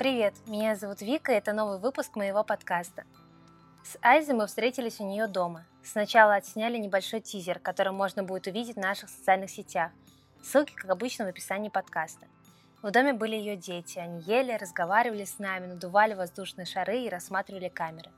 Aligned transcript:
Привет, 0.00 0.32
меня 0.46 0.76
зовут 0.76 1.02
Вика, 1.02 1.30
и 1.30 1.34
это 1.34 1.52
новый 1.52 1.78
выпуск 1.78 2.16
моего 2.16 2.42
подкаста. 2.42 3.04
С 3.84 3.98
Айзой 4.00 4.34
мы 4.34 4.46
встретились 4.46 4.98
у 4.98 5.06
нее 5.06 5.26
дома. 5.26 5.66
Сначала 5.84 6.36
отсняли 6.36 6.78
небольшой 6.78 7.20
тизер, 7.20 7.58
который 7.58 7.92
можно 7.92 8.22
будет 8.22 8.46
увидеть 8.46 8.76
в 8.76 8.80
наших 8.80 9.10
социальных 9.10 9.50
сетях. 9.50 9.92
Ссылки, 10.42 10.72
как 10.72 10.90
обычно, 10.90 11.26
в 11.26 11.28
описании 11.28 11.68
подкаста. 11.68 12.28
В 12.80 12.90
доме 12.90 13.12
были 13.12 13.36
ее 13.36 13.56
дети. 13.56 13.98
Они 13.98 14.22
ели, 14.22 14.56
разговаривали 14.56 15.26
с 15.26 15.38
нами, 15.38 15.66
надували 15.66 16.14
воздушные 16.14 16.64
шары 16.64 17.02
и 17.02 17.10
рассматривали 17.10 17.68
камеры. 17.68 18.08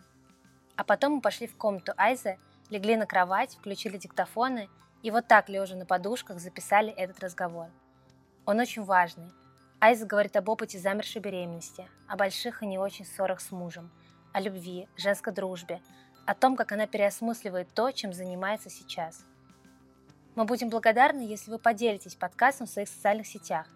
А 0.77 0.85
потом 0.85 1.15
мы 1.15 1.21
пошли 1.21 1.49
в 1.49 1.57
комнату 1.57 1.95
Айзы, 1.97 2.39
легли 2.71 2.97
на 2.97 3.07
кровать, 3.07 3.57
включили 3.57 3.99
диктофоны 3.99 4.69
и 5.03 5.11
вот 5.11 5.27
так, 5.27 5.49
лежа 5.49 5.75
на 5.75 5.85
подушках, 5.85 6.39
записали 6.39 6.93
этот 6.93 7.19
разговор. 7.19 7.71
Он 8.47 8.61
очень 8.61 8.85
важный. 8.85 9.33
Айза 9.83 10.07
говорит 10.07 10.37
об 10.37 10.49
опыте 10.49 10.79
замершей 10.79 11.21
беременности, 11.21 11.89
о 12.07 12.15
больших 12.15 12.63
и 12.63 12.67
не 12.67 12.79
очень 12.79 13.05
ссорах 13.05 13.41
с 13.41 13.51
мужем, 13.51 13.91
о 14.33 14.41
любви, 14.41 14.87
женской 14.97 15.33
дружбе, 15.33 15.83
о 16.25 16.37
том, 16.37 16.55
как 16.55 16.71
она 16.71 16.87
переосмысливает 16.87 17.75
то, 17.75 17.91
чем 17.91 18.13
занимается 18.13 18.71
сейчас. 18.71 19.25
Мы 20.37 20.45
будем 20.45 20.71
благодарны, 20.71 21.23
если 21.23 21.51
вы 21.51 21.59
поделитесь 21.59 22.15
подкастом 22.15 22.69
в 22.69 22.71
своих 22.71 22.89
социальных 22.89 23.27
сетях, 23.27 23.67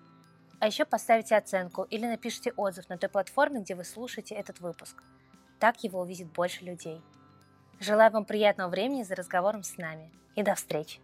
а 0.61 0.69
еще 0.69 0.85
поставите 0.85 1.35
оценку 1.35 1.83
или 1.83 2.07
напишите 2.07 2.53
отзыв 2.53 2.89
на 2.89 2.99
той 2.99 3.09
платформе, 3.09 3.63
где 3.63 3.75
вы 3.75 3.83
слушаете 3.83 4.37
этот 4.37 4.61
выпуск. 4.61 5.03
Так 5.59 5.83
его 5.83 6.01
увидит 6.01 6.33
больше 6.33 6.65
людей. 6.65 7.03
Желаю 7.81 8.13
вам 8.13 8.27
приятного 8.27 8.71
времени 8.71 9.03
за 9.03 9.17
разговором 9.17 9.65
с 9.65 9.77
нами. 9.77 10.13
И 10.37 10.45
до 10.45 10.55
встречи! 10.55 11.01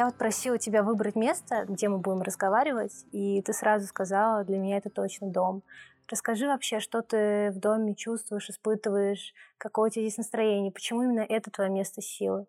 Я 0.00 0.06
вот 0.06 0.16
просила 0.16 0.56
тебя 0.56 0.82
выбрать 0.82 1.14
место, 1.14 1.66
где 1.68 1.90
мы 1.90 1.98
будем 1.98 2.22
разговаривать, 2.22 3.04
и 3.12 3.42
ты 3.42 3.52
сразу 3.52 3.86
сказала, 3.86 4.44
для 4.44 4.56
меня 4.56 4.78
это 4.78 4.88
точно 4.88 5.26
дом. 5.26 5.62
Расскажи 6.08 6.46
вообще, 6.46 6.80
что 6.80 7.02
ты 7.02 7.50
в 7.50 7.58
доме 7.58 7.94
чувствуешь, 7.94 8.48
испытываешь, 8.48 9.34
какое 9.58 9.90
у 9.90 9.92
тебя 9.92 10.06
здесь 10.06 10.16
настроение, 10.16 10.72
почему 10.72 11.02
именно 11.02 11.20
это 11.20 11.50
твое 11.50 11.68
место 11.68 12.00
силы? 12.00 12.46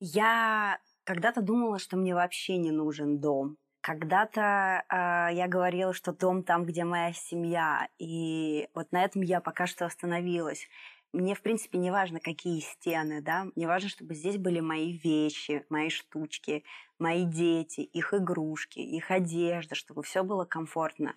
Я 0.00 0.80
когда-то 1.04 1.40
думала, 1.40 1.78
что 1.78 1.96
мне 1.96 2.16
вообще 2.16 2.56
не 2.56 2.72
нужен 2.72 3.20
дом. 3.20 3.58
Когда-то 3.80 4.82
э, 4.90 5.34
я 5.36 5.46
говорила, 5.46 5.94
что 5.94 6.12
дом 6.12 6.42
там, 6.42 6.64
где 6.64 6.82
моя 6.82 7.12
семья. 7.12 7.86
И 8.00 8.68
вот 8.74 8.90
на 8.90 9.04
этом 9.04 9.22
я 9.22 9.40
пока 9.40 9.68
что 9.68 9.86
остановилась. 9.86 10.66
Мне, 11.12 11.34
в 11.34 11.40
принципе, 11.40 11.78
не 11.78 11.90
важно, 11.90 12.20
какие 12.20 12.60
стены, 12.60 13.22
да, 13.22 13.46
мне 13.56 13.66
важно, 13.66 13.88
чтобы 13.88 14.14
здесь 14.14 14.36
были 14.36 14.60
мои 14.60 14.92
вещи, 14.92 15.64
мои 15.70 15.88
штучки, 15.88 16.64
мои 16.98 17.24
дети, 17.24 17.80
их 17.80 18.12
игрушки, 18.12 18.78
их 18.78 19.10
одежда, 19.10 19.74
чтобы 19.74 20.02
все 20.02 20.22
было 20.22 20.44
комфортно. 20.44 21.14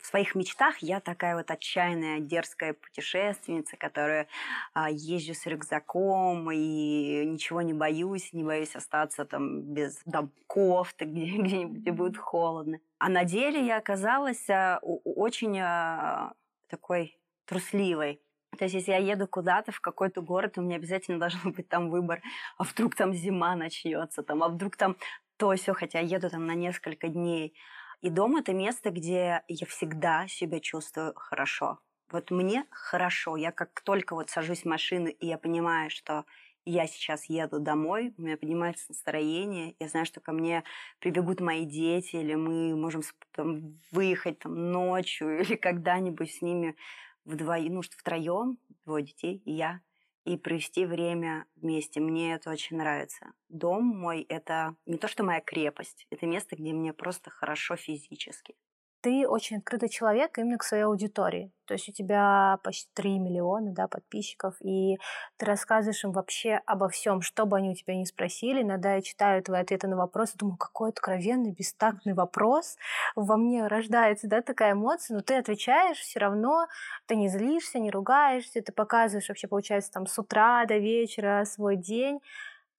В 0.00 0.06
своих 0.06 0.34
мечтах 0.34 0.78
я 0.78 1.00
такая 1.00 1.36
вот 1.36 1.50
отчаянная, 1.50 2.20
дерзкая 2.20 2.74
путешественница, 2.74 3.76
которая 3.76 4.26
а, 4.74 4.90
езжу 4.90 5.34
с 5.34 5.46
рюкзаком 5.46 6.50
и 6.50 7.24
ничего 7.24 7.62
не 7.62 7.72
боюсь, 7.72 8.32
не 8.32 8.42
боюсь 8.42 8.74
остаться 8.74 9.24
там 9.24 9.62
без 9.62 9.96
там, 10.10 10.30
кофты, 10.46 11.04
где, 11.06 11.24
где-нибудь, 11.38 11.80
где 11.80 11.92
будет 11.92 12.16
холодно. 12.18 12.80
А 12.98 13.08
на 13.08 13.24
деле 13.24 13.64
я 13.64 13.78
оказалась 13.78 14.48
а, 14.50 14.78
очень 14.82 15.58
а, 15.58 16.32
такой 16.68 17.18
трусливой. 17.46 18.20
То 18.58 18.64
есть, 18.64 18.74
если 18.74 18.92
я 18.92 18.98
еду 18.98 19.26
куда-то 19.26 19.72
в 19.72 19.80
какой-то 19.80 20.20
город, 20.20 20.58
у 20.58 20.62
меня 20.62 20.76
обязательно 20.76 21.18
должен 21.20 21.52
быть 21.52 21.68
там 21.68 21.90
выбор, 21.90 22.20
а 22.58 22.64
вдруг 22.64 22.94
там 22.94 23.14
зима 23.14 23.56
начнется, 23.56 24.22
там, 24.22 24.42
а 24.42 24.48
вдруг 24.48 24.76
там 24.76 24.96
то 25.36 25.54
все, 25.56 25.72
хотя 25.72 26.00
я 26.00 26.16
еду 26.16 26.30
там 26.30 26.46
на 26.46 26.54
несколько 26.54 27.08
дней. 27.08 27.54
И 28.00 28.10
дом 28.10 28.36
это 28.36 28.52
место, 28.52 28.90
где 28.90 29.42
я 29.48 29.66
всегда 29.66 30.26
себя 30.28 30.60
чувствую 30.60 31.14
хорошо. 31.16 31.78
Вот 32.10 32.30
мне 32.30 32.66
хорошо. 32.70 33.36
Я 33.36 33.52
как 33.52 33.80
только 33.80 34.14
вот 34.14 34.28
сажусь 34.28 34.62
в 34.62 34.66
машину, 34.66 35.06
и 35.06 35.26
я 35.26 35.38
понимаю, 35.38 35.88
что 35.88 36.24
я 36.64 36.86
сейчас 36.86 37.24
еду 37.28 37.58
домой, 37.58 38.14
у 38.16 38.22
меня 38.22 38.36
поднимается 38.36 38.84
настроение, 38.88 39.74
я 39.80 39.88
знаю, 39.88 40.06
что 40.06 40.20
ко 40.20 40.32
мне 40.32 40.62
прибегут 41.00 41.40
мои 41.40 41.64
дети, 41.64 42.16
или 42.16 42.34
мы 42.34 42.76
можем 42.76 43.02
там, 43.32 43.80
выехать 43.90 44.38
там, 44.40 44.70
ночью, 44.70 45.38
или 45.40 45.56
когда-нибудь 45.56 46.32
с 46.32 46.42
ними 46.42 46.76
вдвоем, 47.24 47.74
ну, 47.74 47.82
втроем, 47.82 48.58
двое 48.84 49.04
детей 49.04 49.42
и 49.44 49.52
я, 49.52 49.80
и 50.24 50.36
провести 50.36 50.84
время 50.84 51.46
вместе. 51.56 52.00
Мне 52.00 52.34
это 52.34 52.50
очень 52.50 52.76
нравится. 52.76 53.32
Дом 53.48 53.84
мой— 53.84 54.22
это 54.28 54.76
не 54.86 54.98
то, 54.98 55.08
что 55.08 55.24
моя 55.24 55.40
крепость, 55.40 56.06
это 56.10 56.26
место, 56.26 56.56
где 56.56 56.72
мне 56.72 56.92
просто 56.92 57.30
хорошо 57.30 57.76
физически 57.76 58.54
ты 59.02 59.26
очень 59.28 59.58
открытый 59.58 59.88
человек 59.88 60.38
именно 60.38 60.58
к 60.58 60.62
своей 60.62 60.84
аудитории. 60.84 61.50
То 61.66 61.74
есть 61.74 61.88
у 61.88 61.92
тебя 61.92 62.58
почти 62.62 62.88
3 62.94 63.18
миллиона 63.18 63.72
да, 63.72 63.88
подписчиков, 63.88 64.54
и 64.60 64.98
ты 65.36 65.46
рассказываешь 65.46 66.04
им 66.04 66.12
вообще 66.12 66.60
обо 66.66 66.88
всем, 66.88 67.20
что 67.20 67.44
бы 67.44 67.56
они 67.56 67.70
у 67.70 67.74
тебя 67.74 67.96
не 67.96 68.06
спросили. 68.06 68.62
Иногда 68.62 68.94
я 68.94 69.02
читаю 69.02 69.42
твои 69.42 69.60
ответы 69.60 69.88
на 69.88 69.96
вопросы, 69.96 70.36
думаю, 70.36 70.56
какой 70.56 70.90
откровенный, 70.90 71.52
бестактный 71.52 72.14
вопрос. 72.14 72.76
Во 73.16 73.36
мне 73.36 73.66
рождается 73.66 74.28
да, 74.28 74.40
такая 74.40 74.72
эмоция, 74.72 75.16
но 75.16 75.22
ты 75.22 75.34
отвечаешь 75.34 75.98
все 75.98 76.20
равно, 76.20 76.68
ты 77.06 77.16
не 77.16 77.28
злишься, 77.28 77.80
не 77.80 77.90
ругаешься, 77.90 78.62
ты 78.62 78.72
показываешь 78.72 79.28
вообще, 79.28 79.48
получается, 79.48 79.90
там 79.90 80.06
с 80.06 80.16
утра 80.18 80.64
до 80.66 80.78
вечера 80.78 81.44
свой 81.44 81.76
день. 81.76 82.20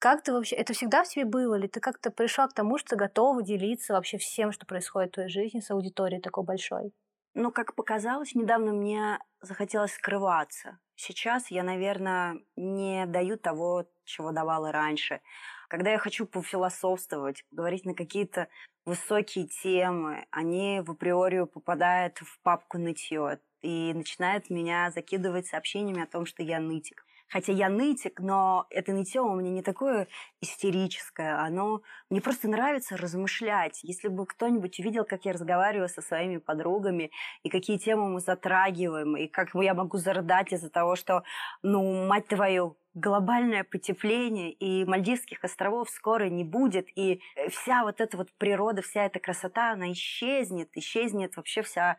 Как 0.04 0.22
ты 0.22 0.32
вообще, 0.34 0.54
это 0.56 0.74
всегда 0.74 1.02
в 1.02 1.08
тебе 1.08 1.24
было, 1.24 1.54
или 1.54 1.66
ты 1.66 1.80
как-то 1.80 2.10
пришла 2.10 2.46
к 2.46 2.52
тому, 2.52 2.76
что 2.76 2.94
готова 2.94 3.42
делиться 3.42 3.94
вообще 3.94 4.18
всем, 4.18 4.52
что 4.52 4.66
происходит 4.66 5.12
в 5.12 5.14
твоей 5.14 5.30
жизни 5.30 5.60
с 5.60 5.70
аудиторией 5.70 6.20
такой 6.20 6.44
большой? 6.44 6.92
Ну, 7.32 7.50
как 7.50 7.74
показалось, 7.74 8.34
недавно 8.34 8.74
мне 8.74 9.18
захотелось 9.40 9.94
скрываться. 9.94 10.78
Сейчас 10.94 11.50
я, 11.50 11.62
наверное, 11.62 12.38
не 12.54 13.06
даю 13.06 13.38
того, 13.38 13.86
чего 14.04 14.30
давала 14.30 14.72
раньше. 14.72 15.22
Когда 15.68 15.90
я 15.90 15.98
хочу 15.98 16.26
пофилософствовать, 16.26 17.44
говорить 17.50 17.86
на 17.86 17.94
какие-то 17.94 18.48
высокие 18.84 19.48
темы, 19.48 20.26
они 20.30 20.82
в 20.84 20.90
априори 20.90 21.46
попадают 21.46 22.18
в 22.18 22.40
папку 22.42 22.76
нытье 22.76 23.40
и 23.62 23.94
начинают 23.94 24.50
меня 24.50 24.90
закидывать 24.90 25.46
сообщениями 25.46 26.02
о 26.02 26.06
том, 26.06 26.26
что 26.26 26.42
я 26.42 26.60
нытик. 26.60 27.06
Хотя 27.28 27.52
я 27.52 27.68
нытик, 27.68 28.20
но 28.20 28.66
это 28.70 28.92
нытье 28.92 29.20
у 29.22 29.34
меня 29.34 29.50
не 29.50 29.62
такое 29.62 30.08
истерическое. 30.40 31.38
Оно 31.38 31.82
мне 32.10 32.20
просто 32.20 32.48
нравится 32.48 32.96
размышлять. 32.96 33.80
Если 33.82 34.08
бы 34.08 34.26
кто-нибудь 34.26 34.78
увидел, 34.78 35.04
как 35.04 35.24
я 35.24 35.32
разговариваю 35.32 35.88
со 35.88 36.02
своими 36.02 36.36
подругами, 36.36 37.10
и 37.42 37.48
какие 37.48 37.78
темы 37.78 38.08
мы 38.08 38.20
затрагиваем, 38.20 39.16
и 39.16 39.26
как 39.26 39.50
я 39.54 39.74
могу 39.74 39.98
зарыдать 39.98 40.52
из-за 40.52 40.70
того, 40.70 40.96
что, 40.96 41.24
ну, 41.62 42.06
мать 42.06 42.28
твою, 42.28 42.76
глобальное 42.94 43.64
потепление, 43.64 44.52
и 44.52 44.84
Мальдивских 44.84 45.42
островов 45.42 45.90
скоро 45.90 46.28
не 46.28 46.44
будет, 46.44 46.86
и 46.96 47.20
вся 47.50 47.82
вот 47.82 48.00
эта 48.00 48.16
вот 48.16 48.28
природа, 48.38 48.82
вся 48.82 49.04
эта 49.06 49.18
красота, 49.18 49.72
она 49.72 49.90
исчезнет, 49.92 50.68
исчезнет 50.74 51.36
вообще 51.36 51.62
вся 51.62 51.96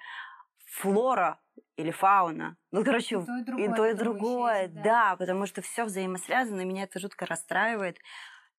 флора 0.75 1.39
или 1.77 1.91
фауна. 1.91 2.57
Ну, 2.71 2.83
короче, 2.83 3.15
и 3.15 3.25
то 3.25 3.37
и 3.37 3.43
другое, 3.43 3.65
и 3.65 3.75
то, 3.75 3.85
и 3.85 3.93
другое 3.93 4.67
да. 4.67 4.83
да, 4.83 5.15
потому 5.17 5.45
что 5.45 5.61
все 5.61 5.85
взаимосвязано, 5.85 6.61
меня 6.61 6.83
это 6.83 6.99
жутко 6.99 7.25
расстраивает. 7.25 7.97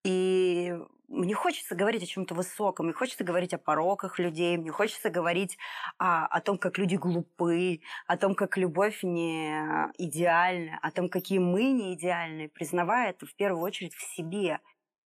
И 0.05 0.73
мне 1.09 1.35
хочется 1.35 1.75
говорить 1.75 2.03
о 2.03 2.07
чем-то 2.07 2.35
высоком, 2.35 2.87
мне 2.87 2.95
хочется 2.95 3.25
говорить 3.25 3.53
о 3.55 3.59
пороках 3.59 4.19
людей, 4.19 4.57
мне 4.57 4.71
хочется 4.71 5.11
говорить 5.11 5.59
о, 5.99 6.27
о 6.27 6.41
том, 6.41 6.59
как 6.59 6.79
люди 6.79 6.95
глупы, 6.95 7.81
о 8.07 8.17
том, 8.17 8.35
как 8.35 8.57
любовь 8.57 9.03
не 9.03 9.51
идеальна, 9.99 10.79
о 10.81 10.91
том, 10.93 11.09
какие 11.09 11.39
мы 11.39 11.73
не 11.73 11.95
идеальны, 11.95 12.49
признавая 12.49 13.11
это 13.11 13.27
в 13.27 13.35
первую 13.35 13.63
очередь 13.63 13.95
в 13.95 14.03
себе. 14.15 14.61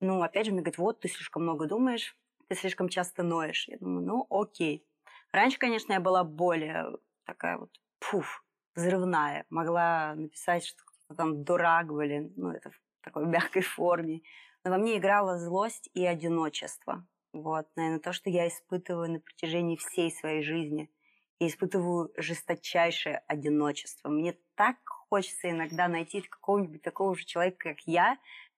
Ну, 0.01 0.23
опять 0.23 0.45
же, 0.45 0.51
мне 0.51 0.61
говорят, 0.61 0.79
вот, 0.79 1.01
ты 1.01 1.07
слишком 1.07 1.43
много 1.43 1.67
думаешь, 1.67 2.15
ты 2.47 2.55
слишком 2.55 2.89
часто 2.89 3.21
ноешь. 3.21 3.67
Я 3.67 3.77
думаю, 3.77 4.05
ну, 4.05 4.27
окей. 4.29 4.88
Раньше, 5.31 5.59
конечно, 5.59 5.93
я 5.93 5.99
была 5.99 6.23
более 6.23 6.97
такая 7.25 7.57
вот, 7.57 7.69
пуф, 7.99 8.43
взрывная. 8.75 9.45
Могла 9.49 10.15
написать, 10.15 10.65
что 10.65 10.83
кто-то 10.83 11.15
там 11.15 11.43
дурак, 11.43 11.93
блин, 11.93 12.33
ну, 12.35 12.51
это 12.51 12.71
в 12.71 12.79
такой 13.03 13.25
мягкой 13.27 13.61
форме. 13.61 14.21
Но 14.63 14.71
во 14.71 14.77
мне 14.77 14.97
играла 14.97 15.37
злость 15.37 15.89
и 15.93 16.05
одиночество. 16.05 17.05
Вот, 17.31 17.67
наверное, 17.75 17.99
то, 17.99 18.11
что 18.11 18.29
я 18.29 18.47
испытываю 18.47 19.11
на 19.11 19.19
протяжении 19.19 19.77
всей 19.77 20.11
своей 20.11 20.41
жизни. 20.41 20.89
И 21.39 21.47
испытываю 21.47 22.11
жесточайшее 22.17 23.23
одиночество. 23.27 24.09
Мне 24.09 24.37
так 24.55 24.75
хочется 25.09 25.49
иногда 25.49 25.87
найти 25.87 26.21
какого-нибудь 26.21 26.81
такого 26.81 27.15
же 27.15 27.23
человека, 27.23 27.69
как 27.69 27.79
я, 27.85 28.17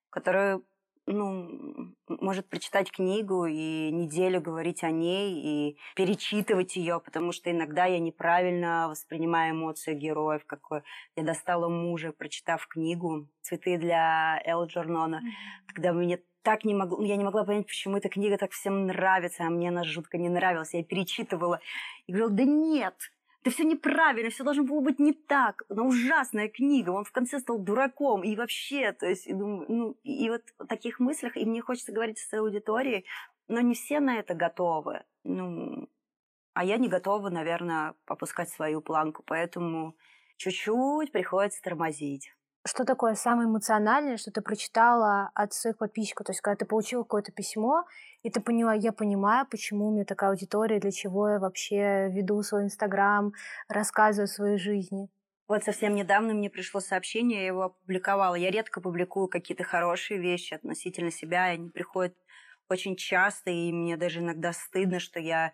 который 0.09 0.62
ну, 1.06 1.94
может 2.07 2.50
прочитать 2.50 2.92
книгу 2.92 3.45
и 3.45 3.92
неделю 3.92 4.42
говорить 4.42 4.83
о 4.83 4.92
ней 4.92 5.42
и 5.44 5.77
перечитывать 5.95 6.75
ее, 6.75 7.01
потому 7.03 7.31
что 7.31 7.51
иногда 7.51 7.86
я 7.86 8.00
неправильно 8.00 8.88
воспринимаю 8.89 9.56
эмоции 9.56 9.94
героев, 9.94 10.45
какой 10.45 10.83
я 11.15 11.24
достала 11.24 11.69
мужа, 11.69 12.12
прочитав 12.12 12.68
книгу 12.68 13.27
«Цветы 13.42 13.77
для 13.77 14.42
Эл 14.45 14.65
Джорнона», 14.65 15.15
mm-hmm. 15.15 15.74
когда 15.74 15.94
мне 15.94 16.19
так 16.44 16.65
не 16.65 16.74
могла, 16.74 17.06
я 17.06 17.15
не 17.18 17.24
могла 17.24 17.44
понять, 17.44 17.68
почему 17.68 17.98
эта 17.98 18.09
книга 18.09 18.38
так 18.38 18.51
всем 18.51 18.88
нравится, 18.88 19.44
а 19.45 19.50
мне 19.50 19.69
она 19.69 19.83
жутко 19.83 20.18
не 20.18 20.30
нравилась. 20.30 20.74
Я 20.74 20.83
перечитывала 20.83 21.59
и 22.07 22.12
говорила, 22.12 22.31
да 22.31 22.44
нет, 22.44 22.95
это 23.41 23.49
все 23.49 23.63
неправильно, 23.63 24.29
все 24.29 24.43
должно 24.43 24.63
было 24.63 24.81
быть 24.81 24.99
не 24.99 25.13
так. 25.13 25.63
Она 25.69 25.83
ужасная 25.83 26.47
книга, 26.47 26.91
он 26.91 27.03
в 27.03 27.11
конце 27.11 27.39
стал 27.39 27.57
дураком. 27.57 28.23
И 28.23 28.35
вообще, 28.35 28.91
то 28.91 29.07
есть, 29.07 29.27
и, 29.27 29.33
думаю, 29.33 29.65
ну, 29.67 29.97
и 30.03 30.29
вот 30.29 30.43
в 30.59 30.67
таких 30.67 30.99
мыслях, 30.99 31.35
и 31.38 31.45
мне 31.45 31.61
хочется 31.61 31.91
говорить 31.91 32.19
с 32.19 32.33
аудиторией, 32.33 33.05
но 33.47 33.59
не 33.61 33.73
все 33.73 33.99
на 33.99 34.19
это 34.19 34.35
готовы. 34.35 35.03
Ну, 35.23 35.89
а 36.53 36.63
я 36.63 36.77
не 36.77 36.88
готова, 36.88 37.29
наверное, 37.29 37.95
попускать 38.05 38.49
свою 38.49 38.81
планку, 38.81 39.23
поэтому 39.25 39.95
чуть-чуть 40.38 41.11
приходится 41.11 41.61
тормозить. 41.61 42.33
Что 42.65 42.85
такое 42.85 43.15
самое 43.15 43.47
эмоциональное, 43.47 44.17
что 44.17 44.29
ты 44.31 44.41
прочитала 44.41 45.31
от 45.33 45.51
своих 45.53 45.77
подписчиков? 45.77 46.27
То 46.27 46.31
есть, 46.31 46.41
когда 46.41 46.57
ты 46.57 46.65
получила 46.65 47.01
какое-то 47.01 47.31
письмо, 47.31 47.85
и 48.21 48.29
ты 48.29 48.39
поняла, 48.39 48.75
я 48.75 48.91
понимаю, 48.91 49.47
почему 49.49 49.87
у 49.87 49.91
меня 49.91 50.05
такая 50.05 50.29
аудитория, 50.29 50.79
для 50.79 50.91
чего 50.91 51.29
я 51.29 51.39
вообще 51.39 52.09
веду 52.09 52.41
свой 52.43 52.63
Инстаграм, 52.65 53.33
рассказываю 53.67 54.25
о 54.25 54.27
своей 54.27 54.57
жизни. 54.57 55.09
Вот 55.47 55.63
совсем 55.63 55.95
недавно 55.95 56.33
мне 56.33 56.49
пришло 56.49 56.79
сообщение, 56.79 57.41
я 57.41 57.47
его 57.47 57.63
опубликовала. 57.63 58.35
Я 58.35 58.51
редко 58.51 58.79
публикую 58.79 59.27
какие-то 59.27 59.63
хорошие 59.63 60.19
вещи 60.19 60.53
относительно 60.53 61.11
себя, 61.11 61.45
они 61.45 61.69
приходят 61.69 62.15
очень 62.69 62.95
часто, 62.95 63.49
и 63.49 63.71
мне 63.73 63.97
даже 63.97 64.19
иногда 64.19 64.53
стыдно, 64.53 64.99
что 64.99 65.19
я 65.19 65.51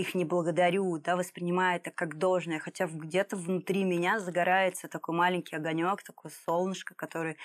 их 0.00 0.14
не 0.14 0.24
благодарю, 0.24 0.98
да, 0.98 1.16
воспринимаю 1.16 1.76
это 1.76 1.90
как 1.90 2.18
должное, 2.18 2.58
хотя 2.58 2.86
где-то 2.86 3.36
внутри 3.36 3.84
меня 3.84 4.18
загорается 4.18 4.88
такой 4.88 5.14
маленький 5.14 5.56
огонек, 5.56 6.02
такое 6.02 6.32
солнышко, 6.44 6.94
который 6.94 7.36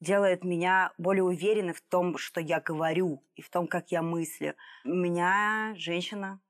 делает 0.00 0.44
меня 0.44 0.92
более 0.98 1.24
уверенной 1.24 1.72
в 1.72 1.80
том, 1.80 2.18
что 2.18 2.40
я 2.40 2.60
говорю 2.60 3.22
и 3.36 3.42
в 3.42 3.50
том, 3.50 3.66
как 3.66 3.90
я 3.90 4.02
мыслю. 4.02 4.54
Меня 4.84 5.74
женщина 5.76 6.40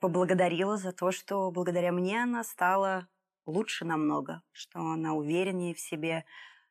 поблагодарила 0.00 0.76
за 0.76 0.92
то, 0.92 1.12
что 1.12 1.50
благодаря 1.50 1.92
мне 1.92 2.22
она 2.22 2.42
стала 2.44 3.06
лучше 3.44 3.84
намного, 3.84 4.42
что 4.52 4.80
она 4.80 5.14
увереннее 5.14 5.74
в 5.74 5.80
себе, 5.80 6.24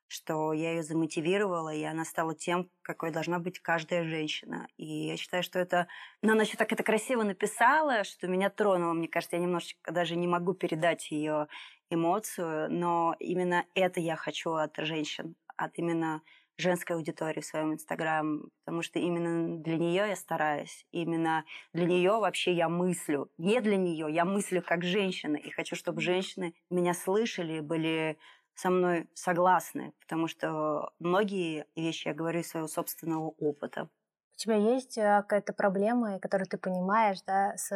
что 0.08 0.54
я 0.54 0.72
ее 0.72 0.84
замотивировала, 0.84 1.74
и 1.74 1.84
она 1.84 2.06
стала 2.06 2.36
тем, 2.36 2.70
какой 2.82 3.12
должна 3.12 3.40
быть 3.40 3.60
каждая 3.60 4.04
женщина. 4.04 4.68
И 4.78 4.86
я 4.86 5.18
считаю, 5.18 5.44
что 5.44 5.60
это... 5.60 5.88
Но 6.22 6.34
она 6.34 6.44
еще 6.44 6.58
так 6.58 6.72
это 6.72 6.84
красиво 6.84 7.24
написала, 7.24 8.04
что 8.04 8.28
меня 8.28 8.50
тронуло. 8.50 8.94
Мне 8.94 9.08
кажется, 9.08 9.36
я 9.36 9.42
немножечко 9.42 9.92
даже 9.92 10.16
не 10.16 10.28
могу 10.28 10.54
передать 10.54 11.12
ее 11.12 11.48
эмоцию, 11.90 12.72
но 12.72 13.16
именно 13.20 13.66
это 13.74 14.00
я 14.00 14.16
хочу 14.16 14.54
от 14.54 14.76
женщин, 14.78 15.36
от 15.58 15.78
именно 15.78 16.22
женской 16.58 16.96
аудитории 16.96 17.42
в 17.42 17.46
своем 17.46 17.74
инстаграм, 17.74 18.50
потому 18.64 18.82
что 18.82 19.00
именно 19.00 19.58
для 19.58 19.78
нее 19.78 20.06
я 20.08 20.16
стараюсь, 20.16 20.86
именно 20.92 21.44
для 21.74 21.86
нее 21.86 22.12
вообще 22.12 22.54
я 22.54 22.70
мыслю, 22.70 23.30
не 23.38 23.60
для 23.60 23.76
нее, 23.76 24.08
я 24.10 24.24
мыслю 24.26 24.62
как 24.62 24.84
женщина, 24.84 25.36
и 25.36 25.50
хочу, 25.50 25.76
чтобы 25.76 26.02
женщины 26.02 26.54
меня 26.70 26.94
слышали, 26.94 27.60
были 27.60 28.18
со 28.56 28.70
мной 28.70 29.10
согласны, 29.14 29.94
потому 30.00 30.28
что 30.28 30.92
многие 31.00 31.68
вещи 31.76 32.08
я 32.08 32.14
говорю 32.14 32.40
из 32.40 32.50
своего 32.50 32.68
собственного 32.68 33.30
опыта. 33.40 33.90
У 34.36 34.38
тебя 34.38 34.56
есть 34.56 34.98
э, 34.98 35.02
какая-то 35.22 35.54
проблема, 35.54 36.20
которую 36.20 36.48
ты 36.48 36.58
понимаешь, 36.58 37.22
да, 37.26 37.56
с, 37.56 37.70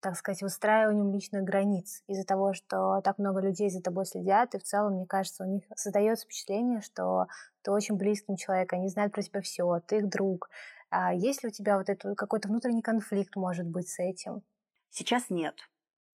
так 0.00 0.16
сказать, 0.16 0.42
выстраиванием 0.42 1.12
личных 1.12 1.44
границ 1.44 2.02
из-за 2.06 2.24
того, 2.24 2.52
что 2.52 3.00
так 3.02 3.18
много 3.18 3.40
людей 3.40 3.70
за 3.70 3.82
тобой 3.82 4.06
следят, 4.06 4.54
и 4.54 4.58
в 4.58 4.62
целом, 4.62 4.94
мне 4.94 5.06
кажется, 5.06 5.44
у 5.44 5.46
них 5.46 5.64
создается 5.76 6.26
впечатление, 6.26 6.80
что 6.80 7.26
ты 7.62 7.70
очень 7.70 7.96
близким 7.96 8.36
человек, 8.36 8.72
они 8.72 8.88
знают 8.88 9.12
про 9.12 9.22
тебя 9.22 9.40
все, 9.40 9.80
ты 9.86 9.98
их 9.98 10.08
друг. 10.08 10.50
А 10.90 11.12
есть 11.12 11.42
ли 11.42 11.48
у 11.48 11.52
тебя 11.52 11.78
вот 11.78 11.88
этот 11.88 12.16
какой-то 12.16 12.48
внутренний 12.48 12.82
конфликт, 12.82 13.34
может 13.36 13.66
быть, 13.66 13.88
с 13.88 13.98
этим? 13.98 14.42
Сейчас 14.90 15.28
нет. 15.28 15.56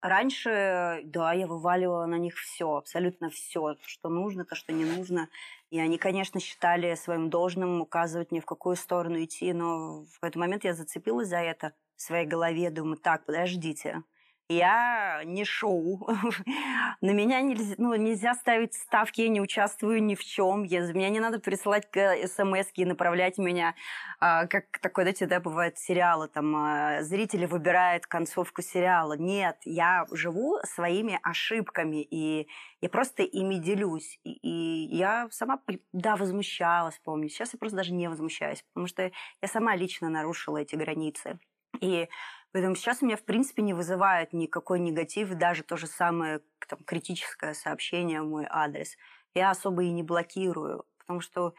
Раньше, 0.05 1.01
да, 1.05 1.33
я 1.33 1.47
вываливала 1.47 2.05
на 2.05 2.17
них 2.17 2.35
все, 2.37 2.77
абсолютно 2.77 3.31
все, 3.31 3.77
что 3.87 4.11
нужно, 4.11 4.45
то, 4.45 4.55
что 4.55 4.71
не 4.75 4.85
нужно. 4.85 5.31
И 5.71 5.81
они, 5.81 5.97
конечно, 5.97 6.41
считали 6.41 6.95
своим 6.95 7.31
должным 7.31 7.81
указывать 7.81 8.31
мне, 8.31 8.43
в 8.43 8.45
какую 8.45 8.77
сторону 8.77 9.25
идти, 9.25 9.55
но 9.55 10.05
в 10.05 10.21
какой-то 10.21 10.39
момент 10.39 10.65
я 10.65 10.75
зацепилась 10.75 11.29
за 11.29 11.39
это 11.39 11.73
в 11.97 12.03
своей 12.03 12.27
голове, 12.27 12.69
думаю, 12.71 12.99
так, 12.99 13.25
подождите, 13.25 14.03
я 14.49 15.23
не 15.25 15.45
шоу. 15.45 16.07
На 17.01 17.11
меня 17.11 17.41
нельзя, 17.41 17.75
ну, 17.79 17.95
нельзя 17.95 18.35
ставить 18.35 18.75
ставки, 18.75 19.23
я 19.23 19.29
не 19.29 19.41
участвую 19.41 20.03
ни 20.03 20.15
в 20.15 20.25
чем. 20.25 20.65
Я, 20.65 20.81
меня 20.93 21.09
не 21.09 21.21
надо 21.21 21.39
присылать 21.39 21.89
смс 21.93 22.69
и 22.75 22.85
направлять 22.85 23.39
меня, 23.39 23.75
а, 24.21 24.47
как 24.47 24.79
такое, 24.81 25.05
знаете, 25.05 25.27
да, 25.27 25.41
бывает 25.41 25.79
сериалы, 25.79 26.29
там, 26.29 26.55
а, 26.57 27.03
зрители 27.03 27.47
выбирают 27.47 28.07
концовку 28.07 28.63
сериала. 28.63 29.17
Нет, 29.17 29.57
я 29.65 30.07
живу 30.13 30.59
своими 30.65 31.19
ошибками, 31.23 32.03
и 32.03 32.49
я 32.81 32.89
просто 32.89 33.23
ими 33.23 33.55
делюсь. 33.57 34.19
И, 34.25 34.33
и 34.33 34.97
я 34.97 35.29
сама, 35.31 35.61
да, 35.93 36.17
возмущалась, 36.17 37.01
помню. 37.03 37.29
Сейчас 37.29 37.55
я 37.55 37.59
просто 37.59 37.79
даже 37.79 37.93
не 37.95 38.09
возмущаюсь, 38.09 38.63
потому 38.75 38.89
что 38.89 39.11
я 39.41 39.49
сама 39.49 39.75
лично 39.75 40.11
нарушила 40.11 40.59
эти 40.59 40.75
границы. 40.77 41.39
И 41.85 42.09
Поэтому 42.55 42.77
сейчас 42.77 43.03
у 43.03 43.07
меня, 43.07 43.17
в 43.17 43.25
принципе, 43.25 43.63
не 43.63 43.75
вызывает 43.75 44.33
никакой 44.33 44.79
негатив, 44.79 45.35
даже 45.35 45.65
то 45.65 45.77
же 45.77 45.89
самое 45.89 46.41
там, 46.69 46.79
критическое 46.85 47.53
сообщение 47.53 48.23
в 48.23 48.29
мой 48.29 48.47
адрес. 48.49 48.97
Я 49.35 49.51
особо 49.51 49.83
и 49.83 49.91
не 49.91 50.05
блокирую, 50.05 50.85
потому 50.99 51.21
что, 51.21 51.55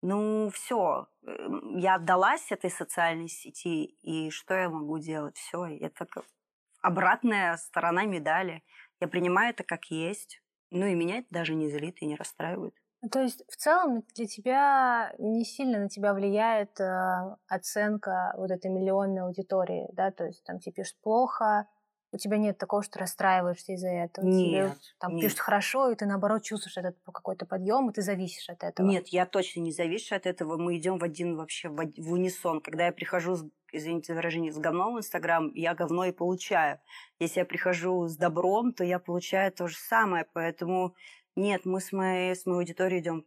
ну, 0.00 0.48
все, 0.54 1.06
я 1.76 1.96
отдалась 1.96 2.50
этой 2.50 2.70
социальной 2.70 3.28
сети, 3.28 3.84
и 4.00 4.30
что 4.30 4.54
я 4.54 4.70
могу 4.70 4.98
делать? 4.98 5.36
Все, 5.36 5.66
это 5.66 6.06
обратная 6.80 7.58
сторона 7.58 8.06
медали. 8.06 8.62
Я 9.00 9.08
принимаю 9.08 9.50
это 9.50 9.64
как 9.64 9.90
есть, 9.90 10.40
ну 10.70 10.86
и 10.86 10.94
меня 10.94 11.18
это 11.18 11.28
даже 11.28 11.54
не 11.54 11.68
злит 11.68 12.00
и 12.00 12.06
не 12.06 12.16
расстраивает. 12.16 12.74
Ну, 13.00 13.08
то 13.08 13.20
есть 13.20 13.44
в 13.48 13.56
целом 13.56 14.02
для 14.14 14.26
тебя 14.26 15.14
не 15.18 15.44
сильно 15.44 15.78
на 15.78 15.88
тебя 15.88 16.14
влияет 16.14 16.80
э, 16.80 17.36
оценка 17.46 18.34
вот 18.36 18.50
этой 18.50 18.70
миллионной 18.70 19.22
аудитории, 19.22 19.88
да, 19.92 20.10
то 20.10 20.24
есть 20.24 20.42
там 20.44 20.58
тебе 20.58 20.72
пишут 20.72 20.96
плохо, 21.02 21.68
у 22.10 22.16
тебя 22.16 22.38
нет 22.38 22.56
такого, 22.56 22.82
что 22.82 22.98
расстраиваешься 22.98 23.72
из-за 23.72 23.88
этого. 23.88 24.24
Нет. 24.24 24.72
Тебе, 24.72 24.80
там 24.98 25.14
нет. 25.14 25.24
пишут 25.24 25.40
хорошо, 25.40 25.90
и 25.90 25.94
ты 25.94 26.06
наоборот 26.06 26.42
чувствуешь 26.42 26.76
этот 26.76 26.96
какой-то 27.04 27.44
подъем, 27.44 27.90
и 27.90 27.92
ты 27.92 28.02
зависишь 28.02 28.48
от 28.48 28.64
этого. 28.64 28.86
Нет, 28.86 29.08
я 29.08 29.26
точно 29.26 29.60
не 29.60 29.72
завишу 29.72 30.14
от 30.14 30.26
этого. 30.26 30.56
Мы 30.56 30.78
идем 30.78 30.98
в 30.98 31.04
один 31.04 31.36
вообще 31.36 31.68
в, 31.68 31.74
в 31.76 32.12
унисон. 32.12 32.60
Когда 32.60 32.86
я 32.86 32.92
прихожу, 32.92 33.36
с, 33.36 33.44
извините 33.72 34.12
за 34.12 34.16
выражение, 34.16 34.52
с 34.52 34.58
говном 34.58 34.94
в 34.94 34.98
Инстаграм, 34.98 35.52
я 35.54 35.74
говно 35.74 36.06
и 36.06 36.12
получаю. 36.12 36.80
Если 37.18 37.40
я 37.40 37.44
прихожу 37.44 38.08
с 38.08 38.16
добром, 38.16 38.72
то 38.72 38.84
я 38.84 38.98
получаю 38.98 39.52
то 39.52 39.68
же 39.68 39.76
самое. 39.76 40.26
Поэтому 40.32 40.94
нет, 41.36 41.64
мы 41.64 41.80
с 41.80 41.92
моей, 41.92 42.34
с 42.34 42.46
моей 42.46 42.60
аудиторией 42.60 43.02
идем 43.02 43.24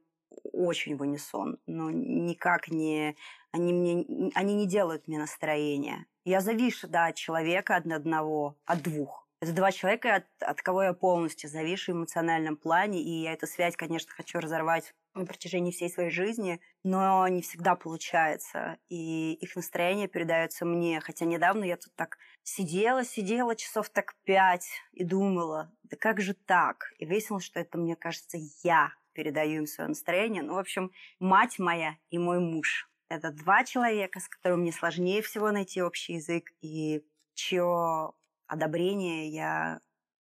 очень 0.53 0.95
в 0.95 1.01
унисон, 1.01 1.59
но 1.65 1.89
никак 1.91 2.69
не... 2.69 3.15
Они, 3.51 3.73
мне, 3.73 4.31
они 4.33 4.53
не 4.55 4.65
делают 4.65 5.07
мне 5.07 5.19
настроение. 5.19 6.05
Я 6.23 6.39
завишу, 6.39 6.87
да, 6.87 7.07
от 7.07 7.15
человека, 7.15 7.75
от 7.75 7.85
одного, 7.85 8.57
от 8.65 8.81
двух. 8.81 9.20
Это 9.41 9.53
два 9.53 9.71
человека, 9.71 10.17
от, 10.17 10.25
от 10.43 10.61
кого 10.61 10.83
я 10.83 10.93
полностью 10.93 11.49
завишу 11.49 11.93
в 11.93 11.95
эмоциональном 11.95 12.55
плане, 12.55 13.01
и 13.01 13.23
я 13.23 13.33
эту 13.33 13.47
связь, 13.47 13.75
конечно, 13.75 14.11
хочу 14.13 14.39
разорвать 14.39 14.93
на 15.15 15.25
протяжении 15.25 15.71
всей 15.71 15.89
своей 15.89 16.11
жизни, 16.11 16.61
но 16.83 17.27
не 17.27 17.41
всегда 17.41 17.73
получается, 17.73 18.77
и 18.87 19.33
их 19.33 19.55
настроение 19.55 20.07
передается 20.07 20.63
мне. 20.63 20.99
Хотя 21.01 21.25
недавно 21.25 21.63
я 21.63 21.77
тут 21.77 21.91
так 21.95 22.19
сидела, 22.43 23.03
сидела 23.03 23.55
часов 23.55 23.89
так 23.89 24.13
пять 24.25 24.69
и 24.93 25.03
думала, 25.03 25.73
да 25.83 25.97
как 25.97 26.21
же 26.21 26.35
так? 26.35 26.93
И 26.99 27.07
выяснилось, 27.07 27.43
что 27.43 27.59
это, 27.59 27.79
мне 27.79 27.95
кажется, 27.95 28.37
я 28.63 28.93
передаю 29.13 29.61
им 29.61 29.65
свое 29.65 29.87
настроение. 29.87 30.43
Ну, 30.43 30.53
в 30.53 30.59
общем, 30.59 30.91
мать 31.19 31.57
моя 31.57 31.97
и 32.11 32.19
мой 32.19 32.39
муж. 32.39 32.87
Это 33.09 33.31
два 33.31 33.63
человека, 33.63 34.19
с 34.19 34.27
которыми 34.27 34.61
мне 34.61 34.71
сложнее 34.71 35.23
всего 35.23 35.51
найти 35.51 35.81
общий 35.81 36.13
язык, 36.13 36.51
и 36.61 37.03
чье 37.33 38.13
одобрение 38.51 39.29
я 39.29 39.79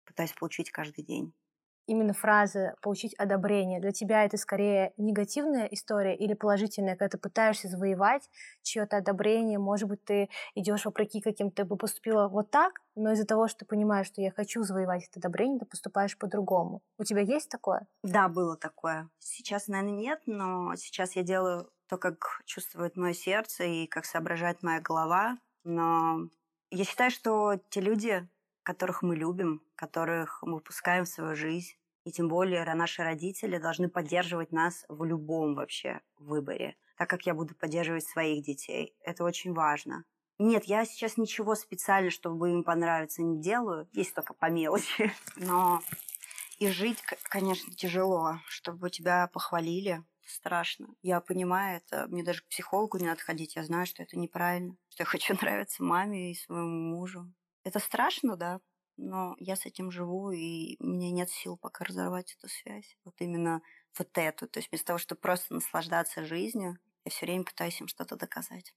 пытаюсь 0.05 0.33
получить 0.33 0.71
каждый 0.71 1.03
день 1.03 1.33
именно 1.87 2.13
фразы 2.13 2.73
«получить 2.81 3.13
одобрение» 3.15 3.79
для 3.79 3.91
тебя 3.91 4.25
это 4.25 4.37
скорее 4.37 4.93
негативная 4.97 5.65
история 5.67 6.15
или 6.15 6.33
положительная, 6.33 6.95
когда 6.95 7.09
ты 7.09 7.17
пытаешься 7.17 7.67
завоевать 7.67 8.29
чье-то 8.63 8.97
одобрение, 8.97 9.59
может 9.59 9.87
быть, 9.87 10.03
ты 10.03 10.29
идешь 10.55 10.85
вопреки 10.85 11.21
каким-то, 11.21 11.65
бы 11.65 11.77
поступила 11.77 12.27
вот 12.27 12.49
так, 12.51 12.81
но 12.95 13.11
из-за 13.11 13.25
того, 13.25 13.47
что 13.47 13.59
ты 13.59 13.65
понимаешь, 13.65 14.07
что 14.07 14.21
я 14.21 14.31
хочу 14.31 14.63
завоевать 14.63 15.07
это 15.09 15.19
одобрение, 15.19 15.59
ты 15.59 15.65
поступаешь 15.65 16.17
по-другому. 16.17 16.81
У 16.97 17.03
тебя 17.03 17.21
есть 17.21 17.49
такое? 17.49 17.87
Да, 18.03 18.27
было 18.29 18.57
такое. 18.57 19.09
Сейчас, 19.19 19.67
наверное, 19.67 19.93
нет, 19.93 20.21
но 20.25 20.75
сейчас 20.75 21.15
я 21.15 21.23
делаю 21.23 21.69
то, 21.87 21.97
как 21.97 22.41
чувствует 22.45 22.97
мое 22.97 23.13
сердце 23.13 23.63
и 23.63 23.87
как 23.87 24.05
соображает 24.05 24.63
моя 24.63 24.81
голова. 24.81 25.37
Но 25.63 26.29
я 26.71 26.83
считаю, 26.83 27.11
что 27.11 27.59
те 27.69 27.81
люди, 27.81 28.27
которых 28.63 29.01
мы 29.01 29.15
любим, 29.15 29.61
которых 29.75 30.41
мы 30.43 30.55
выпускаем 30.55 31.05
в 31.05 31.09
свою 31.09 31.35
жизнь, 31.35 31.75
и 32.05 32.11
тем 32.11 32.27
более 32.27 32.63
наши 32.75 33.03
родители 33.03 33.57
должны 33.57 33.89
поддерживать 33.89 34.51
нас 34.51 34.85
в 34.87 35.03
любом 35.03 35.55
вообще 35.55 36.01
выборе, 36.17 36.75
так 36.97 37.09
как 37.09 37.25
я 37.25 37.33
буду 37.33 37.55
поддерживать 37.55 38.05
своих 38.05 38.43
детей. 38.43 38.95
Это 39.03 39.23
очень 39.23 39.53
важно. 39.53 40.05
Нет, 40.37 40.65
я 40.65 40.85
сейчас 40.85 41.17
ничего 41.17 41.55
специально, 41.55 42.11
чтобы 42.11 42.51
им 42.51 42.63
понравиться, 42.63 43.23
не 43.23 43.41
делаю. 43.41 43.87
Есть 43.93 44.13
только 44.13 44.33
по 44.33 44.49
мелочи. 44.49 45.11
Но 45.37 45.81
и 46.59 46.67
жить, 46.67 47.01
конечно, 47.23 47.73
тяжело, 47.73 48.39
чтобы 48.47 48.89
тебя 48.89 49.27
похвалили. 49.27 50.03
Страшно. 50.25 50.87
Я 51.03 51.21
понимаю 51.21 51.77
это. 51.77 52.07
Мне 52.07 52.23
даже 52.23 52.41
к 52.41 52.47
психологу 52.47 52.97
не 52.97 53.05
надо 53.05 53.21
ходить. 53.21 53.55
Я 53.55 53.63
знаю, 53.63 53.85
что 53.85 54.01
это 54.03 54.17
неправильно. 54.17 54.75
Что 54.89 55.03
я 55.03 55.05
хочу 55.05 55.35
нравиться 55.41 55.83
маме 55.83 56.31
и 56.31 56.35
своему 56.35 56.95
мужу. 56.95 57.31
Это 57.63 57.79
страшно, 57.79 58.35
да, 58.35 58.59
но 58.97 59.35
я 59.39 59.55
с 59.55 59.65
этим 59.65 59.91
живу, 59.91 60.31
и 60.31 60.77
у 60.79 60.87
меня 60.87 61.11
нет 61.11 61.29
сил 61.29 61.57
пока 61.57 61.83
разорвать 61.85 62.35
эту 62.37 62.47
связь. 62.47 62.97
Вот 63.03 63.15
именно 63.19 63.61
вот 63.97 64.17
эту. 64.17 64.47
То 64.47 64.59
есть 64.59 64.69
вместо 64.71 64.87
того, 64.87 64.99
чтобы 64.99 65.21
просто 65.21 65.53
наслаждаться 65.53 66.25
жизнью, 66.25 66.77
я 67.05 67.11
все 67.11 67.25
время 67.25 67.43
пытаюсь 67.43 67.79
им 67.81 67.87
что-то 67.87 68.15
доказать. 68.15 68.73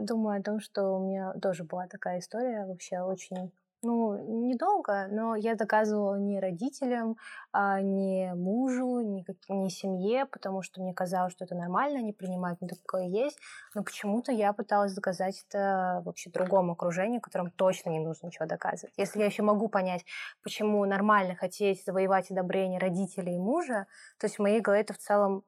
Думаю 0.00 0.40
о 0.40 0.42
том, 0.42 0.60
что 0.60 0.96
у 0.96 1.08
меня 1.08 1.32
тоже 1.40 1.64
была 1.64 1.86
такая 1.88 2.20
история, 2.20 2.66
вообще 2.66 3.00
очень 3.00 3.52
ну, 3.82 4.16
недолго, 4.46 5.08
но 5.10 5.34
я 5.34 5.54
доказывала 5.54 6.16
не 6.16 6.40
родителям, 6.40 7.16
а 7.52 7.80
не 7.80 8.32
мужу, 8.34 9.24
как, 9.26 9.36
ни 9.48 9.68
семье, 9.68 10.26
потому 10.26 10.62
что 10.62 10.80
мне 10.80 10.94
казалось, 10.94 11.32
что 11.32 11.44
это 11.44 11.54
нормально, 11.54 11.98
они 11.98 12.12
принимают 12.12 12.60
меня 12.60 12.74
такое 12.74 13.06
есть. 13.06 13.38
Но 13.74 13.82
почему-то 13.82 14.32
я 14.32 14.52
пыталась 14.52 14.94
доказать 14.94 15.44
это 15.48 16.02
вообще 16.04 16.30
другому 16.30 16.72
окружению, 16.72 17.20
которым 17.20 17.50
точно 17.50 17.90
не 17.90 18.00
нужно 18.00 18.26
ничего 18.26 18.46
доказывать. 18.46 18.94
Если 18.96 19.18
я 19.18 19.26
еще 19.26 19.42
могу 19.42 19.68
понять, 19.68 20.04
почему 20.42 20.84
нормально 20.84 21.34
хотеть 21.34 21.84
завоевать 21.84 22.30
одобрение 22.30 22.78
родителей 22.78 23.34
и 23.34 23.38
мужа, 23.38 23.86
то 24.18 24.26
есть 24.26 24.36
в 24.36 24.42
моей 24.42 24.60
голове 24.60 24.82
это 24.82 24.94
в 24.94 24.98
целом 24.98 25.44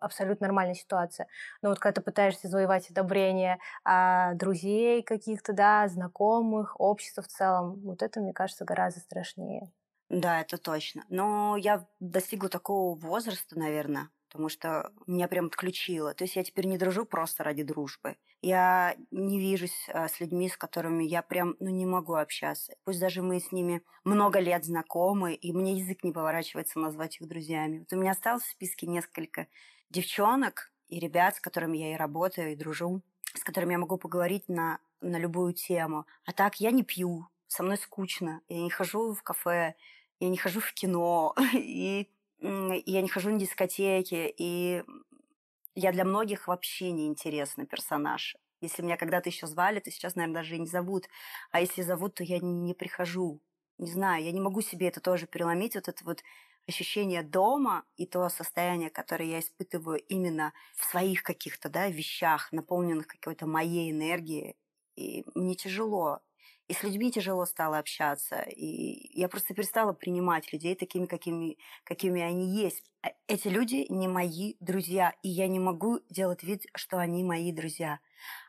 абсолютно 0.00 0.46
нормальная 0.46 0.74
ситуация. 0.74 1.26
Но 1.62 1.68
вот 1.70 1.78
когда 1.78 2.00
ты 2.00 2.02
пытаешься 2.02 2.48
завоевать 2.48 2.90
одобрение 2.90 3.58
а, 3.84 4.34
друзей 4.34 5.02
каких-то, 5.02 5.52
да, 5.52 5.88
знакомых, 5.88 6.78
общества 6.80 7.22
в 7.22 7.28
целом, 7.28 7.80
вот 7.82 8.02
это, 8.02 8.20
мне 8.20 8.32
кажется, 8.32 8.64
гораздо 8.64 9.00
страшнее. 9.00 9.70
Да, 10.10 10.40
это 10.40 10.58
точно. 10.58 11.04
Но 11.08 11.56
я 11.56 11.86
достигла 11.98 12.48
такого 12.48 12.94
возраста, 12.98 13.58
наверное, 13.58 14.10
потому 14.32 14.48
что 14.48 14.92
меня 15.06 15.28
прям 15.28 15.46
отключило. 15.46 16.14
То 16.14 16.24
есть 16.24 16.36
я 16.36 16.42
теперь 16.42 16.66
не 16.66 16.78
дружу 16.78 17.04
просто 17.04 17.44
ради 17.44 17.62
дружбы. 17.62 18.16
Я 18.40 18.96
не 19.10 19.38
вижусь 19.38 19.88
а, 19.92 20.08
с 20.08 20.20
людьми, 20.20 20.48
с 20.48 20.56
которыми 20.56 21.04
я 21.04 21.20
прям 21.20 21.54
ну, 21.60 21.68
не 21.68 21.84
могу 21.84 22.14
общаться. 22.14 22.74
Пусть 22.84 22.98
даже 22.98 23.20
мы 23.20 23.40
с 23.40 23.52
ними 23.52 23.82
много 24.04 24.40
лет 24.40 24.64
знакомы, 24.64 25.34
и 25.34 25.52
мне 25.52 25.74
язык 25.74 26.02
не 26.02 26.12
поворачивается 26.12 26.78
назвать 26.78 27.20
их 27.20 27.28
друзьями. 27.28 27.80
Вот 27.80 27.92
у 27.92 27.96
меня 27.96 28.12
осталось 28.12 28.44
в 28.44 28.50
списке 28.50 28.86
несколько 28.86 29.48
девчонок 29.90 30.72
и 30.88 30.98
ребят, 30.98 31.36
с 31.36 31.40
которыми 31.40 31.76
я 31.76 31.92
и 31.92 31.96
работаю, 31.96 32.52
и 32.52 32.56
дружу, 32.56 33.02
с 33.34 33.44
которыми 33.44 33.72
я 33.72 33.78
могу 33.78 33.98
поговорить 33.98 34.48
на, 34.48 34.78
на 35.02 35.18
любую 35.18 35.52
тему. 35.52 36.06
А 36.24 36.32
так 36.32 36.56
я 36.56 36.70
не 36.70 36.82
пью, 36.82 37.28
со 37.48 37.62
мной 37.62 37.76
скучно, 37.76 38.40
я 38.48 38.62
не 38.62 38.70
хожу 38.70 39.12
в 39.12 39.22
кафе, 39.22 39.74
я 40.20 40.28
не 40.30 40.38
хожу 40.38 40.60
в 40.60 40.72
кино, 40.72 41.34
и 41.52 42.08
я 42.42 43.02
не 43.02 43.08
хожу 43.08 43.30
на 43.30 43.38
дискотеки, 43.38 44.32
и 44.36 44.82
я 45.74 45.92
для 45.92 46.04
многих 46.04 46.48
вообще 46.48 46.90
не 46.90 47.06
интересный 47.06 47.66
персонаж. 47.66 48.36
Если 48.60 48.82
меня 48.82 48.96
когда-то 48.96 49.28
еще 49.28 49.46
звали, 49.46 49.80
то 49.80 49.90
сейчас, 49.90 50.14
наверное, 50.14 50.42
даже 50.42 50.56
и 50.56 50.60
не 50.60 50.66
зовут. 50.66 51.08
А 51.50 51.60
если 51.60 51.82
зовут, 51.82 52.14
то 52.14 52.24
я 52.24 52.38
не 52.38 52.74
прихожу. 52.74 53.40
Не 53.78 53.90
знаю, 53.90 54.22
я 54.24 54.32
не 54.32 54.40
могу 54.40 54.60
себе 54.60 54.88
это 54.88 55.00
тоже 55.00 55.26
переломить, 55.26 55.74
вот 55.74 55.88
это 55.88 56.04
вот 56.04 56.22
ощущение 56.68 57.22
дома 57.22 57.84
и 57.96 58.06
то 58.06 58.28
состояние, 58.28 58.90
которое 58.90 59.28
я 59.28 59.40
испытываю 59.40 59.98
именно 59.98 60.52
в 60.76 60.84
своих 60.84 61.22
каких-то 61.24 61.68
да, 61.68 61.88
вещах, 61.88 62.52
наполненных 62.52 63.08
какой-то 63.08 63.46
моей 63.46 63.90
энергией. 63.90 64.56
И 64.94 65.24
мне 65.34 65.54
тяжело 65.56 66.20
и 66.72 66.74
с 66.74 66.82
людьми 66.82 67.12
тяжело 67.12 67.44
стало 67.44 67.76
общаться. 67.76 68.40
И 68.40 69.10
я 69.12 69.28
просто 69.28 69.52
перестала 69.52 69.92
принимать 69.92 70.54
людей 70.54 70.74
такими, 70.74 71.04
какими, 71.04 71.58
какими 71.84 72.22
они 72.22 72.48
есть. 72.48 72.82
А 73.02 73.10
эти 73.26 73.48
люди 73.48 73.84
не 73.90 74.08
мои 74.08 74.54
друзья, 74.58 75.12
и 75.22 75.28
я 75.28 75.48
не 75.48 75.58
могу 75.58 76.00
делать 76.08 76.42
вид, 76.42 76.64
что 76.74 76.98
они 76.98 77.24
мои 77.24 77.52
друзья. 77.52 78.00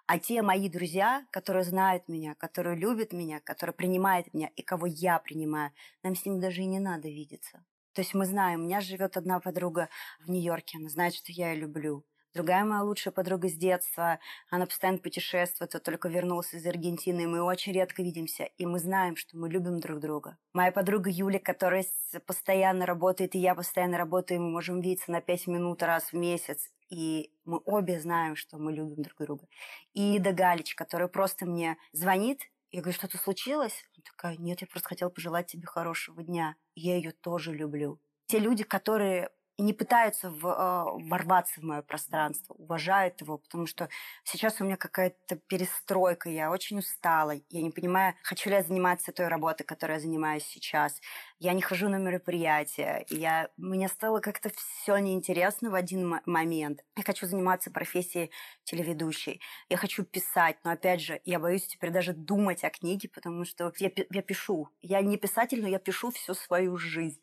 А 0.07 0.19
те 0.19 0.41
мои 0.41 0.69
друзья, 0.69 1.25
которые 1.31 1.65
знают 1.65 2.07
меня, 2.07 2.33
которые 2.35 2.77
любят 2.77 3.11
меня, 3.11 3.41
которые 3.41 3.73
принимают 3.73 4.33
меня 4.33 4.49
и 4.55 4.61
кого 4.61 4.85
я 4.87 5.19
принимаю, 5.19 5.73
нам 6.01 6.15
с 6.15 6.25
ними 6.25 6.39
даже 6.39 6.61
и 6.61 6.65
не 6.65 6.79
надо 6.79 7.09
видеться. 7.09 7.65
То 7.91 8.03
есть 8.03 8.13
мы 8.13 8.25
знаем, 8.25 8.61
у 8.61 8.63
меня 8.63 8.79
живет 8.79 9.17
одна 9.17 9.41
подруга 9.41 9.89
в 10.21 10.29
Нью-Йорке, 10.29 10.77
она 10.77 10.87
знает, 10.87 11.13
что 11.13 11.33
я 11.33 11.51
ее 11.51 11.59
люблю. 11.59 12.05
Другая 12.33 12.65
моя 12.65 12.81
лучшая 12.81 13.13
подруга 13.13 13.47
с 13.47 13.53
детства, 13.53 14.19
она 14.49 14.65
постоянно 14.65 14.97
путешествует, 14.97 15.73
вот 15.73 15.83
только 15.83 16.09
вернулась 16.09 16.51
из 16.55 16.65
Аргентины, 16.65 17.21
и 17.21 17.27
мы 17.27 17.43
очень 17.43 17.73
редко 17.73 18.01
видимся, 18.01 18.45
и 18.57 18.65
мы 18.65 18.79
знаем, 18.79 19.15
что 19.15 19.37
мы 19.37 19.49
любим 19.49 19.79
друг 19.79 19.99
друга. 19.99 20.35
Моя 20.51 20.71
подруга 20.71 21.11
Юля, 21.11 21.39
которая 21.39 21.85
постоянно 22.25 22.87
работает, 22.87 23.35
и 23.35 23.39
я 23.39 23.53
постоянно 23.53 23.99
работаю, 23.99 24.41
мы 24.41 24.49
можем 24.49 24.81
видеться 24.81 25.11
на 25.11 25.21
пять 25.21 25.45
минут 25.45 25.83
раз 25.83 26.11
в 26.11 26.13
месяц, 26.13 26.71
и 26.89 27.31
мы 27.45 27.61
обе 27.65 27.99
знаем, 27.99 28.35
что 28.35 28.57
мы 28.57 28.73
любим 28.73 29.03
друг 29.03 29.19
друга. 29.19 29.47
И 29.93 30.15
Ида 30.17 30.31
Галич, 30.31 30.73
которая 30.73 31.09
просто 31.09 31.45
мне 31.45 31.77
звонит, 31.91 32.41
я 32.71 32.81
говорю, 32.81 32.97
что-то 32.97 33.19
случилось? 33.19 33.85
Она 33.95 34.03
такая, 34.03 34.37
нет, 34.37 34.61
я 34.61 34.67
просто 34.67 34.89
хотела 34.89 35.09
пожелать 35.09 35.45
тебе 35.45 35.67
хорошего 35.67 36.23
дня. 36.23 36.55
Я 36.73 36.95
ее 36.95 37.11
тоже 37.11 37.53
люблю. 37.53 37.99
Те 38.25 38.39
люди, 38.39 38.63
которые 38.63 39.29
не 39.63 39.74
пытаются 39.74 40.29
в, 40.29 40.46
э, 40.46 41.08
ворваться 41.10 41.62
в 41.62 41.63
мое 41.63 41.82
пространство, 41.82 42.53
уважают 42.55 43.22
его, 43.22 43.38
потому 43.38 43.65
что 43.65 43.89
сейчас 44.24 44.60
у 44.60 44.65
меня 44.65 44.75
какая-то 44.75 45.38
перестройка, 45.48 46.29
я 46.29 46.51
очень 46.51 46.79
устала, 46.79 47.34
я 47.50 47.62
не 47.62 47.72
понимаю, 47.72 48.15
хочу 48.24 48.50
ли 48.50 48.58
я 48.58 48.63
заниматься 48.63 49.12
той 49.12 49.27
работой, 49.27 49.63
которой 49.63 49.93
я 49.93 50.00
занимаюсь 50.00 50.43
сейчас. 50.43 51.00
Я 51.39 51.53
не 51.53 51.62
хожу 51.62 51.89
на 51.89 51.98
мероприятия, 51.98 53.05
я, 53.10 53.50
мне 53.58 53.88
стало 53.88 54.20
как-то 54.20 54.50
все 54.50 54.98
неинтересно 54.98 55.72
в 55.72 55.75
один 55.75 56.20
момент. 56.25 56.84
Я 56.96 57.03
хочу 57.03 57.25
заниматься 57.25 57.72
профессией 57.72 58.32
телеведущей, 58.65 59.41
я 59.70 59.77
хочу 59.77 60.03
писать, 60.03 60.58
но 60.63 60.72
опять 60.72 61.01
же, 61.01 61.22
я 61.25 61.39
боюсь 61.39 61.67
теперь 61.67 61.91
даже 61.91 62.13
думать 62.13 62.63
о 62.63 62.70
книге, 62.70 63.10
потому 63.10 63.46
что 63.46 63.72
я, 63.79 63.91
я 64.10 64.22
пишу. 64.22 64.70
Я 64.82 65.01
не 65.01 65.17
писатель, 65.17 65.62
но 65.62 65.67
я 65.67 65.79
пишу 65.79 66.12
всю 66.12 66.34
свою 66.34 66.77
жизнь. 66.77 67.22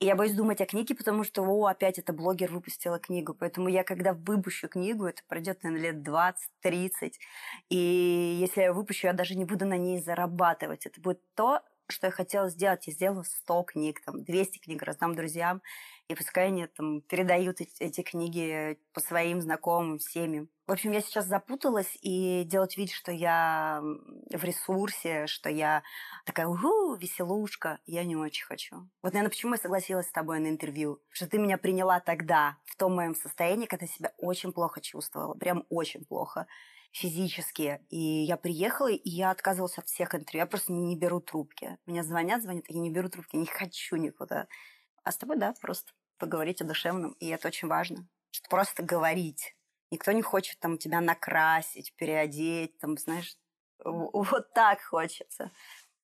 И 0.00 0.06
я 0.06 0.16
боюсь 0.16 0.32
думать 0.32 0.62
о 0.62 0.66
книге, 0.66 0.94
потому 0.94 1.24
что, 1.24 1.42
о, 1.42 1.66
опять 1.66 1.98
эта 1.98 2.14
блогер 2.14 2.50
выпустила 2.50 2.98
книгу. 2.98 3.34
Поэтому 3.34 3.68
я, 3.68 3.84
когда 3.84 4.14
выпущу 4.14 4.68
книгу, 4.68 5.04
это 5.04 5.22
пройдет, 5.28 5.62
наверное, 5.62 5.92
лет 5.92 6.02
20-30. 6.02 7.18
И 7.68 7.76
если 8.40 8.62
я 8.62 8.72
выпущу, 8.72 9.08
я 9.08 9.12
даже 9.12 9.34
не 9.34 9.44
буду 9.44 9.66
на 9.66 9.76
ней 9.76 10.00
зарабатывать. 10.00 10.86
Это 10.86 11.00
будет 11.02 11.20
то, 11.34 11.60
что 11.88 12.06
я 12.06 12.10
хотела 12.12 12.48
сделать. 12.48 12.86
Я 12.86 12.94
сделала 12.94 13.24
100 13.24 13.62
книг, 13.64 14.00
там, 14.02 14.24
200 14.24 14.58
книг 14.58 14.82
раздам 14.82 15.14
друзьям 15.14 15.60
и 16.10 16.14
пускай 16.16 16.48
они 16.48 16.66
там 16.66 17.02
передают 17.02 17.60
эти, 17.60 18.02
книги 18.02 18.76
по 18.92 19.00
своим 19.00 19.40
знакомым, 19.40 20.00
семьям. 20.00 20.48
В 20.66 20.72
общем, 20.72 20.90
я 20.90 21.00
сейчас 21.00 21.26
запуталась, 21.26 21.96
и 22.02 22.42
делать 22.44 22.76
вид, 22.76 22.90
что 22.90 23.12
я 23.12 23.80
в 23.80 24.42
ресурсе, 24.42 25.28
что 25.28 25.48
я 25.48 25.84
такая 26.26 26.48
угу, 26.48 26.96
веселушка, 26.96 27.78
я 27.86 28.02
не 28.02 28.16
очень 28.16 28.44
хочу. 28.44 28.88
Вот, 29.02 29.12
наверное, 29.12 29.30
почему 29.30 29.52
я 29.52 29.60
согласилась 29.60 30.08
с 30.08 30.12
тобой 30.12 30.40
на 30.40 30.48
интервью. 30.48 31.00
Что 31.10 31.28
ты 31.28 31.38
меня 31.38 31.58
приняла 31.58 32.00
тогда, 32.00 32.56
в 32.64 32.74
том 32.74 32.96
моем 32.96 33.14
состоянии, 33.14 33.66
когда 33.66 33.86
себя 33.86 34.12
очень 34.18 34.52
плохо 34.52 34.80
чувствовала, 34.80 35.34
прям 35.34 35.64
очень 35.68 36.04
плохо 36.04 36.48
физически. 36.90 37.80
И 37.88 38.24
я 38.24 38.36
приехала, 38.36 38.90
и 38.90 39.08
я 39.08 39.30
отказывалась 39.30 39.78
от 39.78 39.86
всех 39.86 40.16
интервью. 40.16 40.40
Я 40.40 40.46
просто 40.46 40.72
не 40.72 40.96
беру 40.96 41.20
трубки. 41.20 41.78
Меня 41.86 42.02
звонят, 42.02 42.42
звонят, 42.42 42.64
я 42.66 42.80
не 42.80 42.90
беру 42.90 43.08
трубки, 43.08 43.36
не 43.36 43.46
хочу 43.46 43.94
никуда. 43.94 44.48
А 45.02 45.12
с 45.12 45.16
тобой, 45.16 45.36
да, 45.36 45.54
просто 45.60 45.92
поговорить 46.20 46.60
о 46.60 46.64
душевном, 46.64 47.12
и 47.18 47.28
это 47.28 47.48
очень 47.48 47.68
важно. 47.68 48.06
Просто 48.48 48.82
говорить. 48.84 49.56
Никто 49.90 50.12
не 50.12 50.22
хочет 50.22 50.60
там 50.60 50.78
тебя 50.78 51.00
накрасить, 51.00 51.92
переодеть, 51.96 52.78
там, 52.78 52.96
знаешь, 52.96 53.36
вот 53.84 54.52
так 54.54 54.82
хочется. 54.82 55.50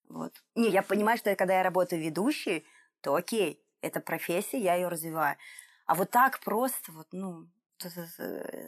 Вот. 0.09 0.33
Не, 0.55 0.69
я 0.69 0.81
понимаю, 0.81 1.17
что 1.17 1.33
когда 1.35 1.57
я 1.57 1.63
работаю 1.63 2.01
ведущей, 2.01 2.65
то 3.01 3.15
окей, 3.15 3.63
это 3.81 4.01
профессия, 4.01 4.59
я 4.59 4.75
ее 4.75 4.87
развиваю. 4.87 5.37
А 5.85 5.95
вот 5.95 6.11
так 6.11 6.39
просто, 6.41 6.91
вот, 6.91 7.07
ну, 7.11 7.47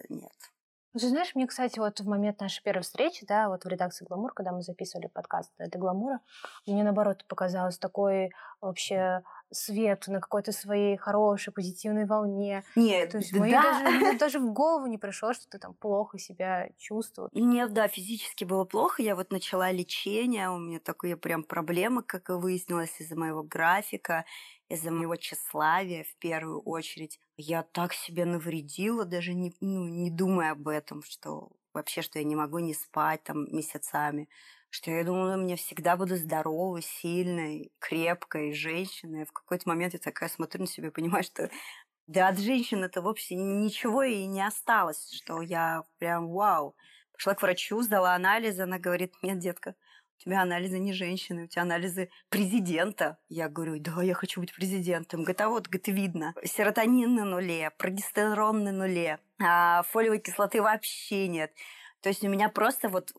нет. 0.10 0.52
Ну, 0.94 1.00
ты 1.00 1.08
знаешь, 1.08 1.36
мне, 1.36 1.46
кстати, 1.46 1.78
вот 1.78 2.00
в 2.00 2.08
момент 2.08 2.40
нашей 2.40 2.64
первой 2.64 2.82
встречи, 2.82 3.24
да, 3.26 3.50
вот 3.50 3.64
в 3.64 3.68
редакции 3.68 4.06
«Гламур», 4.06 4.34
когда 4.34 4.52
мы 4.52 4.64
записывали 4.64 5.08
подкаст 5.08 5.52
«Это 5.60 5.78
Гламура», 5.78 6.20
мне, 6.66 6.84
наоборот, 6.84 7.26
показалось 7.28 7.78
такой 7.78 8.32
вообще 8.60 9.22
свет 9.52 10.08
на 10.08 10.20
какой-то 10.20 10.52
своей 10.52 10.98
хорошей, 10.98 11.54
позитивной 11.54 12.06
волне. 12.06 12.64
Нет, 12.76 13.12
То 13.12 13.18
есть 13.18 13.32
да. 13.32 13.62
даже, 13.62 13.98
мне 13.98 14.14
даже 14.18 14.40
в 14.40 14.52
голову 14.52 14.88
не 14.88 14.98
пришло, 14.98 15.34
что 15.34 15.48
ты 15.48 15.60
там 15.60 15.76
плохо 15.76 16.18
себя 16.18 16.70
чувствуешь. 16.78 17.32
Нет, 17.34 17.74
да, 17.74 17.88
физически 17.88 18.44
было 18.44 18.66
плохо. 18.66 19.04
Я 19.04 19.16
вот 19.16 19.32
начала 19.32 19.72
лечение, 19.72 20.50
у 20.50 20.58
меня 20.58 20.80
такие 20.80 21.18
прям 21.18 21.44
проблемы, 21.44 22.02
как 22.04 22.30
выяснилось, 22.30 23.00
из-за 23.00 23.16
моего 23.16 23.44
графика, 23.44 24.26
из-за 24.70 24.92
моего 24.92 25.16
тщеславия 25.16 26.04
в 26.04 26.16
первую 26.20 26.62
очередь. 26.62 27.20
Я 27.38 27.64
так 27.64 27.94
себе 27.94 28.26
навредила, 28.26 29.04
даже 29.04 29.34
не, 29.34 29.56
ну, 29.60 29.88
не 29.88 30.12
думая 30.12 30.52
об 30.52 30.68
этом, 30.68 31.02
что 31.04 31.52
вообще, 31.74 32.02
что 32.02 32.20
я 32.20 32.26
не 32.26 32.36
могу 32.36 32.60
не 32.60 32.74
спать 32.74 33.24
там 33.24 33.52
месяцами, 33.54 34.30
что 34.70 34.92
я 34.92 35.04
думала, 35.04 35.44
я 35.48 35.56
всегда 35.56 35.98
буду 35.98 36.16
здоровой, 36.16 36.84
сильной, 36.84 37.72
крепкой 37.80 38.54
женщиной. 38.54 39.26
В 39.26 39.32
какой-то 39.32 39.68
момент 39.68 39.94
я 39.94 40.00
такая 40.00 40.30
смотрю 40.30 40.62
на 40.62 40.68
себя 40.68 40.90
и 40.90 40.92
понимаю, 40.92 41.24
что 41.24 41.50
да 42.08 42.28
от 42.28 42.40
женщины 42.40 42.86
это 42.86 43.02
вовсе 43.02 43.36
ничего 43.36 44.04
и 44.04 44.26
не 44.26 44.46
осталось, 44.46 45.12
что 45.12 45.42
я 45.42 45.84
прям 45.98 46.30
вау. 46.30 46.76
Пошла 47.14 47.34
к 47.36 47.42
врачу, 47.42 47.82
сдала 47.82 48.14
анализы, 48.16 48.64
она 48.64 48.80
говорит, 48.80 49.14
нет, 49.24 49.40
детка, 49.40 49.76
у 50.20 50.24
тебя 50.24 50.42
анализы 50.42 50.80
не 50.80 50.92
женщины, 50.92 51.46
у 51.46 51.48
тебя 51.48 51.62
анализы 51.62 52.10
президента. 52.30 53.18
Я 53.30 53.48
говорю, 53.48 53.80
да, 53.80 54.04
я 54.04 54.14
хочу 54.14 54.42
быть 54.42 54.54
президентом. 54.54 55.22
Говорит, 55.22 55.42
а 55.42 55.50
вот, 55.50 55.68
говорит, 55.68 55.88
видно. 55.88 56.36
Серотонин 56.44 57.16
на 57.16 57.24
нуле, 57.24 57.72
прогестерон 57.78 58.64
на 58.66 58.74
нуле, 58.74 59.20
а 59.42 59.84
фолиевой 59.84 60.20
кислоты 60.20 60.62
вообще 60.62 61.30
нет. 61.30 61.54
То 62.02 62.10
есть 62.10 62.24
у 62.24 62.30
меня 62.30 62.50
просто 62.50 62.90
вот 62.90 63.12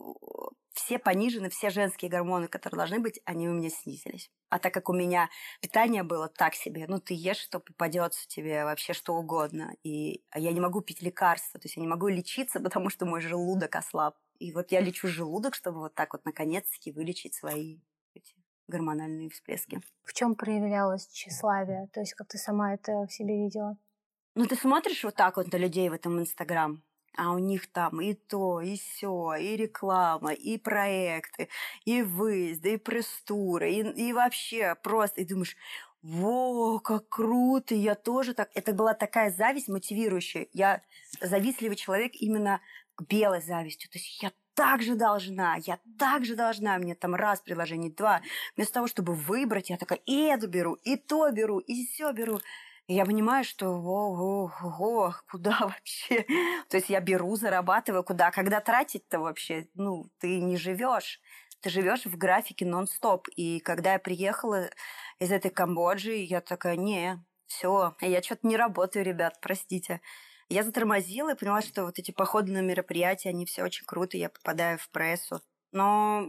все 0.72 0.98
понижены, 0.98 1.50
все 1.50 1.70
женские 1.70 2.10
гормоны, 2.10 2.48
которые 2.48 2.78
должны 2.78 3.00
быть, 3.00 3.20
они 3.24 3.48
у 3.48 3.52
меня 3.52 3.70
снизились. 3.70 4.30
А 4.48 4.58
так 4.58 4.72
как 4.72 4.88
у 4.88 4.92
меня 4.92 5.28
питание 5.60 6.02
было 6.02 6.28
так 6.28 6.54
себе, 6.54 6.86
ну 6.88 6.98
ты 6.98 7.14
ешь, 7.14 7.38
что 7.38 7.60
попадется 7.60 8.26
тебе 8.28 8.64
вообще 8.64 8.92
что 8.92 9.14
угодно. 9.14 9.74
И 9.82 10.24
а 10.30 10.38
я 10.38 10.52
не 10.52 10.60
могу 10.60 10.80
пить 10.80 11.02
лекарства, 11.02 11.60
то 11.60 11.66
есть 11.66 11.76
я 11.76 11.82
не 11.82 11.88
могу 11.88 12.08
лечиться, 12.08 12.60
потому 12.60 12.90
что 12.90 13.06
мой 13.06 13.20
желудок 13.20 13.76
ослаб. 13.76 14.16
И 14.38 14.52
вот 14.52 14.72
я 14.72 14.80
лечу 14.80 15.06
желудок, 15.08 15.54
чтобы 15.54 15.80
вот 15.80 15.94
так 15.94 16.12
вот 16.14 16.24
наконец-таки 16.24 16.92
вылечить 16.92 17.34
свои 17.34 17.80
эти 18.14 18.34
гормональные 18.68 19.28
всплески. 19.30 19.82
В 20.04 20.12
чем 20.14 20.34
проявлялось 20.34 21.06
тщеславие? 21.08 21.88
То 21.92 22.00
есть 22.00 22.14
как 22.14 22.28
ты 22.28 22.38
сама 22.38 22.74
это 22.74 23.06
в 23.06 23.12
себе 23.12 23.36
видела? 23.36 23.76
Ну, 24.36 24.46
ты 24.46 24.54
смотришь 24.54 25.04
вот 25.04 25.16
так 25.16 25.36
вот 25.36 25.52
на 25.52 25.56
людей 25.56 25.88
в 25.88 25.92
этом 25.92 26.20
Инстаграм, 26.20 26.82
а 27.16 27.32
у 27.32 27.38
них 27.38 27.70
там 27.72 28.00
и 28.00 28.14
то, 28.14 28.60
и 28.60 28.76
все, 28.76 29.34
и 29.34 29.56
реклама, 29.56 30.32
и 30.32 30.58
проекты, 30.58 31.48
и 31.84 32.02
выезды, 32.02 32.74
и 32.74 32.76
пресс-туры, 32.76 33.70
и, 33.72 34.08
и 34.08 34.12
вообще 34.12 34.76
просто, 34.82 35.20
и 35.20 35.24
думаешь, 35.24 35.56
во, 36.02 36.78
как 36.78 37.08
круто, 37.08 37.74
я 37.74 37.94
тоже 37.94 38.32
так. 38.32 38.50
Это 38.54 38.72
была 38.72 38.94
такая 38.94 39.30
зависть 39.30 39.68
мотивирующая. 39.68 40.46
Я 40.52 40.82
завистливый 41.20 41.76
человек 41.76 42.12
именно 42.14 42.60
белой 43.08 43.42
завистью. 43.42 43.90
То 43.90 43.98
есть 43.98 44.22
я 44.22 44.32
так 44.54 44.82
же 44.82 44.94
должна, 44.94 45.56
я 45.56 45.78
так 45.98 46.24
же 46.24 46.36
должна, 46.36 46.78
мне 46.78 46.94
там 46.94 47.14
раз 47.14 47.40
предложение, 47.40 47.90
два. 47.90 48.22
Вместо 48.56 48.74
того, 48.74 48.86
чтобы 48.86 49.14
выбрать, 49.14 49.70
я 49.70 49.76
такая, 49.76 50.00
и 50.06 50.22
это 50.24 50.46
беру, 50.46 50.74
и 50.74 50.96
то 50.96 51.30
беру, 51.30 51.58
и 51.58 51.86
все 51.86 52.12
беру. 52.12 52.40
Я 52.88 53.04
понимаю, 53.04 53.44
что 53.44 53.68
ого, 53.68 55.14
куда 55.30 55.58
вообще? 55.60 56.24
То 56.68 56.76
есть 56.76 56.90
я 56.90 57.00
беру, 57.00 57.36
зарабатываю, 57.36 58.02
куда? 58.02 58.30
Когда 58.30 58.60
тратить-то 58.60 59.20
вообще? 59.20 59.68
Ну, 59.74 60.10
ты 60.18 60.40
не 60.40 60.56
живешь. 60.56 61.20
Ты 61.60 61.70
живешь 61.70 62.06
в 62.06 62.16
графике 62.16 62.64
нон-стоп. 62.64 63.28
И 63.36 63.60
когда 63.60 63.92
я 63.94 63.98
приехала 63.98 64.70
из 65.18 65.30
этой 65.30 65.50
Камбоджи, 65.50 66.14
я 66.16 66.40
такая, 66.40 66.76
не, 66.76 67.22
все, 67.46 67.96
я 68.00 68.22
что-то 68.22 68.46
не 68.46 68.56
работаю, 68.56 69.04
ребят, 69.04 69.38
простите. 69.40 70.00
Я 70.48 70.64
затормозила 70.64 71.32
и 71.32 71.36
поняла, 71.36 71.62
что 71.62 71.84
вот 71.84 71.98
эти 71.98 72.10
походы 72.10 72.52
на 72.52 72.60
мероприятия, 72.60 73.28
они 73.28 73.44
все 73.46 73.62
очень 73.62 73.84
круто, 73.86 74.16
я 74.16 74.30
попадаю 74.30 74.78
в 74.78 74.88
прессу. 74.90 75.40
Но 75.70 76.26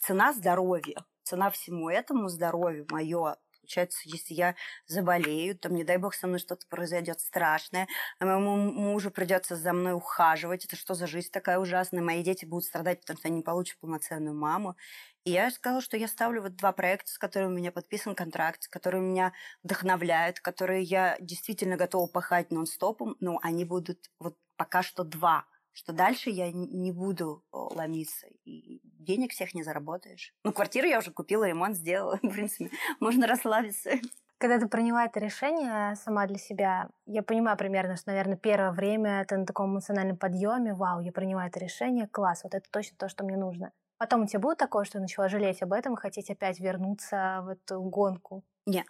цена 0.00 0.32
здоровья, 0.32 1.04
цена 1.24 1.50
всему 1.50 1.88
этому 1.88 2.28
здоровью 2.28 2.86
мое 2.90 3.36
Получается, 3.64 4.00
если 4.04 4.34
я 4.34 4.54
заболею, 4.86 5.56
то, 5.56 5.70
не 5.70 5.84
дай 5.84 5.96
бог, 5.96 6.14
со 6.14 6.26
мной 6.26 6.38
что-то 6.38 6.66
произойдет 6.68 7.20
страшное, 7.20 7.88
а 8.18 8.26
моему 8.26 8.56
мужу 8.56 9.10
придется 9.10 9.56
за 9.56 9.72
мной 9.72 9.94
ухаживать. 9.94 10.66
Это 10.66 10.76
что 10.76 10.94
за 10.94 11.06
жизнь 11.06 11.30
такая 11.32 11.58
ужасная? 11.58 12.02
Мои 12.02 12.22
дети 12.22 12.44
будут 12.44 12.66
страдать, 12.66 13.00
потому 13.00 13.18
что 13.18 13.28
они 13.28 13.38
не 13.38 13.42
получат 13.42 13.78
полноценную 13.80 14.36
маму. 14.36 14.76
И 15.24 15.30
я 15.30 15.50
сказала, 15.50 15.80
что 15.80 15.96
я 15.96 16.08
ставлю 16.08 16.42
вот 16.42 16.56
два 16.56 16.72
проекта, 16.72 17.10
с 17.10 17.18
которыми 17.18 17.52
у 17.52 17.56
меня 17.56 17.72
подписан 17.72 18.14
контракт, 18.14 18.68
которые 18.68 19.00
меня 19.02 19.32
вдохновляют, 19.62 20.40
которые 20.40 20.82
я 20.82 21.16
действительно 21.18 21.76
готова 21.78 22.06
пахать 22.06 22.50
нон-стопом, 22.50 23.16
но 23.20 23.38
они 23.42 23.64
будут 23.64 24.10
вот 24.18 24.36
пока 24.56 24.82
что 24.82 25.04
два 25.04 25.46
что 25.74 25.92
дальше 25.92 26.30
я 26.30 26.50
не 26.52 26.92
буду 26.92 27.44
ломиться, 27.52 28.28
и 28.44 28.80
денег 28.84 29.32
всех 29.32 29.54
не 29.54 29.62
заработаешь. 29.62 30.32
Ну, 30.44 30.52
квартиру 30.52 30.86
я 30.86 30.98
уже 30.98 31.10
купила, 31.10 31.44
ремонт 31.44 31.76
сделала, 31.76 32.18
в 32.22 32.30
принципе, 32.30 32.70
можно 33.00 33.26
расслабиться. 33.26 33.90
Когда 34.38 34.58
ты 34.58 34.68
приняла 34.68 35.04
это 35.04 35.20
решение 35.20 35.94
сама 35.96 36.26
для 36.26 36.38
себя, 36.38 36.88
я 37.06 37.22
понимаю 37.22 37.56
примерно, 37.56 37.96
что, 37.96 38.10
наверное, 38.10 38.36
первое 38.36 38.72
время 38.72 39.24
ты 39.26 39.36
на 39.36 39.46
таком 39.46 39.72
эмоциональном 39.72 40.16
подъеме, 40.16 40.74
вау, 40.74 41.00
я 41.00 41.12
приняла 41.12 41.46
это 41.46 41.58
решение, 41.58 42.08
класс, 42.08 42.44
вот 42.44 42.54
это 42.54 42.68
точно 42.70 42.96
то, 42.96 43.08
что 43.08 43.24
мне 43.24 43.36
нужно. 43.36 43.72
Потом 43.96 44.22
у 44.22 44.26
тебя 44.26 44.40
было 44.40 44.56
такое, 44.56 44.84
что 44.84 45.00
начала 45.00 45.28
жалеть 45.28 45.62
об 45.62 45.72
этом 45.72 45.94
и 45.94 46.00
хотеть 46.00 46.30
опять 46.30 46.60
вернуться 46.60 47.40
в 47.42 47.48
эту 47.48 47.80
гонку? 47.80 48.44
Не, 48.66 48.84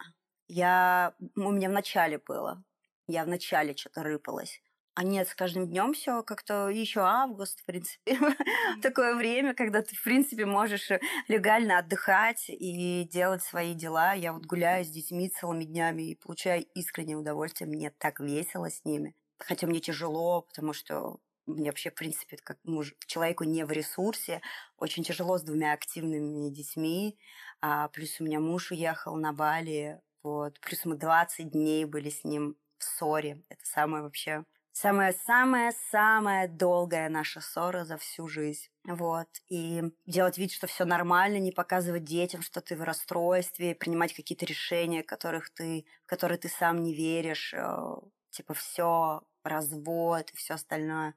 я... 0.47 1.13
у 1.35 1.51
меня 1.51 1.69
в 1.69 1.73
начале 1.73 2.17
было. 2.17 2.63
Я 3.07 3.23
в 3.23 3.27
начале 3.27 3.75
что-то 3.75 4.03
рыпалась. 4.03 4.61
А 4.97 5.03
нет, 5.03 5.27
с 5.27 5.35
каждым 5.35 5.67
днем 5.67 5.91
все 5.93 6.23
как-то 6.23 6.69
еще 6.69 7.01
август, 7.01 7.59
в 7.59 7.65
принципе, 7.65 8.17
такое 8.81 9.15
время, 9.15 9.53
когда 9.53 9.81
ты, 9.81 9.93
в 9.93 10.01
принципе, 10.01 10.45
можешь 10.45 10.89
э, 10.89 11.01
легально 11.27 11.79
отдыхать 11.79 12.45
и 12.47 13.03
делать 13.11 13.43
свои 13.43 13.73
дела. 13.73 14.13
Я 14.13 14.31
вот 14.31 14.45
гуляю 14.45 14.85
с 14.85 14.87
детьми 14.87 15.29
целыми 15.29 15.65
днями 15.65 16.03
и 16.03 16.15
получаю 16.15 16.63
искреннее 16.75 17.17
удовольствие. 17.17 17.69
Мне 17.69 17.89
так 17.89 18.21
весело 18.21 18.69
с 18.69 18.85
ними. 18.85 19.13
Хотя 19.37 19.67
мне 19.67 19.81
тяжело, 19.81 20.43
потому 20.43 20.71
что 20.71 21.19
мне 21.45 21.71
вообще, 21.71 21.91
в 21.91 21.95
принципе, 21.95 22.37
как 22.37 22.57
муж, 22.63 22.93
человеку 23.05 23.43
не 23.43 23.65
в 23.65 23.71
ресурсе, 23.71 24.41
очень 24.77 25.03
тяжело 25.03 25.37
с 25.37 25.43
двумя 25.43 25.73
активными 25.73 26.49
детьми. 26.49 27.19
А, 27.59 27.89
плюс 27.89 28.21
у 28.21 28.23
меня 28.23 28.39
муж 28.39 28.71
уехал 28.71 29.17
на 29.17 29.33
Бали, 29.33 29.99
вот. 30.23 30.57
Плюс 30.61 30.85
мы 30.85 30.95
20 30.95 31.51
дней 31.51 31.83
были 31.83 32.09
с 32.09 32.23
ним 32.23 32.55
в 32.77 32.83
ссоре. 32.85 33.43
Это 33.49 33.65
самое 33.65 34.01
вообще 34.01 34.45
самая-самая-самая 34.75 36.49
долгая 36.49 37.07
наша 37.07 37.39
ссора 37.39 37.85
за 37.85 37.97
всю 37.97 38.27
жизнь. 38.27 38.67
Вот. 38.83 39.29
И 39.47 39.83
делать 40.05 40.37
вид, 40.37 40.51
что 40.51 40.67
все 40.67 40.83
нормально, 40.83 41.37
не 41.37 41.53
показывать 41.53 42.03
детям, 42.03 42.41
что 42.41 42.59
ты 42.59 42.75
в 42.75 42.83
расстройстве, 42.83 43.73
принимать 43.73 44.13
какие-то 44.13 44.45
решения, 44.45 45.01
которых 45.01 45.49
ты, 45.49 45.85
в 46.03 46.07
которые 46.07 46.37
ты 46.37 46.49
сам 46.49 46.83
не 46.83 46.93
веришь. 46.93 47.53
Э, 47.53 47.95
типа 48.31 48.53
все, 48.53 49.23
развод 49.43 50.29
и 50.31 50.35
все 50.35 50.55
остальное. 50.55 51.15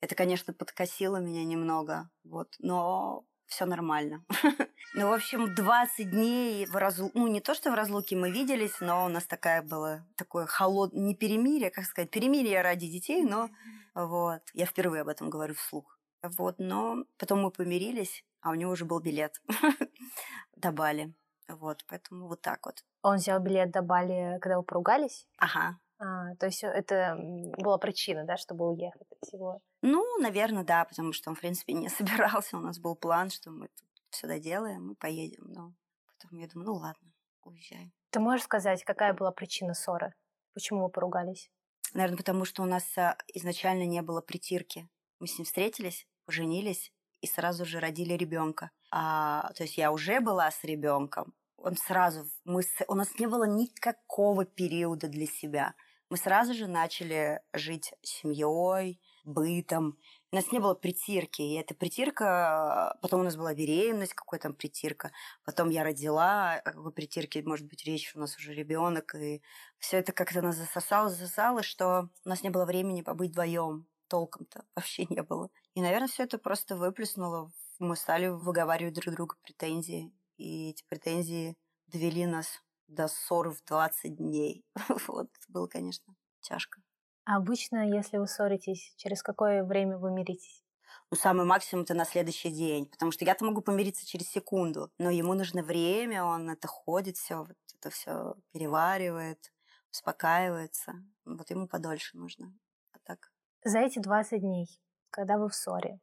Это, 0.00 0.14
конечно, 0.14 0.54
подкосило 0.54 1.18
меня 1.18 1.44
немного. 1.44 2.10
Вот. 2.24 2.54
Но 2.60 3.26
все 3.46 3.64
нормально. 3.64 4.24
ну, 4.94 5.08
в 5.08 5.12
общем, 5.12 5.54
20 5.54 6.10
дней 6.10 6.66
в 6.66 6.76
разлуке, 6.76 7.18
ну, 7.18 7.26
не 7.28 7.40
то, 7.40 7.54
что 7.54 7.70
в 7.70 7.74
разлуке 7.74 8.16
мы 8.16 8.30
виделись, 8.30 8.80
но 8.80 9.04
у 9.04 9.08
нас 9.08 9.24
такая 9.24 9.62
была, 9.62 10.04
такое 10.16 10.46
холодное, 10.46 11.02
не 11.02 11.14
перемирие, 11.14 11.70
как 11.70 11.84
сказать, 11.84 12.10
перемирие 12.10 12.62
ради 12.62 12.88
детей, 12.88 13.24
но 13.24 13.50
вот, 13.94 14.42
я 14.52 14.66
впервые 14.66 15.02
об 15.02 15.08
этом 15.08 15.30
говорю 15.30 15.54
вслух. 15.54 15.98
Вот, 16.22 16.56
но 16.58 17.04
потом 17.18 17.42
мы 17.42 17.50
помирились, 17.50 18.24
а 18.40 18.50
у 18.50 18.54
него 18.54 18.72
уже 18.72 18.84
был 18.84 19.00
билет 19.00 19.40
до 20.56 20.72
Бали. 20.72 21.14
Вот, 21.48 21.84
поэтому 21.88 22.26
вот 22.26 22.40
так 22.40 22.66
вот. 22.66 22.84
Он 23.02 23.16
взял 23.16 23.38
билет 23.40 23.70
до 23.70 23.82
Бали, 23.82 24.38
когда 24.40 24.58
вы 24.58 24.64
поругались? 24.64 25.28
Ага. 25.38 25.78
А, 25.98 26.34
то 26.36 26.46
есть 26.46 26.62
это 26.62 27.16
была 27.58 27.78
причина, 27.78 28.24
да, 28.24 28.36
чтобы 28.36 28.70
уехать 28.70 29.06
от 29.10 29.18
всего? 29.26 29.60
Ну, 29.82 30.18
наверное, 30.18 30.64
да, 30.64 30.84
потому 30.84 31.12
что 31.12 31.30
он, 31.30 31.36
в 31.36 31.40
принципе, 31.40 31.72
не 31.72 31.88
собирался. 31.88 32.56
У 32.56 32.60
нас 32.60 32.78
был 32.78 32.96
план, 32.96 33.30
что 33.30 33.50
мы 33.50 33.68
тут 33.68 33.88
все 34.10 34.26
доделаем, 34.26 34.88
мы 34.88 34.94
поедем. 34.94 35.44
Но 35.48 35.72
потом 36.06 36.38
я 36.38 36.48
думаю, 36.48 36.66
ну 36.66 36.74
ладно, 36.74 37.12
уезжай. 37.42 37.92
Ты 38.10 38.20
можешь 38.20 38.44
сказать, 38.44 38.84
какая 38.84 39.14
была 39.14 39.30
причина 39.30 39.74
ссоры? 39.74 40.14
Почему 40.54 40.84
вы 40.84 40.90
поругались? 40.90 41.50
Наверное, 41.94 42.18
потому 42.18 42.44
что 42.44 42.62
у 42.62 42.66
нас 42.66 42.84
а, 42.98 43.16
изначально 43.28 43.84
не 43.86 44.02
было 44.02 44.20
притирки. 44.20 44.88
Мы 45.18 45.26
с 45.26 45.38
ним 45.38 45.44
встретились, 45.44 46.06
поженились 46.24 46.92
и 47.20 47.26
сразу 47.26 47.64
же 47.64 47.80
родили 47.80 48.14
ребенка. 48.14 48.70
А, 48.90 49.50
то 49.54 49.62
есть 49.62 49.78
я 49.78 49.92
уже 49.92 50.20
была 50.20 50.50
с 50.50 50.62
ребенком. 50.64 51.34
Он 51.56 51.74
сразу, 51.76 52.28
мы, 52.44 52.62
у 52.86 52.94
нас 52.94 53.18
не 53.18 53.26
было 53.26 53.44
никакого 53.44 54.44
периода 54.44 55.08
для 55.08 55.26
себя 55.26 55.74
мы 56.08 56.16
сразу 56.16 56.54
же 56.54 56.66
начали 56.66 57.40
жить 57.52 57.92
семьей, 58.02 59.00
бытом. 59.24 59.98
У 60.30 60.36
нас 60.36 60.50
не 60.52 60.60
было 60.60 60.74
притирки. 60.74 61.42
И 61.42 61.54
эта 61.54 61.74
притирка... 61.74 62.96
Потом 63.02 63.20
у 63.20 63.24
нас 63.24 63.36
была 63.36 63.54
беременность, 63.54 64.14
какой 64.14 64.38
там 64.38 64.54
притирка. 64.54 65.10
Потом 65.44 65.68
я 65.70 65.82
родила. 65.82 66.54
О 66.54 66.72
какой 66.72 66.92
притирке 66.92 67.42
может 67.42 67.66
быть 67.66 67.84
речь? 67.84 68.14
У 68.14 68.20
нас 68.20 68.36
уже 68.36 68.54
ребенок. 68.54 69.14
И 69.14 69.42
все 69.78 69.98
это 69.98 70.12
как-то 70.12 70.42
нас 70.42 70.56
засосало, 70.56 71.10
засосало, 71.10 71.62
что 71.62 72.08
у 72.24 72.28
нас 72.28 72.42
не 72.42 72.50
было 72.50 72.64
времени 72.64 73.02
побыть 73.02 73.32
вдвоем. 73.32 73.86
Толком-то 74.08 74.64
вообще 74.76 75.06
не 75.06 75.22
было. 75.22 75.50
И, 75.74 75.82
наверное, 75.82 76.08
все 76.08 76.22
это 76.22 76.38
просто 76.38 76.76
выплеснуло. 76.76 77.50
Мы 77.78 77.96
стали 77.96 78.28
выговаривать 78.28 78.94
друг 78.94 79.14
другу 79.14 79.34
претензии. 79.42 80.12
И 80.36 80.70
эти 80.70 80.84
претензии 80.88 81.56
довели 81.88 82.26
нас 82.26 82.62
до 82.88 83.08
ссоры 83.08 83.50
в 83.50 83.64
20 83.64 84.16
дней. 84.16 84.64
вот, 85.08 85.28
было, 85.48 85.66
конечно, 85.66 86.14
тяжко. 86.40 86.80
А 87.24 87.36
обычно, 87.36 87.88
если 87.88 88.18
вы 88.18 88.28
ссоритесь, 88.28 88.94
через 88.96 89.22
какое 89.22 89.64
время 89.64 89.98
вы 89.98 90.12
миритесь? 90.12 90.62
Ну, 91.10 91.16
самый 91.16 91.44
максимум 91.44 91.84
это 91.84 91.94
на 91.94 92.04
следующий 92.04 92.50
день, 92.50 92.86
потому 92.86 93.12
что 93.12 93.24
я-то 93.24 93.44
могу 93.44 93.60
помириться 93.60 94.06
через 94.06 94.28
секунду, 94.28 94.90
но 94.98 95.10
ему 95.10 95.34
нужно 95.34 95.62
время, 95.62 96.24
он 96.24 96.50
это 96.50 96.68
ходит, 96.68 97.16
все, 97.16 97.44
вот 97.44 97.56
это 97.74 97.90
все 97.90 98.34
переваривает, 98.52 99.52
успокаивается. 99.92 100.94
Вот 101.24 101.50
ему 101.50 101.68
подольше 101.68 102.16
нужно. 102.16 102.52
А 102.92 102.98
так. 103.04 103.30
За 103.64 103.78
эти 103.78 103.98
20 103.98 104.40
дней, 104.40 104.68
когда 105.10 105.38
вы 105.38 105.48
в 105.48 105.54
ссоре, 105.54 106.00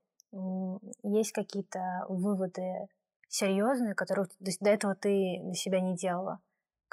есть 1.04 1.32
какие-то 1.32 2.06
выводы 2.10 2.88
серьезные, 3.28 3.96
которые 3.96 4.28
до 4.40 4.70
этого 4.70 4.96
ты 4.96 5.40
для 5.42 5.54
себя 5.54 5.80
не 5.80 5.96
делала, 5.96 6.40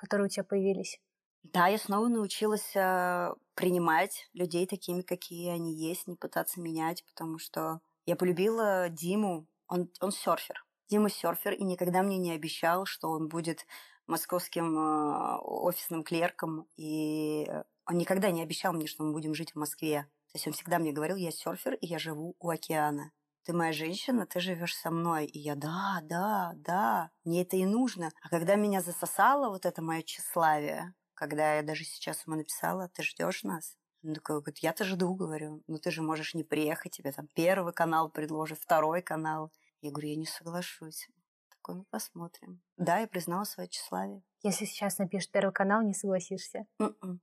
которые 0.01 0.27
у 0.27 0.29
тебя 0.31 0.45
появились? 0.45 0.99
Да, 1.43 1.69
я 1.69 1.77
снова 1.77 2.09
научилась 2.09 2.75
э, 2.75 3.35
принимать 3.55 4.31
людей 4.33 4.67
такими, 4.67 5.03
какие 5.03 5.51
они 5.51 5.75
есть, 5.75 6.07
не 6.07 6.17
пытаться 6.17 6.59
менять, 6.59 7.05
потому 7.05 7.39
что 7.39 7.81
я 8.07 8.17
полюбила 8.17 8.89
Диму. 8.89 9.47
Он, 9.69 9.91
он 10.01 10.11
серфер. 10.11 10.65
Дима 10.89 11.11
серфер, 11.11 11.53
и 11.53 11.65
никогда 11.65 12.03
мне 12.03 12.17
не 12.17 12.33
обещал, 12.33 12.87
что 12.87 13.11
он 13.11 13.29
будет 13.29 13.67
московским 14.07 14.77
э, 14.79 15.37
офисным 15.43 16.03
клерком. 16.03 16.67
И 16.77 17.47
он 17.87 17.99
никогда 17.99 18.31
не 18.31 18.43
обещал 18.43 18.73
мне, 18.73 18.87
что 18.87 19.05
мы 19.05 19.13
будем 19.13 19.35
жить 19.35 19.53
в 19.53 19.57
Москве. 19.57 20.09
То 20.33 20.37
есть 20.37 20.47
он 20.47 20.55
всегда 20.55 20.79
мне 20.79 20.93
говорил, 20.93 21.17
я 21.17 21.31
серфер, 21.31 21.75
и 21.75 21.87
я 21.87 21.99
живу 21.99 22.37
у 22.39 22.49
океана. 22.49 23.13
Ты 23.45 23.53
моя 23.55 23.73
женщина, 23.73 24.27
ты 24.27 24.41
живешь 24.41 24.77
со 24.77 24.91
мной. 24.91 25.27
И 25.27 25.39
я, 25.39 25.55
да, 25.55 26.01
да, 26.03 26.53
да, 26.57 27.11
мне 27.25 27.43
это 27.43 27.57
и 27.57 27.65
нужно. 27.65 28.11
А 28.23 28.29
когда 28.29 28.55
меня 28.57 28.81
засосало 28.81 29.49
вот 29.49 29.65
это 29.65 29.83
мое 29.83 30.03
тщеславие, 30.03 30.95
когда 31.15 31.57
я 31.57 31.63
даже 31.63 31.85
сейчас 31.85 32.27
ему 32.27 32.37
написала, 32.37 32.89
ты 32.89 33.03
ждешь 33.03 33.43
нас? 33.43 33.77
Он 34.03 34.15
такой, 34.15 34.37
говорит, 34.41 34.59
я-то 34.59 34.85
жду, 34.85 35.15
говорю, 35.15 35.63
ну 35.67 35.79
ты 35.79 35.91
же 35.91 36.03
можешь 36.03 36.35
не 36.35 36.45
приехать, 36.45 36.93
тебе 36.93 37.13
там 37.13 37.29
первый 37.35 37.73
канал 37.73 38.11
предложит, 38.11 38.59
второй 38.59 39.03
канал. 39.03 39.53
Я 39.83 39.91
говорю, 39.91 40.09
я 40.09 40.17
не 40.17 40.27
соглашусь. 40.27 41.09
Такой, 41.51 41.75
ну 41.77 41.85
посмотрим. 41.91 42.63
Да, 42.77 42.99
я 42.99 43.07
признала 43.07 43.45
свое 43.45 43.69
тщеславие. 43.69 44.23
Если 44.43 44.65
сейчас 44.65 44.99
напишешь 44.99 45.31
первый 45.31 45.53
канал, 45.53 45.83
не 45.83 45.93
согласишься? 45.93 46.67
Mm-mm. 46.81 46.95
М-м. 47.03 47.21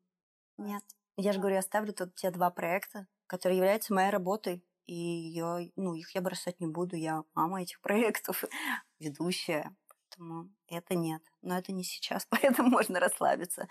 Нет. 0.58 0.84
Я 1.16 1.34
же 1.34 1.40
говорю, 1.40 1.56
я 1.56 1.62
ставлю 1.64 1.94
тут 1.94 2.14
те 2.16 2.30
два 2.30 2.52
проекта, 2.52 3.08
которые 3.26 3.58
являются 3.58 3.94
моей 3.94 4.12
работой. 4.12 4.64
И 4.88 4.96
я, 4.96 5.60
ну, 5.76 5.94
их 5.94 6.16
я 6.16 6.22
бросать 6.22 6.60
не 6.60 6.68
буду. 6.68 6.96
Я 6.96 7.24
мама 7.36 7.62
этих 7.62 7.82
проектов, 7.82 8.44
ведущая. 9.00 9.76
Поэтому 9.90 10.50
это 10.68 10.96
нет. 10.96 11.22
Но 11.42 11.58
это 11.58 11.74
не 11.74 11.84
сейчас, 11.84 12.26
поэтому 12.30 12.70
можно 12.70 13.00
расслабиться. 13.00 13.68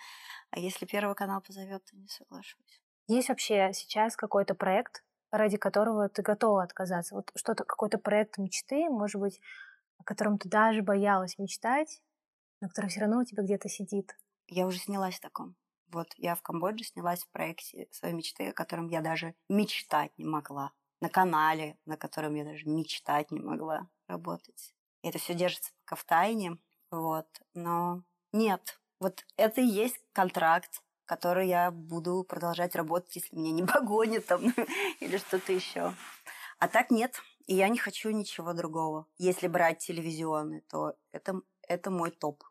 А 0.50 0.58
если 0.58 0.86
Первый 0.86 1.16
канал 1.16 1.40
позовет, 1.40 1.84
то 1.84 1.96
не 1.96 2.08
соглашусь. 2.08 2.82
Есть 3.08 3.28
вообще 3.28 3.70
сейчас 3.72 4.14
какой-то 4.16 4.54
проект, 4.54 5.04
ради 5.30 5.56
которого 5.56 6.08
ты 6.08 6.22
готова 6.22 6.62
отказаться? 6.62 7.14
Вот 7.14 7.32
что-то, 7.34 7.64
какой-то 7.64 7.98
проект 7.98 8.36
мечты, 8.36 8.88
может 8.90 9.20
быть, 9.20 9.40
о 9.98 10.04
котором 10.04 10.38
ты 10.38 10.48
даже 10.48 10.82
боялась 10.82 11.38
мечтать, 11.38 12.02
но 12.60 12.68
который 12.68 12.88
все 12.90 13.00
равно 13.00 13.20
у 13.20 13.24
тебя 13.24 13.42
где-то 13.42 13.68
сидит? 13.68 14.16
Я 14.48 14.66
уже 14.66 14.78
снялась 14.78 15.16
в 15.16 15.20
таком. 15.20 15.56
Вот 15.88 16.12
я 16.16 16.34
в 16.34 16.42
Камбодже 16.42 16.84
снялась 16.84 17.22
в 17.22 17.30
проекте 17.30 17.88
своей 17.90 18.14
мечты, 18.14 18.48
о 18.48 18.52
котором 18.52 18.88
я 18.88 19.00
даже 19.00 19.34
мечтать 19.48 20.12
не 20.18 20.24
могла. 20.24 20.72
На 21.00 21.08
канале, 21.08 21.78
на 21.84 21.96
котором 21.96 22.34
я 22.34 22.44
даже 22.44 22.66
мечтать 22.66 23.30
не 23.30 23.40
могла 23.40 23.88
работать. 24.08 24.74
Это 25.02 25.18
все 25.18 25.34
держится 25.34 25.72
пока 25.84 25.96
в 25.96 26.04
тайне. 26.04 26.58
Вот. 26.90 27.26
Но 27.54 28.02
нет, 28.32 28.80
вот 29.00 29.24
это 29.36 29.60
и 29.60 29.66
есть 29.66 30.00
контракт, 30.12 30.82
который 31.04 31.48
я 31.48 31.70
буду 31.70 32.24
продолжать 32.24 32.74
работать, 32.74 33.16
если 33.16 33.36
меня 33.36 33.52
не 33.52 33.62
погонят 33.66 34.26
там 34.26 34.42
или 35.00 35.16
что-то 35.18 35.52
еще. 35.52 35.94
А 36.58 36.68
так 36.68 36.90
нет, 36.90 37.20
и 37.46 37.54
я 37.54 37.68
не 37.68 37.78
хочу 37.78 38.10
ничего 38.10 38.52
другого. 38.52 39.06
Если 39.18 39.46
брать 39.46 39.78
телевизионный, 39.78 40.62
то 40.62 40.94
это, 41.12 41.40
это 41.68 41.90
мой 41.90 42.10
топ. 42.10 42.42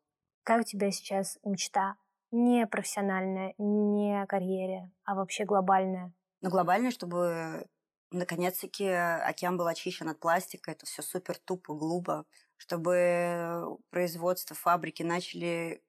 Какая 0.43 0.62
у 0.62 0.63
тебя 0.63 0.91
сейчас 0.91 1.39
мечта? 1.43 1.97
Не 2.31 2.67
профессиональная, 2.67 3.55
не 3.58 4.21
о 4.21 4.27
карьере, 4.27 4.91
а 5.03 5.15
вообще 5.15 5.45
глобальная? 5.45 6.13
Ну, 6.41 6.49
глобальная, 6.49 6.91
чтобы 6.91 7.65
наконец-таки 8.11 8.85
океан 8.87 9.57
был 9.57 9.67
очищен 9.67 10.09
от 10.09 10.19
пластика. 10.19 10.71
Это 10.71 10.85
все 10.85 11.01
супер 11.01 11.37
тупо, 11.37 11.73
глупо 11.73 12.25
чтобы 12.57 13.77
производство, 13.89 14.55
фабрики 14.55 15.03
начали 15.03 15.81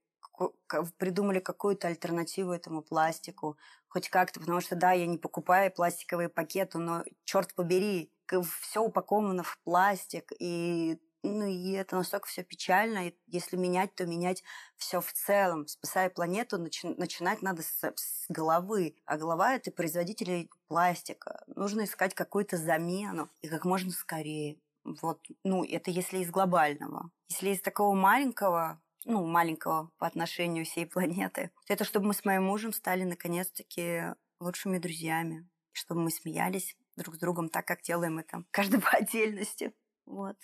придумали 0.98 1.38
какую-то 1.38 1.88
альтернативу 1.88 2.52
этому 2.52 2.82
пластику, 2.82 3.56
хоть 3.88 4.10
как-то, 4.10 4.38
потому 4.40 4.60
что 4.60 4.76
да, 4.76 4.92
я 4.92 5.06
не 5.06 5.16
покупаю 5.16 5.72
пластиковые 5.72 6.28
пакеты, 6.28 6.76
но 6.76 7.04
черт 7.24 7.54
побери, 7.54 8.12
все 8.60 8.82
упаковано 8.82 9.42
в 9.42 9.58
пластик, 9.64 10.30
и 10.38 11.00
ну, 11.22 11.46
и 11.46 11.72
это 11.72 11.96
настолько 11.96 12.28
все 12.28 12.42
печально. 12.44 13.08
И 13.08 13.14
если 13.26 13.56
менять, 13.56 13.94
то 13.94 14.06
менять 14.06 14.42
все 14.76 15.00
в 15.00 15.12
целом. 15.12 15.66
Спасая 15.66 16.10
планету, 16.10 16.56
начи- 16.58 16.94
начинать 16.96 17.42
надо 17.42 17.62
с, 17.62 17.82
с 17.82 18.26
головы. 18.28 18.96
А 19.04 19.16
голова 19.16 19.54
это 19.54 19.70
производители 19.70 20.48
пластика. 20.68 21.42
Нужно 21.46 21.84
искать 21.84 22.14
какую-то 22.14 22.56
замену 22.56 23.28
и 23.40 23.48
как 23.48 23.64
можно 23.64 23.90
скорее. 23.90 24.58
Вот, 24.84 25.20
ну, 25.42 25.64
это 25.64 25.90
если 25.90 26.18
из 26.18 26.30
глобального. 26.30 27.10
Если 27.28 27.50
из 27.50 27.60
такого 27.60 27.94
маленького, 27.94 28.80
ну, 29.04 29.26
маленького 29.26 29.90
по 29.98 30.06
отношению 30.06 30.64
всей 30.64 30.86
планеты, 30.86 31.50
то 31.66 31.72
это 31.72 31.84
чтобы 31.84 32.06
мы 32.06 32.14
с 32.14 32.24
моим 32.24 32.44
мужем 32.44 32.72
стали 32.72 33.02
наконец-таки 33.02 34.14
лучшими 34.38 34.78
друзьями, 34.78 35.48
чтобы 35.72 36.02
мы 36.02 36.10
смеялись 36.10 36.76
друг 36.96 37.16
с 37.16 37.18
другом 37.18 37.48
так, 37.48 37.66
как 37.66 37.82
делаем 37.82 38.18
это 38.18 38.44
каждый 38.52 38.80
по 38.80 38.90
отдельности. 38.90 39.74
Вот. 40.04 40.36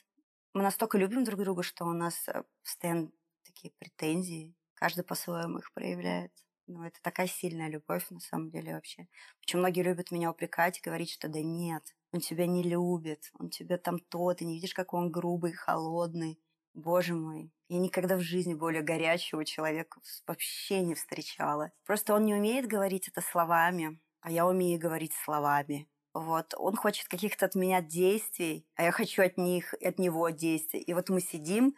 Мы 0.55 0.63
настолько 0.63 0.99
любим 0.99 1.25
друг 1.25 1.41
друга, 1.41 1.63
что 1.63 1.87
у 1.87 1.93
нас 1.93 2.29
э, 2.29 2.43
постоянно 2.63 3.11
такие 3.43 3.73
претензии. 3.79 4.55
Каждый 4.75 5.03
по-своему 5.03 5.59
их 5.59 5.73
проявляет. 5.73 6.33
Ну, 6.67 6.85
это 6.85 6.99
такая 7.03 7.27
сильная 7.27 7.69
любовь, 7.69 8.07
на 8.11 8.21
самом 8.21 8.51
деле, 8.51 8.75
вообще. 8.75 9.09
Почему 9.41 9.61
многие 9.61 9.83
любят 9.83 10.11
меня 10.11 10.31
упрекать 10.31 10.79
и 10.79 10.83
говорить, 10.83 11.11
что 11.11 11.29
да 11.29 11.41
нет, 11.41 11.83
он 12.13 12.21
тебя 12.21 12.47
не 12.47 12.63
любит, 12.63 13.31
он 13.39 13.49
тебя 13.49 13.79
там 13.79 13.99
то, 13.99 14.35
ты 14.35 14.45
не 14.45 14.55
видишь, 14.55 14.75
какой 14.75 15.01
он 15.01 15.11
грубый, 15.11 15.53
холодный. 15.53 16.39
Боже 16.75 17.15
мой, 17.15 17.51
я 17.69 17.79
никогда 17.79 18.17
в 18.17 18.21
жизни 18.21 18.55
более 18.55 18.83
горячего 18.83 19.45
человека 19.45 20.01
вообще 20.27 20.83
не 20.83 20.95
встречала. 20.95 21.73
Просто 21.85 22.15
он 22.15 22.25
не 22.25 22.35
умеет 22.35 22.67
говорить 22.67 23.09
это 23.09 23.23
словами, 23.23 23.99
а 24.21 24.31
я 24.31 24.47
умею 24.47 24.79
говорить 24.79 25.15
словами. 25.15 25.89
Вот, 26.15 26.55
он 26.59 26.77
хочет 26.77 27.09
каких-то 27.09 27.47
от 27.47 27.55
меня 27.55 27.81
действий, 27.81 28.67
а 28.75 28.83
я 28.85 28.93
хочу 28.93 29.23
от 29.23 29.39
них, 29.39 29.75
от 29.75 29.99
него 29.99 30.29
действий. 30.29 30.81
И 30.81 30.93
вот 30.93 31.09
мы 31.09 31.21
сидим, 31.23 31.75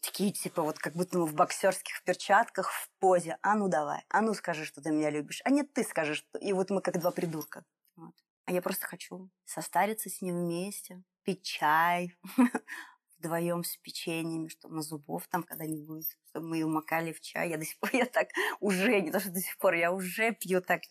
такие, 0.00 0.32
типа, 0.32 0.62
вот 0.62 0.78
как 0.78 0.94
будто 0.94 1.18
мы 1.18 1.26
в 1.26 1.34
боксерских 1.34 2.02
перчатках 2.02 2.70
в 2.72 2.90
позе. 2.98 3.38
А 3.42 3.54
ну 3.54 3.68
давай, 3.68 4.02
а 4.08 4.22
ну 4.22 4.34
скажи, 4.34 4.64
что 4.64 4.80
ты 4.80 4.90
меня 4.90 5.10
любишь. 5.10 5.40
А 5.44 5.50
нет, 5.50 5.72
ты 5.72 5.84
скажешь. 5.84 6.26
И 6.40 6.52
вот 6.52 6.70
мы 6.70 6.80
как 6.80 6.98
два 7.00 7.10
придурка. 7.10 7.64
Вот. 7.96 8.14
А 8.46 8.52
я 8.52 8.62
просто 8.62 8.86
хочу 8.86 9.30
состариться 9.44 10.08
с 10.10 10.20
ним 10.20 10.44
вместе, 10.44 11.02
пить 11.22 11.42
чай 11.42 12.14
вдвоем 13.18 13.64
с 13.64 13.76
печеньями, 13.78 14.48
чтобы 14.48 14.76
на 14.76 14.82
зубов 14.82 15.26
там 15.28 15.42
когда-нибудь, 15.42 16.16
чтобы 16.30 16.48
мы 16.48 16.56
ее 16.56 16.66
макали 16.66 17.12
в 17.12 17.20
чай. 17.20 17.50
Я 17.50 17.56
до 17.56 17.64
сих 17.64 17.78
пор, 17.78 17.90
я 17.94 18.06
так 18.06 18.28
уже, 18.60 19.00
не 19.00 19.10
то 19.10 19.20
что 19.20 19.30
до 19.30 19.40
сих 19.40 19.56
пор, 19.58 19.74
я 19.74 19.92
уже 19.92 20.32
пью 20.32 20.60
так 20.60 20.82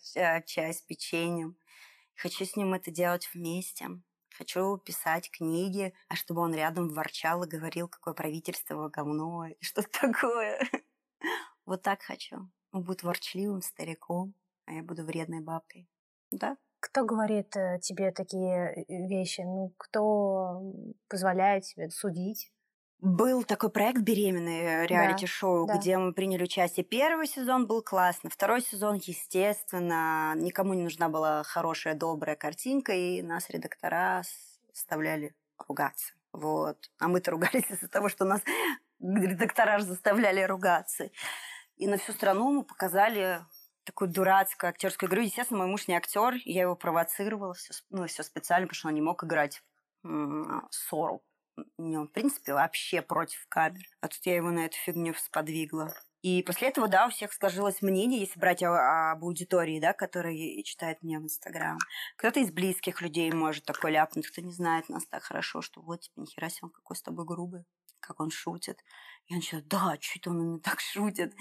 чай 0.46 0.72
с 0.72 0.80
печеньем. 0.82 1.56
Хочу 2.16 2.44
с 2.44 2.56
ним 2.56 2.74
это 2.74 2.90
делать 2.90 3.28
вместе. 3.34 3.88
Хочу 4.36 4.76
писать 4.78 5.30
книги, 5.30 5.94
а 6.08 6.16
чтобы 6.16 6.42
он 6.42 6.54
рядом 6.54 6.90
ворчал 6.90 7.42
и 7.44 7.48
говорил, 7.48 7.88
какое 7.88 8.14
правительство 8.14 8.88
говно 8.88 9.46
и 9.46 9.56
что-то 9.60 9.88
такое. 10.00 10.60
Вот 11.64 11.82
так 11.82 12.02
хочу. 12.02 12.50
Он 12.72 12.82
будет 12.82 13.02
ворчливым 13.02 13.62
стариком, 13.62 14.34
а 14.66 14.72
я 14.72 14.82
буду 14.82 15.04
вредной 15.04 15.40
бабкой. 15.40 15.88
Да? 16.30 16.56
Кто 16.80 17.04
говорит 17.04 17.56
э, 17.56 17.80
тебе 17.80 18.12
такие 18.12 18.84
э, 18.88 19.06
вещи? 19.08 19.40
Ну, 19.40 19.72
кто 19.76 20.60
позволяет 21.08 21.64
тебе 21.64 21.90
судить? 21.90 22.52
Был 23.00 23.44
такой 23.44 23.68
проект 23.68 24.00
«Беременные» 24.00 24.86
реалити-шоу, 24.86 25.66
да. 25.66 25.76
где 25.76 25.98
мы 25.98 26.14
приняли 26.14 26.44
участие. 26.44 26.82
Первый 26.82 27.26
сезон 27.26 27.66
был 27.66 27.82
классно, 27.82 28.30
второй 28.30 28.62
сезон, 28.62 28.96
естественно, 28.96 30.34
никому 30.34 30.72
не 30.72 30.82
нужна 30.82 31.10
была 31.10 31.42
хорошая, 31.42 31.94
добрая 31.94 32.36
картинка, 32.36 32.94
и 32.94 33.20
нас 33.20 33.50
редактора 33.50 34.22
заставляли 34.72 35.34
ругаться. 35.68 36.14
Вот. 36.32 36.90
А 36.98 37.08
мы-то 37.08 37.32
ругались 37.32 37.64
из-за 37.70 37.88
того, 37.88 38.08
что 38.08 38.24
нас 38.24 38.40
редактора 39.00 39.78
заставляли 39.80 40.42
ругаться. 40.42 41.10
И 41.76 41.86
на 41.86 41.98
всю 41.98 42.12
страну 42.12 42.50
мы 42.50 42.64
показали 42.64 43.40
такую 43.84 44.10
дурацкую 44.10 44.70
актерскую 44.70 45.10
игру. 45.10 45.20
Естественно, 45.20 45.58
мой 45.58 45.68
муж 45.68 45.86
не 45.86 45.94
актер, 45.94 46.34
я 46.44 46.62
его 46.62 46.74
провоцировала, 46.74 47.52
все, 47.52 47.74
ну, 47.90 48.06
все 48.06 48.22
специально, 48.22 48.66
потому 48.66 48.78
что 48.78 48.88
он 48.88 48.94
не 48.94 49.02
мог 49.02 49.22
играть 49.22 49.62
ссору. 50.70 51.22
Он, 51.78 52.08
в 52.08 52.12
принципе, 52.12 52.54
вообще 52.54 53.02
против 53.02 53.46
камер. 53.48 53.84
А 54.00 54.08
тут 54.08 54.20
я 54.24 54.36
его 54.36 54.50
на 54.50 54.66
эту 54.66 54.76
фигню 54.76 55.14
сподвигла. 55.14 55.94
И 56.22 56.42
после 56.42 56.68
этого, 56.68 56.88
да, 56.88 57.06
у 57.06 57.10
всех 57.10 57.32
сложилось 57.32 57.82
мнение, 57.82 58.20
если 58.20 58.40
брать 58.40 58.62
о, 58.62 59.12
об 59.12 59.24
аудитории, 59.24 59.78
да, 59.78 59.92
которая 59.92 60.34
читает 60.64 61.02
меня 61.02 61.20
в 61.20 61.22
Инстаграм. 61.22 61.78
Кто-то 62.16 62.40
из 62.40 62.50
близких 62.50 63.00
людей 63.00 63.30
может 63.30 63.64
такой 63.64 63.92
ляпнуть, 63.92 64.26
кто 64.26 64.40
не 64.40 64.52
знает 64.52 64.88
нас 64.88 65.06
так 65.06 65.22
хорошо, 65.22 65.62
что 65.62 65.82
вот, 65.82 66.00
типа, 66.00 66.20
нихера 66.20 66.48
себе, 66.48 66.64
он 66.64 66.70
какой 66.70 66.96
с 66.96 67.02
тобой 67.02 67.26
грубый, 67.26 67.64
как 68.00 68.18
он 68.18 68.30
шутит. 68.30 68.82
И 69.28 69.36
он 69.36 69.42
да, 69.66 69.96
что-то 70.00 70.30
он 70.30 70.40
меня 70.40 70.58
так 70.58 70.80
шутит. 70.80 71.32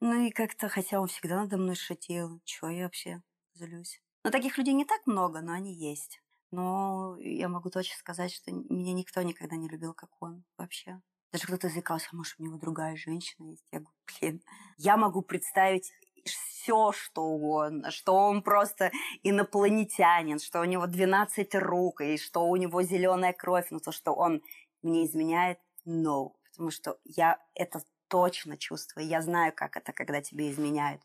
Ну 0.00 0.26
и 0.26 0.30
как-то, 0.30 0.68
хотя 0.68 1.00
он 1.00 1.08
всегда 1.08 1.36
надо 1.36 1.56
мной 1.56 1.74
шутил, 1.74 2.40
чего 2.44 2.68
я 2.68 2.84
вообще 2.84 3.22
злюсь. 3.54 4.02
Но 4.22 4.30
таких 4.30 4.58
людей 4.58 4.74
не 4.74 4.84
так 4.84 5.06
много, 5.06 5.40
но 5.40 5.52
они 5.52 5.72
есть. 5.72 6.20
Но 6.50 7.16
я 7.20 7.48
могу 7.48 7.70
точно 7.70 7.96
сказать, 7.96 8.32
что 8.32 8.52
меня 8.52 8.92
никто 8.92 9.22
никогда 9.22 9.56
не 9.56 9.68
любил, 9.68 9.94
как 9.94 10.10
он 10.20 10.44
вообще. 10.56 11.00
Даже 11.32 11.44
кто-то 11.46 11.68
заикался, 11.68 12.08
«А 12.12 12.16
может, 12.16 12.38
у 12.38 12.44
него 12.44 12.56
другая 12.56 12.96
женщина 12.96 13.50
есть. 13.50 13.66
Я 13.72 13.80
говорю, 13.80 13.96
блин, 14.20 14.42
я 14.76 14.96
могу 14.96 15.22
представить 15.22 15.92
все, 16.24 16.92
что 16.92 17.22
угодно, 17.22 17.90
что 17.90 18.14
он 18.14 18.42
просто 18.42 18.90
инопланетянин, 19.22 20.38
что 20.38 20.60
у 20.60 20.64
него 20.64 20.86
12 20.86 21.54
рук, 21.56 22.00
и 22.00 22.18
что 22.18 22.46
у 22.46 22.56
него 22.56 22.82
зеленая 22.82 23.32
кровь, 23.32 23.66
но 23.70 23.78
то, 23.78 23.92
что 23.92 24.12
он 24.12 24.42
мне 24.82 25.04
изменяет, 25.04 25.58
no. 25.86 26.32
Потому 26.50 26.70
что 26.70 26.98
я 27.04 27.38
это 27.54 27.82
точно 28.08 28.56
чувствую. 28.56 29.06
Я 29.06 29.20
знаю, 29.20 29.52
как 29.54 29.76
это, 29.76 29.92
когда 29.92 30.20
тебе 30.22 30.50
изменяют. 30.50 31.02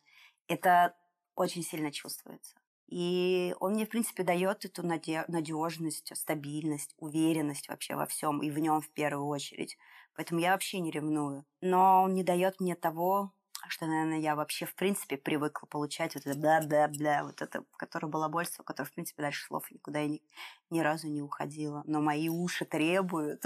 Это 0.47 0.95
очень 1.35 1.63
сильно 1.63 1.91
чувствуется. 1.91 2.60
И 2.91 3.55
он 3.61 3.71
мне, 3.71 3.85
в 3.85 3.89
принципе, 3.89 4.23
дает 4.23 4.65
эту 4.65 4.85
надежность, 4.85 6.11
стабильность, 6.15 6.93
уверенность 6.97 7.69
вообще 7.69 7.95
во 7.95 8.05
всем, 8.05 8.43
и 8.43 8.51
в 8.51 8.59
нем 8.59 8.81
в 8.81 8.89
первую 8.91 9.27
очередь. 9.27 9.77
Поэтому 10.13 10.41
я 10.41 10.51
вообще 10.51 10.81
не 10.81 10.91
ревную. 10.91 11.45
Но 11.61 12.03
он 12.03 12.13
не 12.13 12.23
дает 12.23 12.59
мне 12.59 12.75
того, 12.75 13.31
что, 13.69 13.85
наверное, 13.85 14.19
я 14.19 14.35
вообще, 14.35 14.65
в 14.65 14.75
принципе, 14.75 15.15
привыкла 15.15 15.67
получать 15.67 16.15
вот 16.15 16.25
это 16.25 16.37
бла-бла-бла, 16.37 17.23
вот 17.23 17.41
это, 17.41 17.63
которое 17.77 18.07
балабольство, 18.07 18.63
которое, 18.63 18.89
в 18.89 18.93
принципе, 18.93 19.21
дальше 19.21 19.45
слов 19.45 19.71
никуда 19.71 20.01
и 20.01 20.09
ни, 20.09 20.21
ни 20.69 20.81
разу 20.81 21.07
не 21.07 21.21
уходило. 21.21 21.83
Но 21.85 22.01
мои 22.01 22.27
уши 22.27 22.65
требуют. 22.65 23.41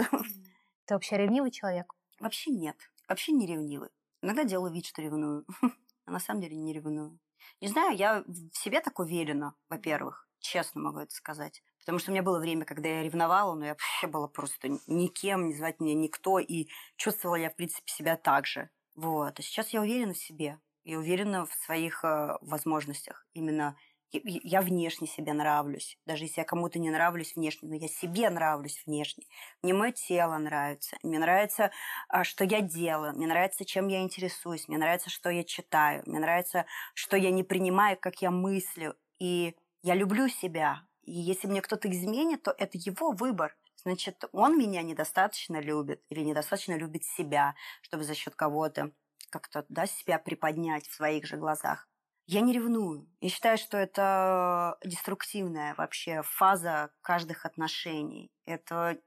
Ты 0.86 0.94
вообще 0.94 1.18
ревнивый 1.18 1.52
человек? 1.52 1.94
Вообще 2.20 2.50
нет. 2.50 2.78
Вообще 3.08 3.32
не 3.32 3.46
ревнивый. 3.46 3.90
Иногда 4.24 4.44
делаю 4.44 4.74
вид, 4.74 4.88
что 4.88 5.02
ревную. 5.02 5.46
А 6.08 6.12
на 6.12 6.20
самом 6.20 6.42
деле 6.42 6.56
не 6.56 6.72
ревную. 6.72 7.18
Не 7.62 7.68
знаю, 7.68 7.96
я 7.96 8.24
в 8.26 8.58
себе 8.58 8.82
так 8.82 9.00
уверена, 9.00 9.56
во-первых, 9.70 10.28
честно 10.40 10.82
могу 10.82 11.00
это 11.00 11.14
сказать. 11.14 11.64
Потому 11.80 12.00
что 12.00 12.12
у 12.12 12.14
меня 12.14 12.24
было 12.24 12.40
время, 12.40 12.66
когда 12.66 12.90
я 12.90 13.04
ревновала, 13.04 13.54
но 13.54 13.66
я 13.66 13.72
вообще 13.72 14.08
была 14.08 14.28
просто 14.28 14.70
никем, 14.88 15.48
не 15.48 15.54
звать 15.54 15.80
меня 15.80 15.94
никто, 15.94 16.40
и 16.40 16.68
чувствовала 16.96 17.36
я, 17.36 17.50
в 17.50 17.56
принципе, 17.56 17.92
себя 17.92 18.18
так 18.18 18.46
же. 18.48 18.70
Вот. 18.96 19.40
А 19.40 19.42
сейчас 19.42 19.70
я 19.70 19.82
уверена 19.82 20.14
в 20.14 20.18
себе, 20.18 20.60
и 20.86 20.96
уверена 20.96 21.46
в 21.46 21.54
своих 21.54 22.04
э, 22.06 22.38
возможностях. 22.42 23.28
Именно 23.34 23.76
я 24.12 24.62
внешне 24.62 25.08
себе 25.08 25.34
нравлюсь. 25.34 25.98
Даже 26.06 26.26
если 26.26 26.42
я 26.42 26.46
кому-то 26.46 26.80
не 26.80 26.90
нравлюсь 26.90 27.36
внешне, 27.36 27.70
но 27.70 27.76
я 27.76 27.88
себе 27.88 28.30
нравлюсь 28.30 28.82
внешне. 28.86 29.26
Мне 29.62 29.74
мое 29.74 29.92
тело 29.92 30.38
нравится. 30.38 30.98
Мне 31.04 31.20
нравится, 31.20 31.72
а, 32.08 32.24
что 32.24 32.44
я 32.44 32.62
делаю. 32.62 33.14
Мне 33.14 33.28
нравится, 33.28 33.66
чем 33.66 33.88
я 33.88 34.02
интересуюсь. 34.02 34.68
Мне 34.68 34.78
нравится, 34.78 35.10
что 35.10 35.30
я 35.30 35.44
читаю. 35.44 36.04
Мне 36.06 36.20
нравится, 36.20 36.66
что 36.94 37.18
я 37.18 37.32
не 37.32 37.44
принимаю, 37.44 37.98
как 38.00 38.22
я 38.22 38.32
мыслю. 38.32 38.96
И 39.20 39.56
я 39.82 39.96
люблю 39.96 40.28
себя. 40.28 40.82
И 41.04 41.12
если 41.12 41.48
мне 41.48 41.62
кто-то 41.62 41.90
изменит, 41.90 42.44
то 42.44 42.54
это 42.58 42.78
его 42.78 43.12
выбор. 43.12 43.56
Значит, 43.84 44.24
он 44.32 44.58
меня 44.58 44.82
недостаточно 44.82 45.60
любит 45.60 46.02
или 46.10 46.22
недостаточно 46.22 46.76
любит 46.76 47.04
себя, 47.04 47.56
чтобы 47.82 48.04
за 48.04 48.16
счет 48.16 48.36
кого-то 48.36 48.92
как-то 49.30 49.66
да, 49.70 49.86
себя 49.86 50.18
приподнять 50.18 50.88
в 50.88 50.94
своих 50.94 51.26
же 51.26 51.38
глазах. 51.38 51.88
Я 52.28 52.42
не 52.42 52.54
ревную. 52.54 53.08
Я 53.22 53.30
считаю, 53.30 53.58
что 53.58 53.78
это 53.78 54.78
деструктивная 54.84 55.76
вообще 55.76 56.24
фаза 56.24 56.90
каждых 57.02 57.46
отношений. 57.46 58.32
Это 58.46 58.98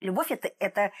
любовь 0.00 0.30
это, 0.30 0.50
это 0.60 0.92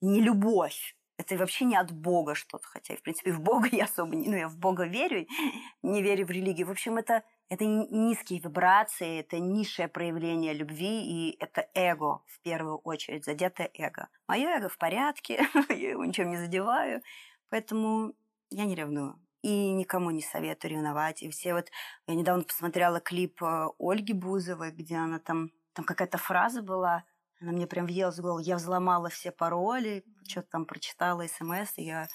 не 0.00 0.20
любовь. 0.20 0.96
Это 1.18 1.36
вообще 1.36 1.64
не 1.64 1.76
от 1.76 1.90
Бога 1.92 2.34
что-то. 2.34 2.66
Хотя, 2.68 2.94
в 2.94 3.02
принципе, 3.02 3.32
в 3.32 3.40
Бога 3.40 3.68
я 3.72 3.84
особо 3.84 4.14
не... 4.14 4.28
Ну, 4.28 4.36
я 4.36 4.48
в 4.48 4.58
Бога 4.58 4.86
верю, 4.86 5.26
не 5.82 6.02
верю 6.02 6.26
в 6.26 6.30
религию. 6.30 6.68
В 6.68 6.70
общем, 6.70 6.98
это, 6.98 7.24
это 7.48 7.64
низкие 7.64 8.38
вибрации, 8.38 9.20
это 9.20 9.40
низшее 9.40 9.88
проявление 9.88 10.52
любви, 10.52 11.02
и 11.02 11.36
это 11.40 11.68
эго, 11.74 12.22
в 12.26 12.40
первую 12.42 12.78
очередь, 12.78 13.24
задетое 13.24 13.70
эго. 13.74 14.08
Мое 14.28 14.50
эго 14.50 14.68
в 14.68 14.78
порядке, 14.78 15.48
я 15.70 15.90
его 15.90 16.04
ничем 16.04 16.30
не 16.30 16.36
задеваю, 16.36 17.02
поэтому 17.48 18.12
я 18.50 18.66
не 18.66 18.76
ревную 18.76 19.18
и 19.42 19.72
никому 19.72 20.10
не 20.10 20.22
советую 20.22 20.72
ревновать. 20.72 21.22
И 21.22 21.30
все 21.30 21.54
вот... 21.54 21.70
Я 22.06 22.14
недавно 22.14 22.44
посмотрела 22.44 23.00
клип 23.00 23.42
э, 23.42 23.68
Ольги 23.78 24.12
Бузовой, 24.12 24.70
где 24.72 24.96
она 24.96 25.18
там... 25.18 25.50
Там 25.72 25.84
какая-то 25.84 26.16
фраза 26.16 26.62
была, 26.62 27.04
она 27.40 27.52
мне 27.52 27.66
прям 27.66 27.86
въелась 27.86 28.18
в 28.18 28.22
голову. 28.22 28.38
Я 28.38 28.56
взломала 28.56 29.08
все 29.10 29.30
пароли, 29.30 30.04
что-то 30.26 30.48
там 30.48 30.64
прочитала 30.64 31.26
смс, 31.26 31.72
и 31.76 31.84
я 31.84 32.08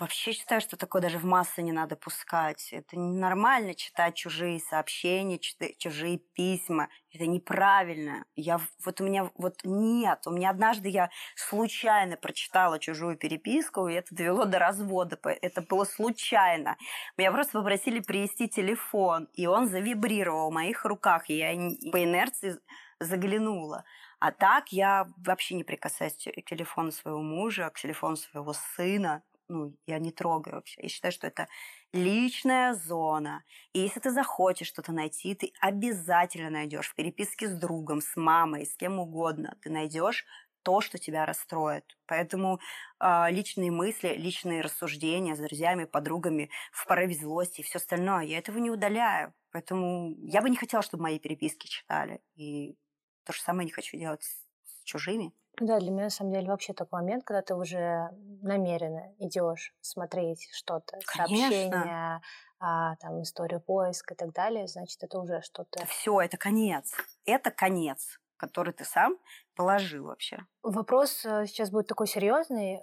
Вообще 0.00 0.32
считаю, 0.32 0.62
что 0.62 0.78
такое 0.78 1.02
даже 1.02 1.18
в 1.18 1.26
массы 1.26 1.60
не 1.60 1.72
надо 1.72 1.94
пускать. 1.94 2.72
Это 2.72 2.96
ненормально 2.96 3.74
читать 3.74 4.14
чужие 4.14 4.58
сообщения, 4.58 5.38
чужие 5.38 6.16
письма. 6.16 6.88
Это 7.12 7.26
неправильно. 7.26 8.24
Я, 8.34 8.62
вот 8.82 9.02
у 9.02 9.04
меня 9.04 9.30
вот 9.36 9.60
нет. 9.62 10.20
У 10.26 10.30
меня 10.30 10.48
однажды 10.48 10.88
я 10.88 11.10
случайно 11.36 12.16
прочитала 12.16 12.78
чужую 12.78 13.18
переписку, 13.18 13.88
и 13.88 13.94
это 13.94 14.14
довело 14.14 14.46
до 14.46 14.58
развода. 14.58 15.18
Это 15.42 15.60
было 15.60 15.84
случайно. 15.84 16.78
Меня 17.18 17.30
просто 17.30 17.58
попросили 17.58 18.00
привести 18.00 18.48
телефон, 18.48 19.28
и 19.34 19.46
он 19.46 19.68
завибрировал 19.68 20.50
в 20.50 20.54
моих 20.54 20.86
руках. 20.86 21.28
И 21.28 21.36
я 21.36 21.50
по 21.92 22.02
инерции 22.02 22.58
заглянула. 23.00 23.84
А 24.18 24.32
так 24.32 24.72
я 24.72 25.08
вообще 25.18 25.56
не 25.56 25.64
прикасаюсь 25.64 26.14
к 26.14 26.48
телефону 26.48 26.90
своего 26.90 27.20
мужа, 27.20 27.68
к 27.68 27.78
телефону 27.78 28.16
своего 28.16 28.54
сына 28.54 29.22
ну, 29.50 29.74
я 29.86 29.98
не 29.98 30.12
трогаю 30.12 30.56
вообще. 30.56 30.80
Я 30.82 30.88
считаю, 30.88 31.12
что 31.12 31.26
это 31.26 31.48
личная 31.92 32.74
зона. 32.74 33.44
И 33.72 33.80
если 33.80 34.00
ты 34.00 34.10
захочешь 34.10 34.68
что-то 34.68 34.92
найти, 34.92 35.34
ты 35.34 35.52
обязательно 35.60 36.50
найдешь 36.50 36.88
в 36.88 36.94
переписке 36.94 37.48
с 37.48 37.58
другом, 37.58 38.00
с 38.00 38.16
мамой, 38.16 38.64
с 38.66 38.76
кем 38.76 38.98
угодно. 38.98 39.56
Ты 39.62 39.70
найдешь 39.70 40.24
то, 40.62 40.80
что 40.80 40.98
тебя 40.98 41.26
расстроит. 41.26 41.96
Поэтому 42.06 42.60
э, 43.00 43.30
личные 43.30 43.70
мысли, 43.70 44.14
личные 44.16 44.60
рассуждения 44.60 45.34
с 45.34 45.38
друзьями, 45.38 45.84
подругами 45.84 46.50
в 46.72 46.86
порыве 46.86 47.14
злости 47.14 47.60
и 47.60 47.64
все 47.64 47.78
остальное, 47.78 48.24
я 48.24 48.38
этого 48.38 48.58
не 48.58 48.70
удаляю. 48.70 49.34
Поэтому 49.52 50.14
я 50.22 50.42
бы 50.42 50.50
не 50.50 50.56
хотела, 50.56 50.82
чтобы 50.82 51.04
мои 51.04 51.18
переписки 51.18 51.66
читали. 51.66 52.20
И 52.36 52.76
то 53.24 53.32
же 53.32 53.40
самое 53.40 53.64
не 53.64 53.72
хочу 53.72 53.96
делать 53.96 54.22
с 54.22 54.84
чужими. 54.84 55.32
Да, 55.58 55.78
для 55.78 55.90
меня 55.90 56.04
на 56.04 56.10
самом 56.10 56.32
деле 56.32 56.48
вообще 56.48 56.72
такой 56.72 57.00
момент, 57.00 57.24
когда 57.24 57.42
ты 57.42 57.54
уже 57.54 58.10
намеренно 58.42 59.14
идешь 59.18 59.74
смотреть 59.80 60.48
что-то, 60.52 60.98
сообщения, 61.04 62.22
а, 62.58 62.96
там 62.96 63.22
историю 63.22 63.60
поиска 63.60 64.14
и 64.14 64.16
так 64.16 64.32
далее, 64.32 64.66
значит, 64.66 65.02
это 65.02 65.18
уже 65.18 65.40
что-то. 65.42 65.84
Все, 65.86 66.20
это 66.20 66.36
конец. 66.36 66.94
Это 67.24 67.50
конец, 67.50 68.20
который 68.36 68.72
ты 68.72 68.84
сам 68.84 69.18
положил 69.54 70.06
вообще. 70.06 70.38
Вопрос 70.62 71.24
э, 71.24 71.46
сейчас 71.46 71.70
будет 71.70 71.86
такой 71.86 72.06
серьезный. 72.06 72.80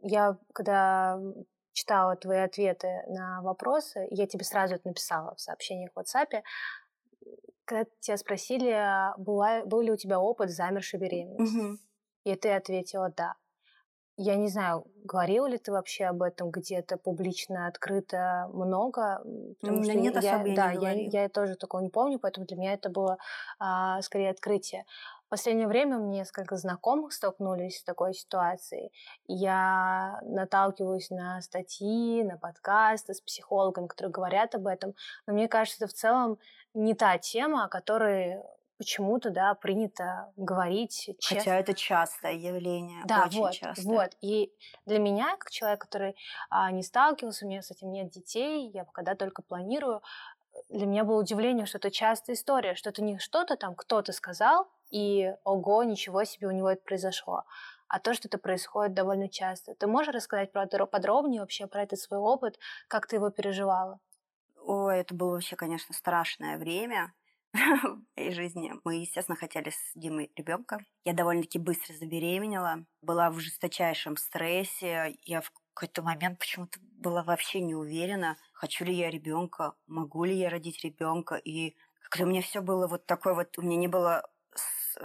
Я 0.00 0.38
когда 0.52 1.18
читала 1.72 2.16
твои 2.16 2.38
ответы 2.38 3.02
на 3.08 3.40
вопросы, 3.42 4.06
я 4.10 4.26
тебе 4.26 4.44
сразу 4.44 4.74
это 4.74 4.88
написала 4.88 5.34
в 5.34 5.40
сообщениях 5.40 5.92
в 5.94 5.98
WhatsApp, 5.98 6.42
когда 7.64 7.84
тебя 8.00 8.16
спросили, 8.16 8.70
а, 8.70 9.14
была, 9.18 9.64
был 9.64 9.82
ли 9.82 9.92
у 9.92 9.96
тебя 9.96 10.18
опыт 10.18 10.50
замершей 10.50 10.98
беременности. 10.98 11.56
Угу. 11.56 11.78
И 12.28 12.34
ты 12.36 12.50
ответила 12.52 13.10
«да». 13.16 13.36
Я 14.18 14.34
не 14.34 14.48
знаю, 14.48 14.84
говорил 15.04 15.46
ли 15.46 15.56
ты 15.58 15.72
вообще 15.72 16.06
об 16.06 16.22
этом 16.22 16.50
где-то 16.50 16.98
публично, 16.98 17.68
открыто 17.68 18.50
много? 18.52 19.22
Потому 19.60 19.82
что 19.84 19.94
нет, 19.94 20.20
я, 20.20 20.34
особо 20.34 20.54
да, 20.56 20.72
я, 20.72 20.92
я, 20.92 21.22
я 21.22 21.28
тоже 21.28 21.54
такого 21.54 21.80
не 21.80 21.88
помню, 21.88 22.18
поэтому 22.18 22.44
для 22.44 22.56
меня 22.56 22.74
это 22.74 22.90
было 22.90 23.16
а, 23.60 24.02
скорее 24.02 24.30
открытие. 24.30 24.84
В 25.26 25.30
последнее 25.30 25.68
время 25.68 25.98
мне 25.98 26.18
несколько 26.18 26.56
знакомых 26.56 27.12
столкнулись 27.12 27.78
с 27.78 27.84
такой 27.84 28.12
ситуацией. 28.12 28.92
Я 29.28 30.20
наталкиваюсь 30.24 31.10
на 31.10 31.40
статьи, 31.40 32.24
на 32.24 32.36
подкасты 32.36 33.14
с 33.14 33.20
психологами, 33.22 33.86
которые 33.86 34.12
говорят 34.12 34.54
об 34.54 34.66
этом. 34.66 34.94
Но 35.26 35.32
мне 35.32 35.48
кажется, 35.48 35.84
это 35.84 35.94
в 35.94 35.96
целом 35.96 36.38
не 36.74 36.94
та 36.94 37.16
тема, 37.18 37.64
о 37.64 37.68
которой 37.68 38.42
почему-то, 38.78 39.30
да, 39.30 39.54
принято 39.54 40.32
говорить 40.36 41.10
честно. 41.18 41.38
Хотя 41.38 41.56
это 41.58 41.74
частое 41.74 42.32
явление, 42.32 43.02
да, 43.04 43.24
очень 43.26 43.38
вот, 43.38 43.52
часто. 43.52 43.82
Вот, 43.82 44.10
и 44.20 44.52
для 44.86 44.98
меня, 44.98 45.36
как 45.36 45.50
человек, 45.50 45.80
который 45.80 46.16
а, 46.48 46.70
не 46.70 46.82
сталкивался, 46.82 47.44
у 47.44 47.48
меня 47.48 47.60
с 47.60 47.70
этим 47.70 47.90
нет 47.90 48.10
детей, 48.10 48.70
я 48.72 48.84
когда 48.84 49.14
только 49.14 49.42
планирую, 49.42 50.02
для 50.68 50.86
меня 50.86 51.04
было 51.04 51.20
удивление, 51.20 51.66
что 51.66 51.78
это 51.78 51.90
частая 51.90 52.36
история, 52.36 52.74
что 52.74 52.90
это 52.90 53.02
не 53.02 53.18
что-то 53.18 53.56
там 53.56 53.74
кто-то 53.74 54.12
сказал, 54.12 54.68
и 54.90 55.34
ого, 55.44 55.82
ничего 55.82 56.24
себе 56.24 56.46
у 56.46 56.52
него 56.52 56.70
это 56.70 56.82
произошло, 56.82 57.44
а 57.88 57.98
то, 57.98 58.14
что 58.14 58.28
это 58.28 58.38
происходит 58.38 58.94
довольно 58.94 59.28
часто. 59.28 59.74
Ты 59.74 59.86
можешь 59.86 60.14
рассказать 60.14 60.52
про 60.52 60.64
это 60.64 60.86
подробнее 60.86 61.40
вообще, 61.40 61.66
про 61.66 61.82
этот 61.82 61.98
свой 61.98 62.18
опыт, 62.18 62.58
как 62.86 63.06
ты 63.06 63.16
его 63.16 63.30
переживала? 63.30 63.98
Ой, 64.64 65.00
это 65.00 65.14
было 65.14 65.32
вообще, 65.32 65.56
конечно, 65.56 65.94
страшное 65.94 66.58
время 66.58 67.12
в 67.82 67.98
моей 68.16 68.32
жизни. 68.32 68.72
Мы, 68.84 68.96
естественно, 68.96 69.36
хотели 69.36 69.70
с 69.70 69.92
Димой 69.94 70.30
ребенка. 70.36 70.78
Я 71.04 71.12
довольно-таки 71.12 71.58
быстро 71.58 71.94
забеременела, 71.94 72.84
была 73.02 73.30
в 73.30 73.40
жесточайшем 73.40 74.16
стрессе. 74.16 75.16
Я 75.24 75.40
в 75.40 75.52
какой-то 75.74 76.02
момент 76.02 76.38
почему-то 76.38 76.78
была 76.80 77.22
вообще 77.22 77.60
не 77.60 77.74
уверена, 77.74 78.36
хочу 78.52 78.84
ли 78.84 78.94
я 78.94 79.10
ребенка, 79.10 79.74
могу 79.86 80.24
ли 80.24 80.34
я 80.36 80.50
родить 80.50 80.82
ребенка. 80.84 81.36
И 81.36 81.76
как-то 82.02 82.24
у 82.24 82.26
меня 82.26 82.42
все 82.42 82.60
было 82.60 82.86
вот 82.86 83.06
такое 83.06 83.34
вот, 83.34 83.56
у 83.58 83.62
меня 83.62 83.76
не 83.76 83.88
было 83.88 84.28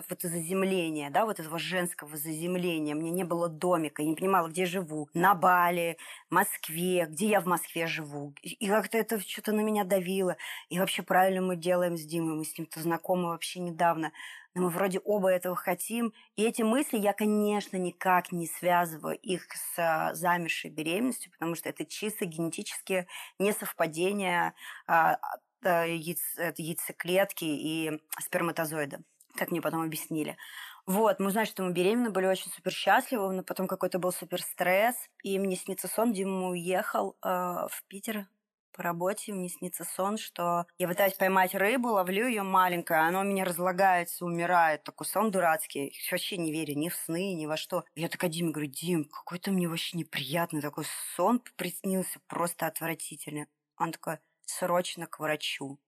вот 0.10 0.21
заземления, 0.21 1.10
да, 1.10 1.25
вот 1.25 1.39
этого 1.39 1.60
женского 1.60 2.15
заземления. 2.17 2.95
Мне 2.95 3.12
не 3.12 3.23
было 3.23 3.49
домика, 3.49 4.01
я 4.01 4.10
не 4.10 4.15
понимала, 4.15 4.47
где 4.47 4.65
живу. 4.65 5.10
На 5.13 5.36
Бали, 5.36 5.97
Москве, 6.29 7.06
где 7.10 7.27
я 7.27 7.41
в 7.41 7.45
Москве 7.45 7.88
живу. 7.88 8.34
И 8.41 8.67
как-то 8.67 8.97
это 8.97 9.19
что-то 9.19 9.51
на 9.51 9.62
меня 9.62 9.84
давило. 9.84 10.38
И 10.69 10.79
вообще 10.79 11.03
правильно 11.03 11.41
мы 11.41 11.56
делаем 11.56 11.97
с 11.97 12.01
Димой, 12.01 12.36
мы 12.36 12.45
с 12.45 12.58
ним-то 12.58 12.79
знакомы 12.79 13.29
вообще 13.29 13.60
недавно. 13.60 14.12
Но 14.56 14.63
мы 14.63 14.69
вроде 14.69 14.99
оба 14.99 15.29
этого 15.29 15.56
хотим. 15.56 16.13
И 16.36 16.43
эти 16.43 16.62
мысли 16.62 16.97
я, 16.97 17.13
конечно, 17.13 17.77
никак 17.77 18.32
не 18.32 18.45
связываю 18.47 19.17
их 19.17 19.47
с 19.51 19.79
а, 19.79 20.13
замершей 20.13 20.69
беременностью, 20.69 21.32
потому 21.32 21.56
что 21.56 21.69
это 21.69 21.86
чисто 21.86 22.25
генетические 22.25 23.08
несовпадения 23.39 24.53
а, 24.86 25.17
а, 25.63 25.86
яйц, 25.86 26.21
яйцеклетки 26.58 27.45
и 27.45 27.99
сперматозоида 28.19 28.99
как 29.36 29.52
мне 29.52 29.62
потом 29.62 29.82
объяснили. 29.82 30.38
Вот, 30.86 31.19
мы 31.19 31.32
знаем, 31.32 31.48
что 31.48 31.63
мы 31.63 31.72
беременны, 31.72 32.10
были 32.10 32.26
очень 32.26 32.52
супер 32.52 32.72
счастливы, 32.72 33.32
но 33.32 33.43
потом 33.43 33.67
какой-то 33.67 34.00
был 34.00 34.12
супер 34.12 34.41
стресс, 34.41 34.96
и 35.24 35.39
мне 35.39 35.56
снится 35.56 35.88
сон, 35.88 36.12
Дима 36.12 36.50
уехал 36.50 37.15
э, 37.24 37.28
в 37.30 37.84
Питер 37.88 38.28
по 38.74 38.84
работе, 38.84 39.32
мне 39.32 39.48
снится 39.48 39.86
сон, 39.86 40.17
что 40.17 40.65
я 40.78 40.88
пытаюсь 40.88 41.13
поймать 41.13 41.56
рыбу, 41.56 41.89
ловлю 41.89 42.28
ее 42.28 42.43
маленькая, 42.43 43.08
она 43.08 43.22
у 43.22 43.24
меня 43.24 43.46
разлагается, 43.46 44.26
умирает. 44.26 44.84
Такой 44.84 45.08
сон 45.08 45.32
дурацкий. 45.32 45.96
Вообще 46.12 46.38
не 46.38 46.52
верю 46.52 46.76
ни 46.76 46.89
в 46.89 46.96
сны, 46.96 47.34
ни 47.34 47.46
во 47.46 47.56
что. 47.56 47.86
Я 47.96 48.10
такая 48.10 48.30
Диме 48.30 48.52
говорю, 48.52 48.69
Дим, 48.69 49.06
какой-то 49.06 49.52
мне 49.52 49.67
вообще 49.69 49.98
неприятный 49.98 50.62
такой 50.62 50.86
сон 51.15 51.41
приснился, 51.56 52.19
просто 52.28 52.65
отвратительный. 52.67 53.46
Он 53.78 53.91
такой, 53.91 54.17
срочно 54.46 55.06
к 55.06 55.19
врачу. 55.19 55.80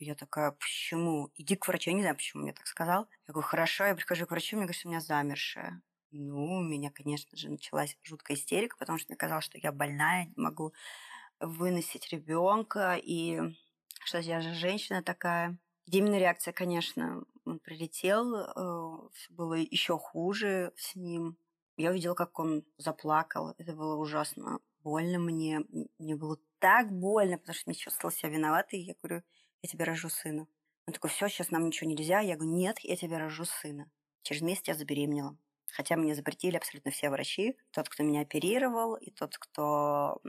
Я 0.00 0.14
такая, 0.14 0.52
почему? 0.52 1.30
Иди 1.34 1.56
к 1.56 1.68
врачу. 1.68 1.90
Я 1.90 1.94
не 1.96 2.00
знаю, 2.00 2.16
почему 2.16 2.42
мне 2.42 2.54
так 2.54 2.66
сказал. 2.66 3.06
Я 3.28 3.32
говорю, 3.34 3.46
хорошо, 3.46 3.84
я 3.84 3.94
прихожу 3.94 4.26
к 4.26 4.30
врачу, 4.30 4.56
мне 4.56 4.64
говорят, 4.64 4.76
что 4.76 4.88
у 4.88 4.90
меня 4.90 5.00
замершая. 5.00 5.82
Ну, 6.10 6.56
у 6.56 6.62
меня, 6.62 6.90
конечно 6.90 7.36
же, 7.36 7.50
началась 7.50 7.98
жуткая 8.02 8.36
истерика, 8.36 8.76
потому 8.78 8.98
что 8.98 9.08
мне 9.10 9.16
казалось, 9.16 9.44
что 9.44 9.58
я 9.58 9.72
больная, 9.72 10.24
не 10.24 10.42
могу 10.42 10.72
выносить 11.38 12.10
ребенка, 12.10 12.98
и 13.00 13.40
что 14.04 14.18
я 14.18 14.40
же 14.40 14.54
женщина 14.54 15.02
такая. 15.02 15.58
Демина 15.86 16.18
реакция, 16.18 16.52
конечно, 16.52 17.22
он 17.44 17.58
прилетел, 17.58 18.36
э, 18.36 19.08
было 19.28 19.54
еще 19.54 19.98
хуже 19.98 20.72
с 20.76 20.96
ним. 20.96 21.36
Я 21.76 21.90
увидела, 21.90 22.14
как 22.14 22.38
он 22.38 22.64
заплакал. 22.78 23.54
Это 23.58 23.74
было 23.74 23.96
ужасно 23.96 24.60
больно 24.82 25.18
мне. 25.18 25.60
Мне 25.98 26.16
было 26.16 26.38
так 26.58 26.90
больно, 26.90 27.38
потому 27.38 27.54
что 27.54 27.68
мне 27.68 27.76
чувствовала 27.76 28.16
себя 28.16 28.30
виноватой. 28.30 28.80
Я 28.80 28.94
говорю, 29.02 29.22
я 29.62 29.68
тебе 29.68 29.84
рожу 29.84 30.08
сына. 30.08 30.46
Он 30.86 30.94
такой, 30.94 31.10
все, 31.10 31.28
сейчас 31.28 31.50
нам 31.50 31.66
ничего 31.66 31.88
нельзя. 31.88 32.20
Я 32.20 32.36
говорю, 32.36 32.52
нет, 32.52 32.78
я 32.80 32.96
тебе 32.96 33.18
рожу 33.18 33.44
сына. 33.44 33.90
Через 34.22 34.42
месяц 34.42 34.68
я 34.68 34.74
забеременела. 34.74 35.36
Хотя 35.72 35.96
мне 35.96 36.14
запретили 36.14 36.56
абсолютно 36.56 36.90
все 36.90 37.10
врачи. 37.10 37.56
Тот, 37.70 37.88
кто 37.88 38.02
меня 38.02 38.22
оперировал, 38.22 38.96
и 38.96 39.10
тот, 39.10 39.38
кто 39.38 40.20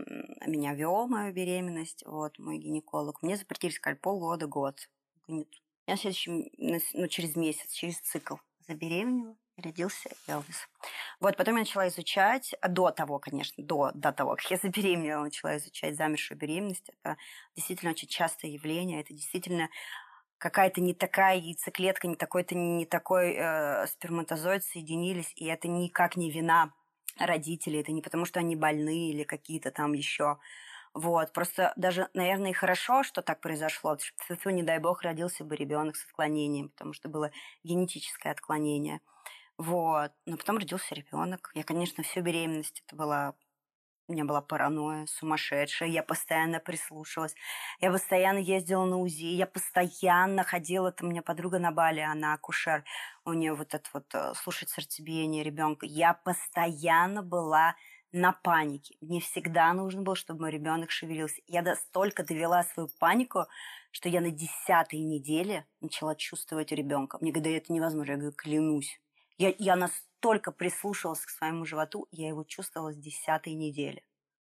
меня 0.45 0.73
вел 0.75 1.07
мою 1.07 1.33
беременность, 1.33 2.03
вот, 2.05 2.37
мой 2.37 2.59
гинеколог. 2.59 3.23
Мне 3.23 3.37
запретили, 3.37 3.71
сказали, 3.71 3.97
полгода, 3.97 4.47
год. 4.47 4.89
Нет. 5.27 5.47
Я 5.87 5.97
следующем, 5.97 6.49
ну, 6.57 7.07
через 7.07 7.35
месяц, 7.35 7.71
через 7.71 7.99
цикл 7.99 8.35
забеременела 8.67 9.35
родился 9.61 10.09
Элвис. 10.27 10.67
Вот, 11.19 11.37
потом 11.37 11.55
я 11.55 11.61
начала 11.61 11.87
изучать, 11.87 12.53
а 12.61 12.67
до 12.67 12.91
того, 12.91 13.19
конечно, 13.19 13.63
до, 13.63 13.91
до 13.93 14.11
того, 14.11 14.35
как 14.35 14.49
я 14.51 14.57
забеременела, 14.57 15.23
начала 15.23 15.57
изучать 15.57 15.95
замершую 15.95 16.37
беременность. 16.37 16.89
Это 17.03 17.17
действительно 17.55 17.91
очень 17.91 18.07
частое 18.07 18.51
явление, 18.51 19.01
это 19.01 19.13
действительно 19.13 19.69
какая-то 20.37 20.81
не 20.81 20.93
такая 20.93 21.37
яйцеклетка, 21.37 22.07
не 22.07 22.15
такой-то 22.15 22.55
не 22.55 22.85
такой 22.85 23.35
э, 23.37 23.85
сперматозоид 23.87 24.63
соединились, 24.63 25.31
и 25.35 25.45
это 25.45 25.67
никак 25.67 26.17
не 26.17 26.31
вина 26.31 26.73
родителей, 27.19 27.81
это 27.81 27.91
не 27.91 28.01
потому, 28.01 28.25
что 28.25 28.39
они 28.39 28.55
больны 28.55 29.09
или 29.09 29.23
какие-то 29.23 29.71
там 29.71 29.93
еще. 29.93 30.39
Вот, 30.93 31.31
просто 31.31 31.71
даже, 31.77 32.09
наверное, 32.13 32.49
и 32.49 32.53
хорошо, 32.53 33.03
что 33.03 33.21
так 33.21 33.39
произошло, 33.39 33.97
что, 33.97 34.51
не 34.51 34.61
дай 34.63 34.79
бог, 34.79 35.03
родился 35.03 35.45
бы 35.45 35.55
ребенок 35.55 35.95
с 35.95 36.03
отклонением, 36.05 36.69
потому 36.69 36.93
что 36.93 37.07
было 37.07 37.31
генетическое 37.63 38.31
отклонение. 38.31 38.99
Вот. 39.61 40.11
Но 40.25 40.37
потом 40.37 40.57
родился 40.57 40.95
ребенок. 40.95 41.51
Я, 41.53 41.63
конечно, 41.63 42.03
всю 42.03 42.21
беременность 42.21 42.81
это 42.87 42.95
была 42.95 43.35
у 44.07 44.13
меня 44.13 44.25
была 44.25 44.41
паранойя 44.41 45.05
сумасшедшая, 45.05 45.87
я 45.87 46.03
постоянно 46.03 46.59
прислушивалась, 46.59 47.33
я 47.79 47.91
постоянно 47.91 48.39
ездила 48.39 48.83
на 48.83 48.97
УЗИ, 48.97 49.27
я 49.27 49.45
постоянно 49.45 50.43
ходила, 50.43 50.89
это 50.89 51.05
у 51.05 51.09
меня 51.09 51.21
подруга 51.21 51.59
на 51.59 51.71
Бали, 51.71 52.01
она 52.01 52.33
акушер, 52.33 52.83
у 53.23 53.31
нее 53.31 53.53
вот 53.53 53.73
это 53.73 53.87
вот 53.93 54.13
э, 54.13 54.33
слушать 54.35 54.69
сердцебиение 54.69 55.43
ребенка, 55.43 55.85
я 55.85 56.13
постоянно 56.13 57.21
была 57.21 57.75
на 58.11 58.33
панике. 58.33 58.97
Мне 58.99 59.21
всегда 59.21 59.71
нужно 59.71 60.01
было, 60.01 60.17
чтобы 60.17 60.41
мой 60.41 60.51
ребенок 60.51 60.91
шевелился. 60.91 61.41
Я 61.47 61.61
настолько 61.61 62.25
довела 62.25 62.63
свою 62.63 62.89
панику, 62.99 63.45
что 63.91 64.09
я 64.09 64.19
на 64.19 64.31
десятой 64.31 64.99
неделе 64.99 65.65
начала 65.79 66.15
чувствовать 66.15 66.73
ребенка. 66.73 67.17
Мне 67.21 67.31
говорят, 67.31 67.63
это 67.63 67.71
невозможно. 67.71 68.11
Я 68.11 68.17
говорю, 68.17 68.35
клянусь. 68.35 68.99
Я, 69.37 69.53
я 69.57 69.75
настолько 69.75 70.51
прислушивалась 70.51 71.25
к 71.25 71.29
своему 71.29 71.65
животу, 71.65 72.07
я 72.11 72.27
его 72.27 72.43
чувствовала 72.43 72.91
с 72.93 72.97
десятой 72.97 73.53
недели. 73.53 74.03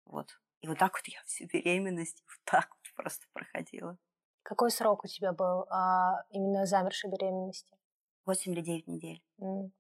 Вот. 0.06 0.40
И 0.62 0.68
вот 0.68 0.78
так 0.78 0.94
вот 0.94 1.08
я 1.08 1.22
всю 1.26 1.46
беременность 1.48 2.24
вот 2.28 2.40
так 2.46 2.70
вот 2.70 2.94
просто 2.96 3.26
проходила. 3.34 3.98
Какой 4.44 4.72
срок 4.72 5.06
у 5.06 5.08
тебя 5.08 5.34
был 5.34 5.66
а, 5.70 6.24
именно 6.30 6.66
замершей 6.66 7.10
беременности? 7.10 7.78
Восемь 8.26 8.54
или 8.54 8.62
девять 8.62 8.88
недель. 8.88 9.24
Mm. 9.40 9.72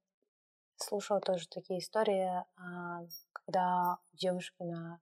Слушала 0.78 1.20
тоже 1.20 1.48
такие 1.48 1.80
истории, 1.80 2.44
а, 2.58 3.06
когда 3.34 3.98
у 4.12 4.18
девушки 4.18 4.64
на 4.64 5.00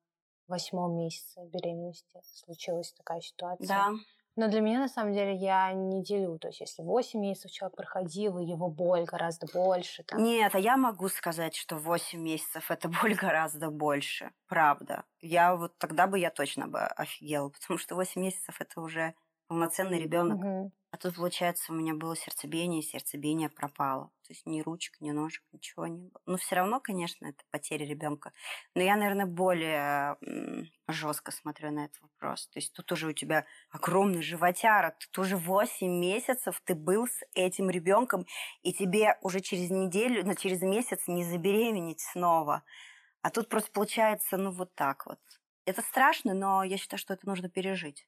восьмом 0.48 0.98
месяце 0.98 1.46
беременности 1.46 2.20
случилась 2.24 2.94
такая 2.94 3.22
ситуация. 3.22 3.68
Да. 3.68 3.92
Но 4.40 4.48
для 4.48 4.62
меня, 4.62 4.80
на 4.80 4.88
самом 4.88 5.12
деле, 5.12 5.36
я 5.36 5.74
не 5.74 6.02
делю. 6.02 6.40
То 6.40 6.48
есть, 6.48 6.62
если 6.62 6.82
8 6.82 7.20
месяцев 7.20 7.52
человек 7.52 7.76
проходил, 7.76 8.40
и 8.40 8.46
его 8.46 8.70
боль 8.70 9.04
гораздо 9.04 9.48
больше. 9.54 10.04
Там... 10.04 10.24
Нет, 10.24 10.56
а 10.56 10.60
я 10.60 10.78
могу 10.78 11.10
сказать, 11.10 11.54
что 11.58 11.76
8 11.76 12.18
месяцев 12.18 12.72
это 12.72 12.88
боль 12.88 13.16
гораздо 13.16 13.70
больше. 13.70 14.32
Правда. 14.48 15.04
Я 15.20 15.58
вот 15.58 15.78
тогда 15.78 16.08
бы 16.08 16.18
я 16.18 16.30
точно 16.30 16.70
бы 16.70 16.80
офигела, 16.80 17.50
потому 17.50 17.78
что 17.78 17.96
8 17.96 18.22
месяцев 18.22 18.62
это 18.62 18.80
уже 18.80 19.14
полноценный 19.50 20.00
ребенок. 20.00 20.40
Угу. 20.40 20.72
А 20.92 20.98
тут, 20.98 21.18
получается, 21.18 21.72
у 21.72 21.76
меня 21.76 21.94
было 21.94 22.16
сердцебиение, 22.16 22.80
и 22.80 22.84
сердцебиение 22.84 23.50
пропало. 23.50 24.12
То 24.24 24.34
есть 24.34 24.46
ни 24.48 24.62
ручек, 24.62 25.00
ни 25.02 25.12
ножек, 25.12 25.44
ничего 25.52 25.86
не 25.86 26.08
было. 26.08 26.22
Но 26.26 26.38
все 26.38 26.56
равно, 26.56 26.80
конечно, 26.80 27.28
это 27.28 27.44
потеря 27.52 27.86
ребенка. 27.86 28.32
Но 28.74 28.82
я, 28.82 28.96
наверное, 28.96 29.28
более 29.28 30.18
жестко 30.88 31.32
смотрю 31.32 31.72
на 31.72 31.86
этот 31.86 32.02
вопрос. 32.02 32.48
То 32.48 32.60
есть 32.60 32.74
тут 32.74 32.92
уже 32.92 33.08
у 33.08 33.14
тебя 33.14 33.46
огромный 33.70 34.24
животяра. 34.24 34.96
Тут 35.00 35.26
уже 35.26 35.38
8 35.38 35.88
месяцев 35.88 36.60
ты 36.64 36.74
был 36.74 37.06
с 37.06 37.24
этим 37.34 37.70
ребенком, 37.70 38.26
и 38.64 38.74
тебе 38.74 39.18
уже 39.22 39.42
через 39.42 39.70
неделю, 39.70 40.26
ну, 40.26 40.34
через 40.34 40.62
месяц 40.62 41.02
не 41.08 41.24
забеременеть 41.24 42.02
снова. 42.02 42.64
А 43.22 43.30
тут 43.30 43.50
просто 43.50 43.72
получается, 43.72 44.38
ну, 44.38 44.52
вот 44.52 44.74
так 44.74 45.06
вот. 45.06 45.20
Это 45.66 45.84
страшно, 45.84 46.34
но 46.34 46.64
я 46.64 46.78
считаю, 46.78 47.00
что 47.00 47.14
это 47.14 47.28
нужно 47.28 47.48
пережить. 47.48 48.08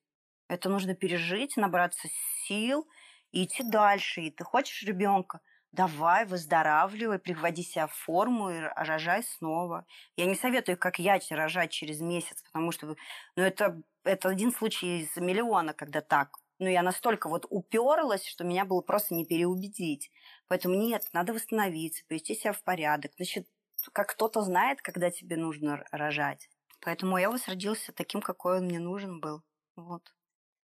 Это 0.51 0.67
нужно 0.67 0.95
пережить, 0.95 1.55
набраться 1.55 2.09
сил 2.45 2.85
и 3.31 3.45
идти 3.45 3.63
дальше. 3.63 4.19
И 4.19 4.31
ты 4.31 4.43
хочешь 4.43 4.83
ребенка, 4.83 5.39
давай, 5.71 6.25
выздоравливай, 6.25 7.19
приводи 7.19 7.63
себя 7.63 7.87
в 7.87 7.93
форму 7.93 8.49
и 8.49 8.59
рожай 8.75 9.23
снова. 9.23 9.85
Я 10.17 10.25
не 10.25 10.35
советую, 10.35 10.77
как 10.77 10.99
я, 10.99 11.17
рожать 11.29 11.71
через 11.71 12.01
месяц, 12.01 12.41
потому 12.41 12.73
что 12.73 12.97
ну, 13.37 13.43
это, 13.43 13.81
это 14.03 14.27
один 14.27 14.51
случай 14.51 15.03
из 15.03 15.15
миллиона, 15.15 15.73
когда 15.73 16.01
так. 16.01 16.35
Но 16.59 16.67
я 16.67 16.83
настолько 16.83 17.29
вот 17.29 17.45
уперлась, 17.49 18.25
что 18.25 18.43
меня 18.43 18.65
было 18.65 18.81
просто 18.81 19.15
не 19.15 19.25
переубедить. 19.25 20.11
Поэтому 20.49 20.75
нет, 20.75 21.07
надо 21.13 21.31
восстановиться, 21.31 22.03
привести 22.07 22.35
себя 22.35 22.51
в 22.51 22.61
порядок. 22.61 23.13
Значит, 23.15 23.47
как 23.93 24.09
кто-то 24.09 24.41
знает, 24.41 24.81
когда 24.81 25.11
тебе 25.11 25.37
нужно 25.37 25.85
рожать. 25.91 26.49
Поэтому 26.81 27.17
Элвис 27.17 27.47
родился 27.47 27.93
таким, 27.93 28.21
какой 28.21 28.57
он 28.57 28.65
мне 28.65 28.79
нужен 28.79 29.21
был. 29.21 29.43
Вот. 29.77 30.11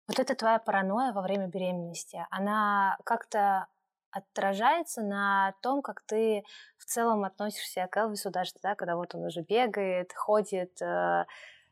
Вот 0.08 0.20
эта 0.20 0.36
твоя 0.36 0.60
паранойя 0.60 1.14
во 1.14 1.22
время 1.22 1.47
беременности, 1.47 2.26
она 2.30 2.97
как-то 3.06 3.68
отражается 4.12 5.01
на 5.01 5.56
том, 5.62 5.82
как 5.82 6.01
ты 6.01 6.43
в 6.78 6.86
целом 6.86 7.26
относишься 7.26 7.88
к 7.88 7.97
Элвису 7.97 8.30
даже 8.30 8.53
тогда, 8.53 8.76
когда 8.76 8.95
вот 8.95 9.14
он 9.14 9.26
уже 9.26 9.41
бегает, 9.41 10.14
ходит. 10.14 10.82
Э, 10.82 11.26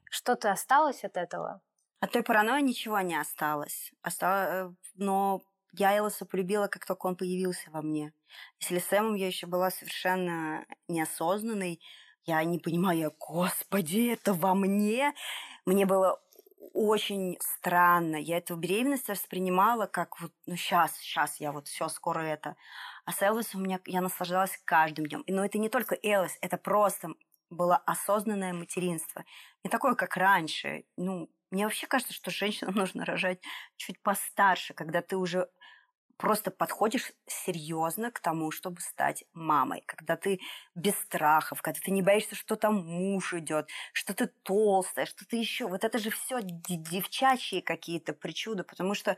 что-то 0.09 0.51
осталось 0.51 1.05
от 1.05 1.15
этого? 1.15 1.61
От 2.01 2.11
той 2.11 2.21
паранойи 2.21 2.61
ничего 2.61 2.99
не 2.99 3.15
осталось. 3.15 3.93
Осталось, 4.01 4.49
э, 4.49 4.71
но 4.95 5.41
я 5.71 5.97
Элоса 5.97 6.25
полюбила, 6.25 6.67
как 6.67 6.85
только 6.85 7.07
он 7.07 7.15
появился 7.15 7.71
во 7.71 7.81
мне. 7.81 8.11
Если 8.59 8.79
с 8.79 8.85
Сэмом 8.87 9.15
я 9.15 9.27
еще 9.27 9.47
была 9.47 9.71
совершенно 9.71 10.65
неосознанной, 10.89 11.81
я 12.25 12.43
не 12.43 12.59
понимаю, 12.59 13.13
господи, 13.19 14.11
это 14.11 14.33
во 14.33 14.53
мне. 14.53 15.13
Мне 15.65 15.85
было 15.85 16.21
очень 16.73 17.37
странно. 17.39 18.15
Я 18.17 18.37
эту 18.39 18.55
беременность 18.55 19.07
воспринимала 19.07 19.85
как 19.85 20.19
вот, 20.19 20.31
ну, 20.45 20.55
сейчас, 20.55 20.97
сейчас 20.97 21.39
я 21.39 21.51
вот 21.51 21.67
все, 21.67 21.87
скоро 21.87 22.19
это. 22.21 22.55
А 23.05 23.11
с 23.11 23.21
Элвисом 23.21 23.61
у 23.61 23.63
меня, 23.63 23.79
я 23.85 24.01
наслаждалась 24.01 24.59
каждым 24.65 25.05
днем. 25.05 25.23
Но 25.27 25.45
это 25.45 25.59
не 25.59 25.69
только 25.69 25.97
Элвис, 26.03 26.37
это 26.41 26.57
просто 26.57 27.09
было 27.49 27.77
осознанное 27.77 28.53
материнство. 28.53 29.23
Не 29.63 29.69
такое, 29.69 29.95
как 29.95 30.17
раньше. 30.17 30.85
Ну, 30.97 31.29
мне 31.51 31.65
вообще 31.65 31.85
кажется, 31.87 32.13
что 32.13 32.31
женщинам 32.31 32.73
нужно 32.75 33.05
рожать 33.05 33.39
чуть 33.77 34.01
постарше, 34.01 34.73
когда 34.73 35.01
ты 35.01 35.15
уже 35.15 35.49
просто 36.17 36.51
подходишь 36.51 37.11
серьезно 37.25 38.11
к 38.11 38.19
тому, 38.19 38.51
чтобы 38.51 38.81
стать 38.81 39.23
мамой, 39.33 39.83
когда 39.85 40.15
ты 40.15 40.39
без 40.75 40.95
страхов, 40.95 41.61
когда 41.61 41.79
ты 41.79 41.91
не 41.91 42.01
боишься, 42.01 42.35
что 42.35 42.55
там 42.55 42.85
муж 42.85 43.33
идет, 43.33 43.69
что 43.91 44.13
ты 44.13 44.27
толстая, 44.43 45.05
что 45.05 45.25
ты 45.25 45.37
еще. 45.37 45.67
Вот 45.67 45.83
это 45.83 45.97
же 45.97 46.09
все 46.09 46.39
девчачьи 46.41 47.61
какие-то 47.61 48.13
причуды, 48.13 48.63
потому 48.63 48.93
что 48.93 49.17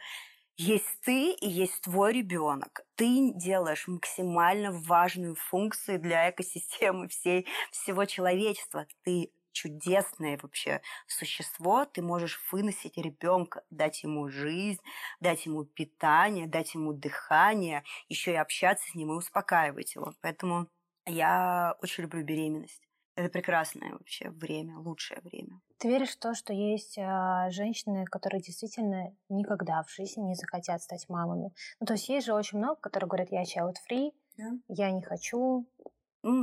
есть 0.58 1.02
ты 1.02 1.32
и 1.32 1.50
есть 1.50 1.82
твой 1.82 2.14
ребенок. 2.14 2.86
Ты 2.96 3.34
делаешь 3.36 3.88
максимально 3.88 4.72
важную 4.72 5.36
функцию 5.36 6.00
для 6.00 6.30
экосистемы 6.30 7.10
всей, 7.10 7.46
всего 7.72 8.06
человечества. 8.06 8.88
Ты 9.04 9.32
чудесное 9.56 10.38
вообще 10.42 10.82
существо, 11.08 11.86
ты 11.86 12.02
можешь 12.02 12.40
выносить 12.52 12.98
ребенка, 12.98 13.64
дать 13.70 14.04
ему 14.04 14.30
жизнь, 14.30 14.82
дать 15.20 15.46
ему 15.46 15.64
питание, 15.64 16.46
дать 16.46 16.76
ему 16.76 16.94
дыхание, 16.94 17.84
еще 18.10 18.34
и 18.34 18.36
общаться 18.36 18.86
с 18.92 18.96
ним 18.96 19.14
и 19.14 19.16
успокаивать 19.16 19.96
его. 19.96 20.14
Поэтому 20.22 20.68
я 21.06 21.76
очень 21.82 22.04
люблю 22.04 22.24
беременность. 22.24 22.82
Это 23.16 23.30
прекрасное 23.30 23.94
вообще 23.94 24.30
время, 24.30 24.78
лучшее 24.78 25.22
время. 25.22 25.62
Ты 25.78 25.88
веришь 25.88 26.16
в 26.16 26.20
то, 26.20 26.34
что 26.34 26.52
есть 26.52 26.98
э, 26.98 27.48
женщины, 27.50 28.04
которые 28.06 28.42
действительно 28.42 29.16
никогда 29.30 29.84
в 29.84 29.92
жизни 29.92 30.22
не 30.22 30.36
захотят 30.36 30.82
стать 30.82 31.08
мамами? 31.08 31.54
Ну, 31.80 31.86
то 31.86 31.94
есть 31.94 32.10
есть 32.10 32.26
же 32.26 32.34
очень 32.34 32.58
много, 32.58 32.76
которые 32.76 33.08
говорят, 33.08 33.30
я 33.32 33.44
child 33.44 33.76
free, 33.90 34.12
да. 34.38 34.52
я 34.68 34.92
не 34.92 35.02
хочу, 35.02 35.66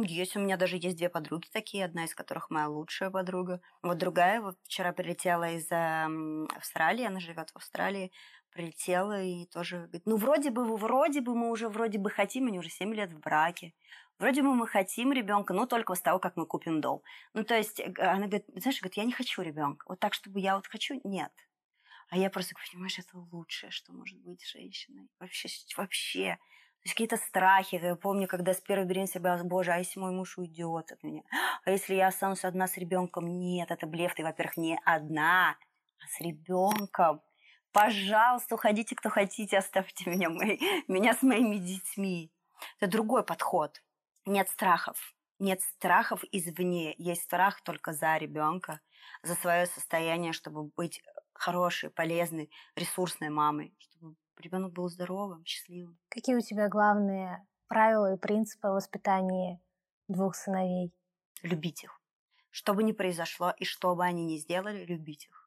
есть, 0.05 0.37
у 0.37 0.41
меня 0.41 0.57
даже 0.57 0.77
есть 0.77 0.97
две 0.97 1.09
подруги 1.09 1.49
такие, 1.53 1.85
одна 1.85 2.05
из 2.05 2.15
которых 2.15 2.51
моя 2.51 2.69
лучшая 2.69 3.11
подруга. 3.11 3.61
Вот 3.83 3.99
другая 3.99 4.41
вот 4.41 4.57
вчера 4.65 4.93
прилетела 4.93 5.51
из 5.53 5.67
Австралии, 6.57 7.05
она 7.05 7.19
живет 7.19 7.51
в 7.51 7.57
Австралии, 7.57 8.13
прилетела 8.53 9.23
и 9.23 9.47
тоже 9.47 9.79
говорит, 9.79 10.03
ну 10.07 10.17
вроде 10.17 10.51
бы, 10.51 10.77
вроде 10.77 11.21
бы 11.21 11.35
мы 11.35 11.51
уже 11.51 11.69
вроде 11.69 11.99
бы 11.99 12.11
хотим, 12.11 12.47
они 12.47 12.59
уже 12.59 12.71
7 12.71 12.95
лет 12.95 13.13
в 13.13 13.19
браке. 13.19 13.75
Вроде 14.19 14.43
бы 14.43 14.55
мы 14.55 14.69
хотим 14.69 15.13
ребенка, 15.13 15.53
но 15.53 15.67
только 15.67 15.93
после 15.93 16.05
того, 16.05 16.21
как 16.21 16.37
мы 16.37 16.47
купим 16.47 16.81
дом. 16.81 17.03
Ну, 17.35 17.43
то 17.43 17.57
есть, 17.57 17.81
э, 17.81 17.93
она 17.99 18.27
говорит, 18.27 18.45
знаешь, 18.55 18.81
говорит, 18.81 18.97
я 18.97 19.05
не 19.05 19.13
хочу 19.13 19.43
ребенка. 19.43 19.85
Вот 19.89 19.99
так, 19.99 20.15
чтобы 20.15 20.39
я 20.39 20.55
вот 20.55 20.69
хочу, 20.69 21.01
нет. 21.03 21.33
А 22.09 22.17
я 22.17 22.31
просто, 22.31 22.55
понимаешь, 22.71 22.99
это 23.01 23.19
лучшее, 23.33 23.71
что 23.73 23.93
может 23.93 24.19
быть 24.21 24.45
женщиной. 24.45 25.09
Вообще, 25.19 25.49
вообще. 25.77 26.39
Есть 26.85 26.95
какие-то 26.95 27.17
страхи. 27.17 27.77
Я 27.77 27.95
помню, 27.95 28.27
когда 28.27 28.55
с 28.55 28.61
первой 28.61 28.87
беременности 28.87 29.19
я 29.19 29.23
боялась, 29.23 29.45
боже, 29.45 29.73
а 29.73 29.79
если 29.79 30.01
мой 30.01 30.11
муж 30.11 30.37
уйдет 30.39 30.91
от 30.91 31.03
меня? 31.03 31.23
А 31.65 31.71
если 31.71 31.95
я 31.95 32.09
останусь 32.09 32.45
одна 32.45 32.67
с 32.67 32.77
ребенком? 32.77 33.39
Нет, 33.39 33.71
это 33.71 33.87
блеф. 33.87 34.15
Ты, 34.15 34.25
во-первых, 34.25 34.57
не 34.57 34.79
одна, 34.85 35.57
а 36.01 36.09
с 36.09 36.21
ребенком. 36.21 37.23
Пожалуйста, 37.73 38.57
уходите, 38.57 38.97
кто 38.97 39.11
хотите, 39.11 39.59
оставьте 39.59 40.11
меня, 40.11 40.29
мои, 40.29 40.59
меня 40.89 41.15
с 41.15 41.23
моими 41.23 41.57
детьми. 41.57 42.33
Это 42.81 42.91
другой 42.91 43.25
подход. 43.25 43.83
Нет 44.27 44.49
страхов. 44.51 45.15
Нет 45.39 45.63
страхов 45.63 46.23
извне. 46.33 46.95
Есть 46.99 47.23
страх 47.23 47.63
только 47.63 47.93
за 47.93 48.17
ребенка, 48.17 48.81
за 49.23 49.35
свое 49.37 49.67
состояние, 49.67 50.33
чтобы 50.33 50.65
быть 50.77 51.03
хорошей, 51.33 51.91
полезной, 51.91 52.51
ресурсной 52.77 53.31
мамой, 53.31 53.75
чтобы 53.79 54.17
ребенок 54.39 54.73
был 54.73 54.89
здоровым, 54.89 55.45
счастливым. 55.45 55.99
Какие 56.09 56.37
у 56.37 56.41
тебя 56.41 56.69
главные 56.69 57.47
правила 57.69 58.15
и 58.15 58.19
принципы 58.19 58.69
воспитания 58.69 59.61
двух 60.09 60.35
сыновей? 60.35 60.93
Любить 61.43 61.85
их. 61.85 62.01
Что 62.51 62.75
бы 62.75 62.83
ни 62.83 62.93
произошло 62.93 63.53
и 63.57 63.65
что 63.65 63.95
бы 63.95 64.05
они 64.05 64.25
ни 64.25 64.37
сделали, 64.37 64.85
любить 64.85 65.27
их. 65.27 65.43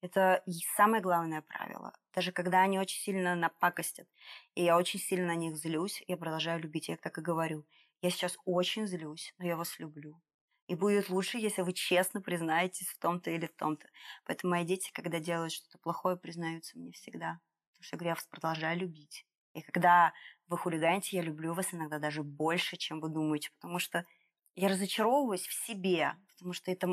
Это 0.00 0.42
самое 0.76 1.02
главное 1.02 1.42
правило. 1.42 1.92
Даже 2.14 2.32
когда 2.32 2.62
они 2.62 2.78
очень 2.78 3.00
сильно 3.00 3.34
напакостят, 3.34 4.08
и 4.54 4.62
я 4.62 4.76
очень 4.76 5.00
сильно 5.00 5.28
на 5.28 5.34
них 5.34 5.56
злюсь, 5.56 6.02
я 6.06 6.16
продолжаю 6.16 6.60
любить. 6.60 6.88
Я 6.88 6.96
так 6.96 7.18
и 7.18 7.22
говорю. 7.22 7.66
Я 8.02 8.10
сейчас 8.10 8.36
очень 8.44 8.86
злюсь, 8.86 9.34
но 9.38 9.46
я 9.46 9.56
вас 9.56 9.78
люблю. 9.78 10.20
И 10.66 10.74
будет 10.74 11.08
лучше, 11.08 11.38
если 11.38 11.62
вы 11.62 11.72
честно 11.72 12.20
признаетесь 12.20 12.88
в 12.88 12.98
том-то 12.98 13.30
или 13.30 13.46
в 13.46 13.54
том-то. 13.54 13.88
Поэтому 14.24 14.52
мои 14.52 14.64
дети, 14.64 14.90
когда 14.92 15.20
делают 15.20 15.52
что-то 15.52 15.78
плохое, 15.78 16.16
признаются 16.16 16.78
мне 16.78 16.92
всегда. 16.92 17.40
Что 17.86 17.94
я 17.94 17.98
говорю, 17.98 18.10
я 18.10 18.14
вас 18.16 18.26
продолжаю 18.26 18.78
любить. 18.80 19.24
И 19.54 19.62
когда 19.62 20.12
вы 20.48 20.58
хулиганите, 20.58 21.16
я 21.16 21.22
люблю 21.22 21.54
вас 21.54 21.72
иногда 21.72 22.00
даже 22.00 22.24
больше, 22.24 22.76
чем 22.76 23.00
вы 23.00 23.10
думаете. 23.10 23.50
Потому 23.60 23.78
что 23.78 24.04
я 24.56 24.68
разочаровываюсь 24.68 25.46
в 25.46 25.66
себе. 25.66 26.14
Потому 26.34 26.52
что 26.52 26.72
это 26.72 26.88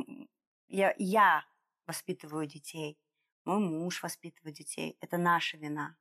я, 0.68 0.94
я 1.00 1.44
воспитываю 1.88 2.46
детей. 2.46 3.00
Мой 3.44 3.58
муж 3.58 4.04
воспитывает 4.04 4.56
детей. 4.56 4.96
Это 5.02 5.18
наша 5.18 5.58
вина. 5.58 5.96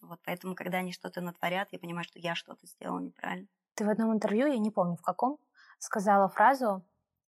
Вот 0.00 0.20
поэтому, 0.24 0.54
когда 0.54 0.78
они 0.78 0.92
что-то 0.92 1.20
натворят, 1.20 1.72
я 1.72 1.80
понимаю, 1.80 2.04
что 2.04 2.20
я 2.20 2.36
что-то 2.36 2.68
сделала 2.68 3.00
неправильно. 3.00 3.48
Ты 3.74 3.84
в 3.84 3.88
одном 3.88 4.14
интервью, 4.14 4.46
я 4.46 4.58
не 4.58 4.70
помню 4.70 4.94
в 4.94 5.02
каком, 5.02 5.40
сказала 5.80 6.28
фразу 6.28 6.86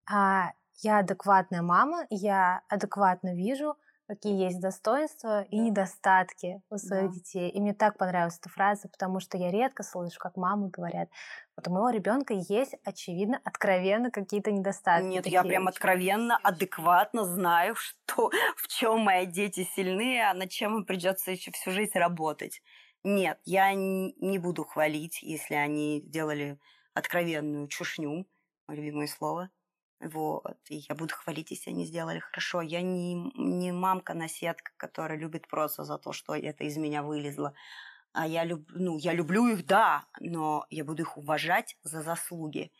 а, 0.08 0.52
«Я 0.76 0.98
адекватная 0.98 1.62
мама, 1.62 2.06
я 2.10 2.62
адекватно 2.68 3.34
вижу, 3.34 3.76
какие 4.08 4.42
есть 4.42 4.58
достоинства 4.58 5.42
и 5.42 5.58
недостатки 5.58 6.62
у 6.70 6.78
своих 6.78 7.10
да. 7.10 7.14
детей. 7.14 7.50
И 7.50 7.60
мне 7.60 7.74
так 7.74 7.98
понравилась 7.98 8.38
эта 8.38 8.48
фраза, 8.48 8.88
потому 8.88 9.20
что 9.20 9.36
я 9.36 9.50
редко 9.50 9.82
слышу, 9.82 10.18
как 10.18 10.36
мамы 10.36 10.70
говорят, 10.70 11.10
вот 11.56 11.68
у 11.68 11.70
моего 11.70 11.90
ребенка 11.90 12.32
есть, 12.32 12.74
очевидно, 12.84 13.38
откровенно 13.44 14.10
какие-то 14.10 14.50
недостатки. 14.50 15.06
Нет, 15.06 15.26
я 15.26 15.42
прям 15.42 15.68
откровенно, 15.68 16.38
адекватно 16.38 17.24
знаю, 17.24 17.74
что 17.74 18.30
в 18.56 18.66
чем 18.68 19.00
мои 19.00 19.26
дети 19.26 19.68
сильны, 19.76 20.22
а 20.22 20.32
над 20.32 20.50
чем 20.50 20.78
им 20.78 20.84
придется 20.86 21.30
еще 21.30 21.50
всю 21.50 21.70
жизнь 21.70 21.96
работать. 21.98 22.62
Нет, 23.04 23.38
я 23.44 23.74
не 23.74 24.38
буду 24.38 24.64
хвалить, 24.64 25.22
если 25.22 25.54
они 25.54 26.00
сделали 26.00 26.58
откровенную 26.94 27.68
чушню, 27.68 28.26
мое 28.66 28.78
любимое 28.78 29.06
слово. 29.06 29.50
Вот. 30.00 30.58
И 30.68 30.76
я 30.88 30.94
буду 30.94 31.14
хвалить, 31.14 31.50
если 31.50 31.70
они 31.70 31.84
сделали 31.84 32.20
хорошо. 32.20 32.60
Я 32.60 32.82
не, 32.82 33.14
не 33.34 33.72
мамка-наседка, 33.72 34.72
которая 34.76 35.18
любит 35.18 35.48
просто 35.48 35.84
за 35.84 35.98
то, 35.98 36.12
что 36.12 36.34
это 36.34 36.64
из 36.64 36.76
меня 36.76 37.02
вылезло. 37.02 37.54
А 38.12 38.26
я, 38.26 38.44
люб, 38.44 38.68
ну, 38.70 38.96
я 38.96 39.12
люблю 39.12 39.48
их, 39.48 39.66
да, 39.66 40.06
но 40.20 40.66
я 40.70 40.84
буду 40.84 41.02
их 41.02 41.16
уважать 41.16 41.76
за 41.82 42.02
заслуги 42.02 42.72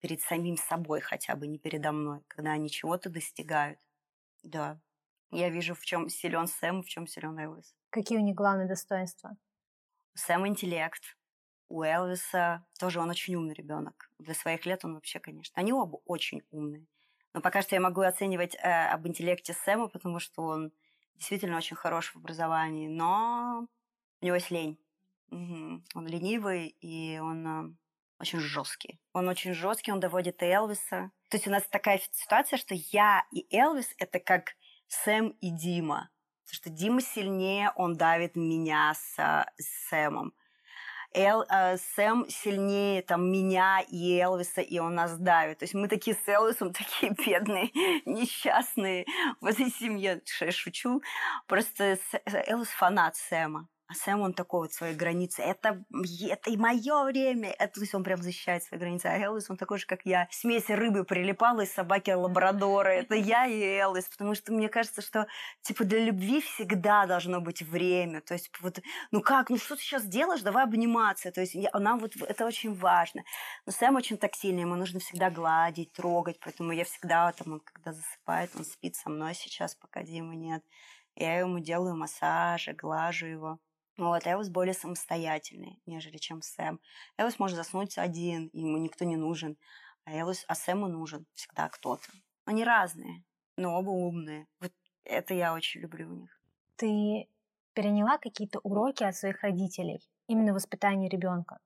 перед 0.00 0.20
самим 0.20 0.56
собой 0.56 1.00
хотя 1.00 1.34
бы, 1.34 1.46
не 1.46 1.58
передо 1.58 1.92
мной, 1.92 2.20
когда 2.28 2.52
они 2.52 2.70
чего-то 2.70 3.10
достигают. 3.10 3.78
Да. 4.42 4.80
Я 5.30 5.48
вижу, 5.48 5.74
в 5.74 5.84
чем 5.84 6.08
силен 6.08 6.46
Сэм, 6.46 6.82
в 6.82 6.88
чем 6.88 7.06
силен 7.06 7.38
Элвис. 7.38 7.74
Какие 7.90 8.18
у 8.18 8.22
них 8.22 8.36
главные 8.36 8.68
достоинства? 8.68 9.36
Сэм 10.14 10.46
интеллект, 10.46 11.02
у 11.68 11.82
Элвиса 11.82 12.64
тоже 12.78 13.00
он 13.00 13.10
очень 13.10 13.34
умный 13.34 13.54
ребенок. 13.54 14.10
Для 14.18 14.34
своих 14.34 14.66
лет 14.66 14.84
он 14.84 14.94
вообще, 14.94 15.18
конечно. 15.18 15.52
Они 15.58 15.72
оба 15.72 15.96
очень 16.04 16.42
умные. 16.50 16.86
Но 17.34 17.40
пока 17.40 17.62
что 17.62 17.74
я 17.74 17.80
могу 17.80 18.00
оценивать 18.00 18.54
э, 18.54 18.88
об 18.88 19.06
интеллекте 19.06 19.52
Сэма, 19.52 19.88
потому 19.88 20.20
что 20.20 20.42
он 20.42 20.72
действительно 21.16 21.56
очень 21.56 21.76
хорош 21.76 22.12
в 22.12 22.16
образовании, 22.16 22.88
но 22.88 23.66
у 24.20 24.24
него 24.24 24.36
есть 24.36 24.50
лень. 24.50 24.78
Угу. 25.30 25.82
Он 25.94 26.06
ленивый, 26.06 26.68
и 26.80 27.18
он 27.18 27.46
э, 27.46 27.74
очень 28.18 28.38
жесткий. 28.38 29.00
Он 29.12 29.28
очень 29.28 29.52
жесткий, 29.52 29.92
он 29.92 30.00
доводит 30.00 30.42
Элвиса. 30.42 31.10
То 31.28 31.36
есть 31.36 31.46
у 31.46 31.50
нас 31.50 31.64
такая 31.68 32.00
ситуация, 32.12 32.56
что 32.56 32.74
я 32.74 33.26
и 33.32 33.46
Элвис 33.54 33.94
это 33.98 34.20
как 34.20 34.54
Сэм 34.88 35.30
и 35.40 35.50
Дима. 35.50 36.10
Потому 36.44 36.54
что 36.54 36.70
Дима 36.70 37.00
сильнее, 37.00 37.72
он 37.74 37.96
давит 37.96 38.36
меня 38.36 38.94
с, 38.94 39.16
с 39.58 39.88
Сэмом. 39.88 40.32
Эл, 41.16 41.46
э, 41.48 41.78
Сэм 41.96 42.28
сильнее 42.28 43.00
там 43.00 43.32
меня 43.32 43.80
и 43.88 44.20
Элвиса, 44.20 44.60
и 44.60 44.78
он 44.78 44.94
нас 44.94 45.16
давит. 45.16 45.58
То 45.58 45.64
есть 45.64 45.72
мы 45.72 45.88
такие 45.88 46.14
с 46.14 46.28
Элвисом, 46.28 46.72
такие 46.74 47.12
бедные, 47.12 47.70
несчастные 48.04 49.06
в 49.40 49.46
этой 49.46 49.70
семье. 49.70 50.20
Я 50.40 50.52
шучу. 50.52 51.02
Просто 51.46 51.98
Элвис 52.46 52.68
фанат 52.68 53.16
Сэма. 53.16 53.66
А 53.88 53.94
Сэм, 53.94 54.20
он 54.20 54.32
такой 54.32 54.62
вот 54.62 54.72
свои 54.72 54.94
границы. 54.94 55.42
Это, 55.42 55.84
это 56.28 56.50
и 56.50 56.56
мое 56.56 57.04
время. 57.04 57.50
Это, 57.50 57.74
то 57.74 57.80
есть 57.80 57.94
он 57.94 58.02
прям 58.02 58.20
защищает 58.20 58.64
свои 58.64 58.80
границы. 58.80 59.06
А 59.06 59.16
Элвис, 59.16 59.48
он 59.48 59.56
такой 59.56 59.78
же, 59.78 59.86
как 59.86 60.00
я. 60.04 60.26
Смесь 60.32 60.68
рыбы 60.68 61.04
прилипала 61.04 61.60
из 61.60 61.72
собаки 61.72 62.10
лабрадора. 62.10 62.88
Это 62.88 63.14
я 63.14 63.46
и 63.46 63.62
Элвис. 63.62 64.04
Потому 64.06 64.34
что 64.34 64.52
мне 64.52 64.68
кажется, 64.68 65.02
что 65.02 65.28
типа 65.62 65.84
для 65.84 66.00
любви 66.00 66.40
всегда 66.40 67.06
должно 67.06 67.40
быть 67.40 67.62
время. 67.62 68.22
То 68.22 68.34
есть 68.34 68.50
вот, 68.60 68.80
ну 69.12 69.20
как, 69.20 69.50
ну 69.50 69.56
что 69.56 69.76
ты 69.76 69.82
сейчас 69.82 70.04
делаешь? 70.04 70.42
Давай 70.42 70.64
обниматься. 70.64 71.30
То 71.30 71.42
есть 71.42 71.54
я, 71.54 71.70
нам 71.72 72.00
вот 72.00 72.16
это 72.16 72.44
очень 72.44 72.74
важно. 72.74 73.22
Но 73.66 73.72
Сэм 73.72 73.94
очень 73.94 74.18
тактильный. 74.18 74.62
Ему 74.62 74.74
нужно 74.74 74.98
всегда 74.98 75.30
гладить, 75.30 75.92
трогать. 75.92 76.40
Поэтому 76.40 76.72
я 76.72 76.84
всегда, 76.84 77.30
там, 77.30 77.52
он 77.52 77.60
когда 77.60 77.92
засыпает, 77.92 78.50
он 78.56 78.64
спит 78.64 78.96
со 78.96 79.10
мной 79.10 79.34
сейчас, 79.34 79.76
пока 79.76 80.02
Димы 80.02 80.34
нет. 80.34 80.64
Я 81.14 81.38
ему 81.38 81.60
делаю 81.60 81.96
массажи, 81.96 82.72
глажу 82.72 83.26
его. 83.26 83.60
Вот, 83.96 84.26
Элвис 84.26 84.50
более 84.50 84.74
самостоятельный, 84.74 85.80
нежели 85.86 86.18
чем 86.18 86.42
Сэм. 86.42 86.80
Элвис 87.16 87.38
может 87.38 87.56
заснуть 87.56 87.96
один, 87.96 88.50
ему 88.52 88.76
никто 88.76 89.04
не 89.04 89.16
нужен. 89.16 89.56
А, 90.04 90.12
Элвис, 90.12 90.44
а 90.48 90.54
Сэму 90.54 90.88
нужен 90.88 91.26
всегда 91.32 91.68
кто-то. 91.68 92.06
Они 92.44 92.62
разные, 92.62 93.24
но 93.56 93.78
оба 93.78 93.90
умные. 93.90 94.46
Вот 94.60 94.72
это 95.04 95.32
я 95.34 95.54
очень 95.54 95.80
люблю 95.80 96.10
у 96.10 96.14
них. 96.14 96.40
Ты 96.76 97.28
переняла 97.72 98.18
какие-то 98.18 98.58
уроки 98.60 99.02
от 99.02 99.16
своих 99.16 99.42
родителей, 99.42 100.00
именно 100.26 100.52
воспитание 100.52 101.08
ребенка? 101.08 101.58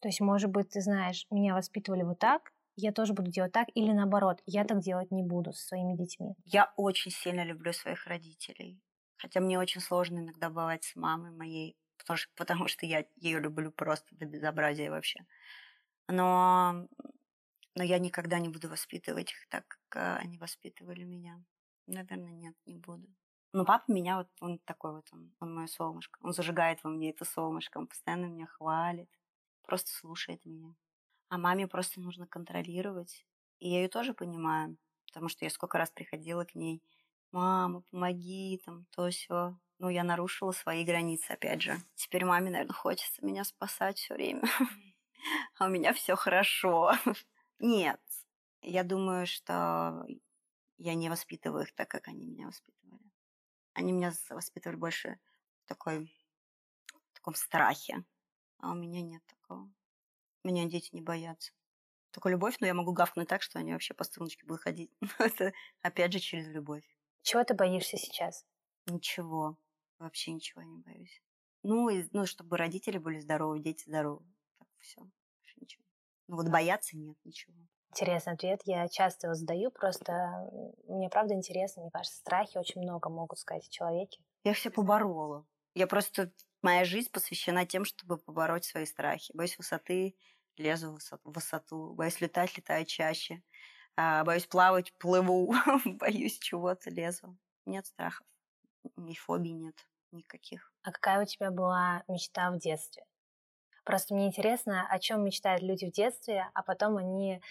То 0.00 0.08
есть, 0.08 0.20
может 0.20 0.50
быть, 0.50 0.70
ты 0.70 0.80
знаешь, 0.80 1.26
меня 1.30 1.54
воспитывали 1.54 2.02
вот 2.02 2.18
так, 2.18 2.52
я 2.76 2.92
тоже 2.92 3.12
буду 3.12 3.30
делать 3.30 3.52
так, 3.52 3.68
или 3.74 3.92
наоборот, 3.92 4.40
я 4.46 4.64
так 4.64 4.80
делать 4.80 5.10
не 5.10 5.22
буду 5.22 5.52
со 5.52 5.66
своими 5.66 5.96
детьми. 5.96 6.34
Я 6.44 6.72
очень 6.76 7.10
сильно 7.10 7.44
люблю 7.44 7.72
своих 7.72 8.06
родителей. 8.06 8.80
Хотя 9.22 9.38
мне 9.38 9.56
очень 9.56 9.80
сложно 9.80 10.18
иногда 10.18 10.50
бывать 10.50 10.82
с 10.82 10.96
мамой 10.96 11.30
моей, 11.30 11.76
потому 11.96 12.16
что, 12.16 12.32
потому 12.34 12.66
что 12.66 12.86
я 12.86 13.06
ее 13.14 13.38
люблю 13.38 13.70
просто 13.70 14.16
до 14.16 14.26
безобразия 14.26 14.90
вообще. 14.90 15.24
Но, 16.08 16.88
но 17.76 17.84
я 17.84 18.00
никогда 18.00 18.40
не 18.40 18.48
буду 18.48 18.68
воспитывать 18.68 19.30
их 19.30 19.46
так, 19.48 19.78
как 19.88 20.18
они 20.20 20.38
воспитывали 20.38 21.04
меня. 21.04 21.40
Наверное, 21.86 22.32
нет, 22.32 22.56
не 22.66 22.74
буду. 22.74 23.06
Но 23.52 23.64
папа 23.64 23.92
меня 23.92 24.16
вот, 24.16 24.28
он 24.40 24.58
такой 24.58 24.92
вот, 24.92 25.06
он, 25.12 25.32
он 25.38 25.54
мое 25.54 25.68
солнышко. 25.68 26.18
Он 26.20 26.32
зажигает 26.32 26.82
во 26.82 26.90
мне 26.90 27.10
это 27.10 27.24
солнышко, 27.24 27.78
он 27.78 27.86
постоянно 27.86 28.26
меня 28.26 28.46
хвалит, 28.46 29.08
просто 29.62 29.92
слушает 29.92 30.44
меня. 30.44 30.74
А 31.28 31.38
маме 31.38 31.68
просто 31.68 32.00
нужно 32.00 32.26
контролировать. 32.26 33.24
И 33.60 33.70
я 33.70 33.82
ее 33.82 33.88
тоже 33.88 34.14
понимаю, 34.14 34.76
потому 35.06 35.28
что 35.28 35.44
я 35.44 35.50
сколько 35.50 35.78
раз 35.78 35.92
приходила 35.92 36.44
к 36.44 36.56
ней 36.56 36.82
мама, 37.32 37.82
помоги, 37.90 38.60
там, 38.64 38.86
то 38.90 39.10
все. 39.10 39.58
Ну, 39.78 39.88
я 39.88 40.04
нарушила 40.04 40.52
свои 40.52 40.84
границы, 40.84 41.32
опять 41.32 41.62
же. 41.62 41.76
Теперь 41.96 42.24
маме, 42.24 42.50
наверное, 42.50 42.74
хочется 42.74 43.24
меня 43.24 43.44
спасать 43.44 43.98
все 43.98 44.14
время. 44.14 44.42
А 45.56 45.66
у 45.66 45.68
меня 45.68 45.92
все 45.92 46.16
хорошо. 46.16 46.94
Нет, 47.60 48.00
я 48.60 48.82
думаю, 48.82 49.24
что 49.24 50.04
я 50.78 50.94
не 50.94 51.08
воспитываю 51.08 51.62
их 51.62 51.72
так, 51.74 51.88
как 51.88 52.08
они 52.08 52.26
меня 52.26 52.48
воспитывали. 52.48 53.00
Они 53.72 53.92
меня 53.92 54.12
воспитывали 54.30 54.76
больше 54.76 55.20
в 55.64 55.68
такой, 55.68 56.12
в 57.10 57.14
таком 57.14 57.36
страхе. 57.36 58.04
А 58.58 58.72
у 58.72 58.74
меня 58.74 59.00
нет 59.00 59.22
такого. 59.26 59.70
Меня 60.42 60.66
дети 60.66 60.90
не 60.92 61.02
боятся. 61.02 61.52
Только 62.10 62.28
любовь, 62.28 62.56
но 62.60 62.66
я 62.66 62.74
могу 62.74 62.92
гавкнуть 62.92 63.28
так, 63.28 63.42
что 63.42 63.58
они 63.58 63.72
вообще 63.72 63.94
по 63.94 64.04
струночке 64.04 64.44
будут 64.44 64.62
ходить. 64.62 64.90
Это 65.18 65.52
опять 65.82 66.12
же 66.12 66.18
через 66.18 66.48
любовь. 66.48 66.84
Чего 67.22 67.44
ты 67.44 67.54
боишься 67.54 67.96
сейчас? 67.96 68.44
Ничего. 68.86 69.56
Вообще 69.98 70.32
ничего 70.32 70.62
не 70.62 70.78
боюсь. 70.78 71.22
Ну, 71.62 71.88
и, 71.88 72.04
ну, 72.12 72.26
чтобы 72.26 72.56
родители 72.56 72.98
были 72.98 73.20
здоровы, 73.20 73.60
дети 73.60 73.84
здоровы. 73.86 74.24
Так 74.58 74.68
все. 74.80 75.00
Ничего. 75.56 75.84
Ну 76.26 76.36
вот 76.36 76.48
бояться 76.48 76.96
нет 76.96 77.16
ничего. 77.24 77.54
Интересный 77.90 78.32
ответ. 78.32 78.60
Я 78.64 78.88
часто 78.88 79.26
его 79.26 79.34
задаю, 79.34 79.70
просто 79.70 80.50
мне 80.88 81.08
правда 81.08 81.34
интересно. 81.34 81.82
Мне 81.82 81.90
кажется, 81.90 82.18
страхи 82.18 82.56
очень 82.58 82.80
много 82.80 83.10
могут 83.10 83.38
сказать 83.38 83.66
о 83.66 83.70
человеке. 83.70 84.24
Я 84.44 84.54
все 84.54 84.70
поборола. 84.70 85.46
Я 85.74 85.86
просто... 85.86 86.32
Моя 86.62 86.84
жизнь 86.84 87.10
посвящена 87.10 87.66
тем, 87.66 87.84
чтобы 87.84 88.18
побороть 88.18 88.64
свои 88.64 88.86
страхи. 88.86 89.32
Боюсь 89.34 89.58
высоты, 89.58 90.16
лезу 90.56 90.96
в 90.96 91.18
высоту. 91.24 91.92
Боюсь 91.94 92.20
летать, 92.20 92.56
летаю 92.56 92.86
чаще. 92.86 93.42
А, 93.96 94.24
боюсь 94.24 94.46
плавать, 94.46 94.92
плыву, 94.98 95.54
боюсь 95.84 96.38
чего-то, 96.38 96.90
лезу. 96.90 97.36
Нет 97.66 97.86
страхов, 97.86 98.26
ни 98.96 99.14
фобий 99.14 99.52
нет 99.52 99.76
никаких. 100.12 100.72
А 100.82 100.92
какая 100.92 101.22
у 101.22 101.26
тебя 101.26 101.50
была 101.50 102.04
мечта 102.08 102.50
в 102.50 102.58
детстве? 102.58 103.04
Просто 103.84 104.14
мне 104.14 104.28
интересно, 104.28 104.86
о 104.88 104.98
чем 104.98 105.24
мечтают 105.24 105.62
люди 105.62 105.86
в 105.86 105.92
детстве, 105.92 106.50
а 106.54 106.62
потом 106.62 106.98
они 106.98 107.42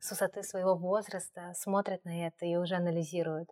с 0.00 0.10
высоты 0.10 0.42
своего 0.42 0.76
возраста 0.76 1.52
смотрят 1.54 2.04
на 2.04 2.26
это 2.26 2.46
и 2.46 2.56
уже 2.56 2.76
анализируют. 2.76 3.50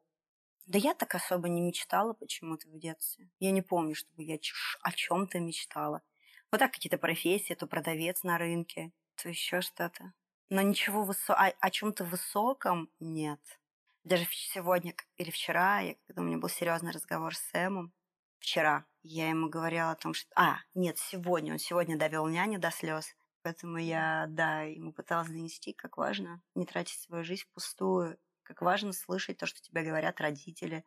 Да 0.66 0.78
я 0.78 0.94
так 0.94 1.14
особо 1.14 1.48
не 1.48 1.60
мечтала 1.62 2.12
почему-то 2.12 2.68
в 2.68 2.78
детстве. 2.78 3.30
Я 3.38 3.50
не 3.50 3.62
помню, 3.62 3.94
чтобы 3.94 4.22
я 4.24 4.38
о 4.82 4.92
чем-то 4.92 5.40
мечтала. 5.40 6.02
Вот 6.50 6.58
так 6.58 6.72
какие-то 6.72 6.98
профессии, 6.98 7.54
то 7.54 7.66
продавец 7.66 8.22
на 8.22 8.38
рынке, 8.38 8.92
то 9.16 9.28
еще 9.28 9.60
что-то. 9.60 10.12
Но 10.50 10.62
ничего 10.62 11.04
высо... 11.04 11.34
о, 11.34 11.52
о 11.60 11.70
чем-то 11.70 12.04
высоком 12.04 12.90
нет. 13.00 13.40
Даже 14.04 14.26
сегодня 14.30 14.94
или 15.16 15.30
вчера, 15.30 15.80
я, 15.80 15.94
когда 16.06 16.22
у 16.22 16.24
меня 16.24 16.38
был 16.38 16.48
серьезный 16.48 16.92
разговор 16.92 17.34
с 17.34 17.40
Сэмом, 17.50 17.92
вчера 18.38 18.84
я 19.02 19.28
ему 19.28 19.48
говорила 19.48 19.90
о 19.90 19.96
том, 19.96 20.14
что... 20.14 20.30
А, 20.36 20.58
нет, 20.74 20.98
сегодня. 20.98 21.52
Он 21.52 21.58
сегодня 21.58 21.96
довел 21.96 22.26
няню 22.26 22.58
до 22.58 22.70
слез. 22.70 23.14
Поэтому 23.42 23.76
я, 23.76 24.26
да, 24.28 24.62
ему 24.62 24.92
пыталась 24.92 25.28
донести, 25.28 25.74
как 25.74 25.98
важно 25.98 26.40
не 26.54 26.64
тратить 26.64 27.00
свою 27.00 27.24
жизнь 27.24 27.42
впустую, 27.42 28.18
как 28.42 28.62
важно 28.62 28.94
слышать 28.94 29.36
то, 29.36 29.44
что 29.44 29.60
тебе 29.60 29.82
говорят 29.82 30.20
родители. 30.20 30.84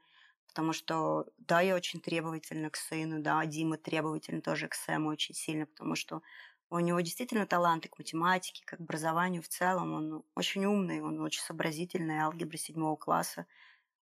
Потому 0.48 0.74
что, 0.74 1.28
да, 1.38 1.62
я 1.62 1.76
очень 1.76 2.00
требовательна 2.00 2.72
к 2.72 2.78
сыну, 2.78 3.22
да, 3.22 3.46
Дима 3.46 3.78
требовательна 3.78 4.42
тоже 4.42 4.68
к 4.68 4.74
Сэму 4.74 5.10
очень 5.10 5.36
сильно, 5.36 5.68
потому 5.68 5.96
что 5.96 6.24
у 6.70 6.80
него 6.80 7.00
действительно 7.00 7.46
таланты 7.46 7.90
к 7.90 7.98
математике, 7.98 8.66
к 8.66 8.74
образованию 8.74 9.42
в 9.42 9.48
целом. 9.48 9.94
Он 9.94 10.24
очень 10.36 10.66
умный, 10.66 11.02
он 11.02 11.20
очень 11.22 11.42
сообразительный, 11.42 12.20
алгебра 12.20 12.58
седьмого 12.58 12.96
класса. 12.96 13.46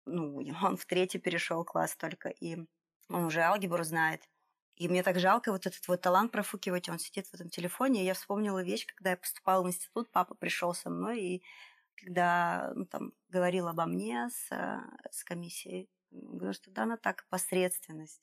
Ну, 0.06 0.38
он 0.64 0.78
в 0.78 0.86
третий 0.86 1.20
перешел 1.20 1.64
класс 1.64 1.96
только, 1.96 2.30
и 2.30 2.58
он 3.10 3.26
уже 3.26 3.42
алгебру 3.42 3.84
знает. 3.84 4.28
И 4.76 4.88
мне 4.88 5.02
так 5.02 5.20
жалко 5.20 5.52
вот 5.52 5.66
этот 5.66 5.88
вот 5.88 6.02
талант 6.02 6.32
профукивать. 6.32 6.88
Он 6.88 7.00
сидит 7.00 7.28
в 7.28 7.34
этом 7.34 7.50
телефоне. 7.50 8.04
И 8.04 8.06
я 8.06 8.14
вспомнила 8.14 8.62
вещь, 8.62 8.86
когда 8.86 9.12
я 9.12 9.18
поступала 9.18 9.64
в 9.64 9.68
институт, 9.68 10.12
папа 10.12 10.36
пришел 10.36 10.74
со 10.76 10.92
мной, 10.92 11.20
и 11.20 11.44
когда 11.96 12.74
ну, 12.76 12.86
там, 12.86 13.14
говорил 13.30 13.68
обо 13.68 13.86
мне 13.86 14.30
с, 14.30 14.50
с 15.10 15.24
комиссией, 15.24 15.90
говорю, 16.12 16.54
что 16.54 16.70
да, 16.70 16.84
она 16.84 16.98
так, 16.98 17.26
посредственность. 17.30 18.22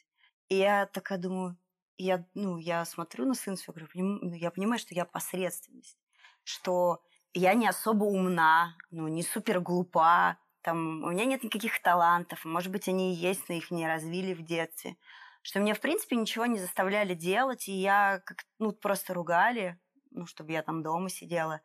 И 0.48 0.56
я 0.56 0.86
такая 0.86 1.18
думаю, 1.18 1.56
я, 1.98 2.26
ну, 2.34 2.58
я 2.58 2.84
смотрю 2.84 3.26
на 3.26 3.34
сына 3.34 3.56
своего, 3.56 3.74
говорю, 3.74 4.18
ну, 4.22 4.34
я 4.34 4.50
понимаю, 4.50 4.78
что 4.78 4.94
я 4.94 5.04
посредственность, 5.04 5.98
что 6.42 7.02
я 7.32 7.54
не 7.54 7.66
особо 7.66 8.04
умна, 8.04 8.76
ну, 8.90 9.08
не 9.08 9.22
супер 9.22 9.60
глупа, 9.60 10.38
там, 10.62 11.04
у 11.04 11.10
меня 11.10 11.24
нет 11.24 11.42
никаких 11.44 11.82
талантов, 11.82 12.44
может 12.44 12.72
быть, 12.72 12.88
они 12.88 13.12
и 13.12 13.16
есть, 13.16 13.48
но 13.48 13.54
их 13.54 13.70
не 13.70 13.86
развили 13.86 14.34
в 14.34 14.42
детстве, 14.42 14.96
что 15.42 15.60
мне, 15.60 15.74
в 15.74 15.80
принципе, 15.80 16.16
ничего 16.16 16.46
не 16.46 16.58
заставляли 16.58 17.14
делать, 17.14 17.68
и 17.68 17.72
я 17.72 18.22
как, 18.24 18.44
ну, 18.58 18.72
просто 18.72 19.14
ругали, 19.14 19.78
ну, 20.10 20.26
чтобы 20.26 20.52
я 20.52 20.62
там 20.62 20.82
дома 20.82 21.10
сидела, 21.10 21.60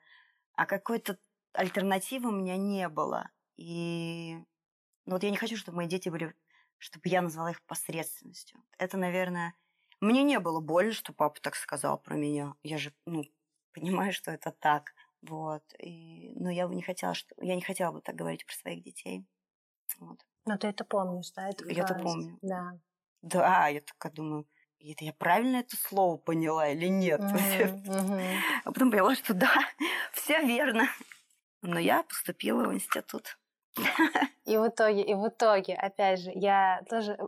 а 0.54 0.66
какой-то 0.66 1.18
альтернативы 1.54 2.30
у 2.30 2.34
меня 2.34 2.58
не 2.58 2.90
было. 2.90 3.30
И 3.56 4.38
ну, 5.06 5.16
вот 5.16 5.24
я 5.24 5.32
не 5.32 5.38
хочу, 5.38 5.58
чтобы 5.58 5.78
мои 5.78 5.88
дети 5.88 6.10
были, 6.10 6.36
чтобы 6.78 7.10
я 7.10 7.22
назвала 7.22 7.52
их 7.52 7.62
посредственностью. 7.64 8.64
Это, 8.78 8.98
наверное, 8.98 9.54
мне 10.02 10.24
не 10.24 10.40
было 10.40 10.60
больно, 10.62 10.92
что 10.94 11.14
папа 11.14 11.40
так 11.42 11.56
сказал 11.56 12.00
про 12.00 12.16
меня. 12.16 12.56
Я 12.64 12.78
же, 12.78 12.94
ну, 13.06 13.24
понимаю, 13.74 14.14
что 14.14 14.32
это 14.32 14.52
так. 14.52 14.94
Вот. 15.22 15.64
И, 15.80 16.34
но 16.36 16.50
я 16.50 16.68
бы 16.68 16.76
не 16.76 16.82
хотела, 16.82 17.14
что 17.14 17.36
я 17.42 17.56
не 17.56 17.62
хотела 17.62 17.92
бы 17.92 18.02
так 18.02 18.16
говорить 18.16 18.46
про 18.46 18.56
своих 18.56 18.84
детей. 18.84 19.26
Вот. 20.00 20.26
Но 20.46 20.58
ты 20.58 20.68
это 20.68 20.84
помнишь, 20.84 21.32
да? 21.32 21.48
Это 21.50 21.64
я 21.70 21.84
это 21.84 21.96
помню. 21.96 22.40
Да. 22.42 22.80
Да, 23.22 23.68
я 23.70 23.82
такая 23.82 24.12
думаю, 24.14 24.48
это 24.80 25.06
я 25.06 25.14
правильно 25.14 25.58
это 25.58 25.76
слово 25.78 26.18
поняла 26.18 26.70
или 26.70 26.88
нет? 26.88 27.32
Мгм, 27.32 27.72
мгм. 27.94 28.44
А 28.66 28.72
потом 28.72 28.92
поняла, 28.92 29.16
что 29.16 29.34
да, 29.34 29.52
все 30.14 30.42
верно. 30.46 30.88
Но 31.62 31.80
я 31.80 32.04
поступила 32.04 32.66
в 32.66 32.74
институт. 32.74 33.40
И 34.46 34.58
в 34.58 34.68
итоге, 34.68 35.04
и 35.04 35.14
в 35.14 35.28
итоге, 35.28 35.76
опять 35.76 36.22
же, 36.22 36.32
я 36.34 36.82
тоже... 36.90 37.20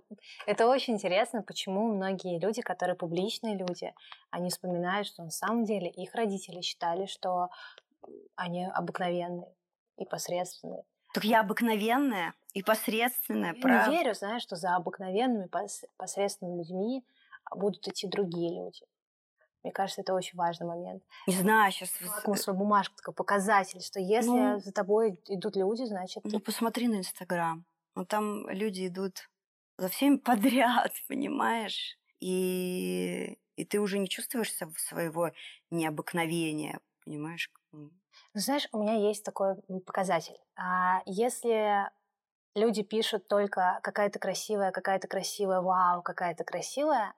Это 0.47 0.67
очень 0.67 0.95
интересно, 0.95 1.43
почему 1.43 1.93
многие 1.93 2.39
люди, 2.39 2.61
которые 2.61 2.95
публичные 2.95 3.55
люди, 3.55 3.93
они 4.31 4.49
вспоминают, 4.49 5.05
что 5.05 5.23
на 5.23 5.29
самом 5.29 5.65
деле 5.65 5.87
их 5.87 6.15
родители 6.15 6.61
считали, 6.61 7.05
что 7.05 7.49
они 8.35 8.65
обыкновенные 8.65 9.53
и 9.97 10.05
посредственные. 10.05 10.83
Так 11.13 11.23
я 11.25 11.41
обыкновенная 11.41 12.33
и 12.53 12.63
посредственная, 12.63 13.49
Я 13.51 13.55
не 13.55 13.61
правда. 13.61 13.91
верю, 13.91 14.15
знаешь, 14.15 14.41
что 14.41 14.55
за 14.55 14.75
обыкновенными 14.75 15.45
пос- 15.45 15.85
посредственными 15.97 16.59
людьми 16.59 17.05
будут 17.55 17.87
идти 17.87 18.07
другие 18.07 18.49
люди. 18.49 18.81
Мне 19.63 19.71
кажется, 19.71 20.01
это 20.01 20.13
очень 20.13 20.37
важный 20.37 20.67
момент. 20.67 21.03
Не 21.27 21.35
знаю, 21.35 21.71
сейчас... 21.71 21.89
Лакмусовая 22.01 22.57
бумажка 22.57 22.95
такой 22.95 23.13
показатель, 23.13 23.81
что 23.81 23.99
если 23.99 24.29
Ну. 24.29 24.59
за 24.59 24.71
тобой 24.71 25.19
идут 25.27 25.55
люди, 25.55 25.83
значит, 25.83 26.23
Ну, 26.23 26.31
ты 26.31 26.39
посмотри 26.39 26.87
на 26.87 26.95
Инстаграм. 26.95 27.63
Ну, 27.95 28.05
там 28.05 28.49
люди 28.49 28.87
идут 28.87 29.29
за 29.77 29.89
всеми 29.89 30.17
подряд, 30.87 30.93
понимаешь? 31.07 31.97
И, 32.19 33.37
и 33.55 33.65
ты 33.65 33.79
уже 33.79 33.99
не 33.99 34.07
чувствуешься 34.09 34.67
в 34.67 34.79
своего 34.79 35.31
необыкновения, 35.69 36.79
понимаешь? 37.05 37.51
Ну, 37.71 37.91
Знаешь, 38.33 38.67
у 38.71 38.79
меня 38.81 38.95
есть 38.95 39.23
такой 39.23 39.55
показатель. 39.85 40.37
А 40.55 41.01
если 41.05 41.89
люди 42.55 42.83
пишут 42.83 43.27
только 43.27 43.79
какая-то 43.83 44.19
красивая, 44.19 44.71
какая-то 44.71 45.07
красивая, 45.07 45.61
вау, 45.61 46.01
какая-то 46.01 46.43
красивая, 46.43 47.13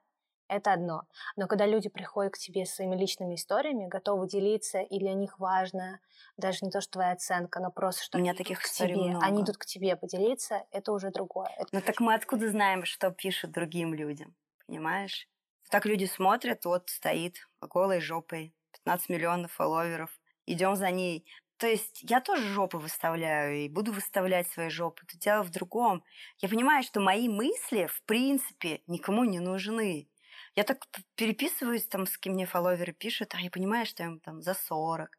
это 0.56 0.74
одно. 0.74 1.04
Но 1.36 1.48
когда 1.48 1.66
люди 1.66 1.90
приходят 1.90 2.34
к 2.34 2.38
тебе 2.38 2.66
с 2.66 2.74
своими 2.76 2.96
личными 2.96 3.36
историями, 3.36 3.88
готовы 3.88 4.28
делиться, 4.28 4.80
и 4.80 5.00
для 5.00 5.14
них 5.14 5.40
важно 5.40 6.00
даже 6.38 6.60
не 6.62 6.72
то, 6.72 6.82
что 6.82 6.94
твоя 6.94 7.12
оценка, 7.12 7.60
но 7.60 7.72
просто, 7.72 8.04
что 8.04 8.18
У 8.18 8.22
меня 8.22 8.34
таких 8.34 8.60
к 8.60 8.66
историй 8.66 8.96
тебе. 8.96 9.10
много. 9.12 9.26
Они 9.26 9.42
идут 9.44 9.58
к 9.58 9.66
тебе 9.66 9.96
поделиться, 9.96 10.64
это 10.72 10.92
уже 10.92 11.12
другое. 11.12 11.50
Это 11.58 11.68
Ну, 11.74 11.82
так 11.82 12.00
мы 12.00 12.14
откуда 12.14 12.50
знаем, 12.50 12.86
что 12.86 13.12
пишут 13.12 13.52
другим 13.52 13.94
людям, 13.94 14.36
понимаешь? 14.68 15.28
Так 15.70 15.86
люди 15.86 16.06
смотрят, 16.06 16.66
вот 16.66 16.90
стоит 16.90 17.48
голой 17.62 18.00
жопой, 18.00 18.54
15 18.74 19.10
миллионов 19.10 19.52
фолловеров, 19.54 20.12
идем 20.46 20.76
за 20.76 20.92
ней. 20.92 21.26
То 21.58 21.68
есть 21.68 22.02
я 22.02 22.20
тоже 22.20 22.48
жопы 22.48 22.78
выставляю 22.78 23.56
и 23.58 23.70
буду 23.70 23.94
выставлять 23.94 24.48
свои 24.52 24.70
жопы. 24.70 25.04
Это 25.08 25.18
дело 25.18 25.44
в 25.44 25.50
другом. 25.52 26.04
Я 26.40 26.50
понимаю, 26.50 26.84
что 26.84 27.00
мои 27.00 27.30
мысли, 27.30 27.88
в 27.88 28.04
принципе, 28.04 28.82
никому 28.88 29.24
не 29.24 29.40
нужны. 29.40 30.10
Я 30.56 30.64
так 30.64 30.86
переписываюсь 31.16 31.88
там, 31.88 32.06
с 32.06 32.18
кем 32.18 32.34
мне 32.34 32.46
фолловеры 32.46 32.94
пишут, 32.94 33.34
а 33.36 33.40
я 33.40 33.50
понимаю, 33.50 33.86
что 33.86 34.04
им 34.04 34.20
там 34.20 34.42
за 34.42 34.54
40, 34.54 35.10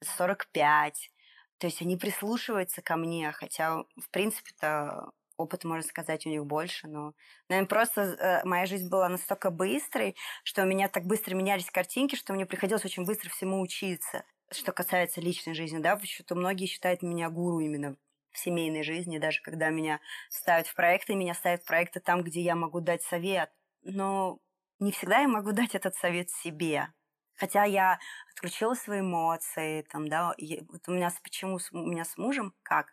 за 0.00 0.10
45. 0.10 1.10
То 1.58 1.66
есть 1.66 1.82
они 1.82 1.96
прислушиваются 1.96 2.82
ко 2.82 2.96
мне, 2.96 3.30
хотя, 3.32 3.84
в 3.96 4.10
принципе-то, 4.10 5.10
опыт, 5.36 5.64
можно 5.64 5.86
сказать, 5.86 6.26
у 6.26 6.30
них 6.30 6.44
больше, 6.44 6.88
но, 6.88 7.14
наверное, 7.48 7.68
просто 7.68 8.00
э, 8.02 8.44
моя 8.44 8.66
жизнь 8.66 8.88
была 8.88 9.08
настолько 9.08 9.50
быстрой, 9.50 10.16
что 10.44 10.62
у 10.62 10.66
меня 10.66 10.88
так 10.88 11.04
быстро 11.04 11.34
менялись 11.34 11.70
картинки, 11.70 12.14
что 12.16 12.32
мне 12.32 12.46
приходилось 12.46 12.84
очень 12.84 13.04
быстро 13.04 13.30
всему 13.30 13.60
учиться. 13.60 14.24
Что 14.52 14.72
касается 14.72 15.20
личной 15.20 15.54
жизни, 15.54 15.78
да, 15.78 15.98
что 16.02 16.34
многие 16.34 16.66
считают 16.66 17.02
меня 17.02 17.30
гуру 17.30 17.60
именно 17.60 17.96
в 18.32 18.38
семейной 18.38 18.82
жизни, 18.82 19.18
даже 19.18 19.40
когда 19.42 19.70
меня 19.70 20.00
ставят 20.28 20.66
в 20.66 20.74
проекты, 20.74 21.14
меня 21.14 21.34
ставят 21.34 21.62
в 21.62 21.66
проекты 21.66 22.00
там, 22.00 22.22
где 22.22 22.40
я 22.40 22.54
могу 22.54 22.80
дать 22.80 23.02
совет. 23.02 23.50
Но 23.82 24.40
не 24.80 24.92
всегда 24.92 25.20
я 25.20 25.28
могу 25.28 25.52
дать 25.52 25.74
этот 25.74 25.94
совет 25.96 26.30
себе. 26.30 26.88
Хотя 27.36 27.64
я 27.64 27.98
отключила 28.32 28.74
свои 28.74 29.00
эмоции, 29.00 29.82
там, 29.82 30.08
да, 30.08 30.34
и 30.36 30.62
вот 30.68 30.82
у 30.88 30.92
меня 30.92 31.10
с, 31.10 31.18
почему 31.20 31.58
с- 31.58 31.72
у 31.72 31.78
меня 31.86 32.04
с 32.04 32.18
мужем, 32.18 32.54
как, 32.62 32.92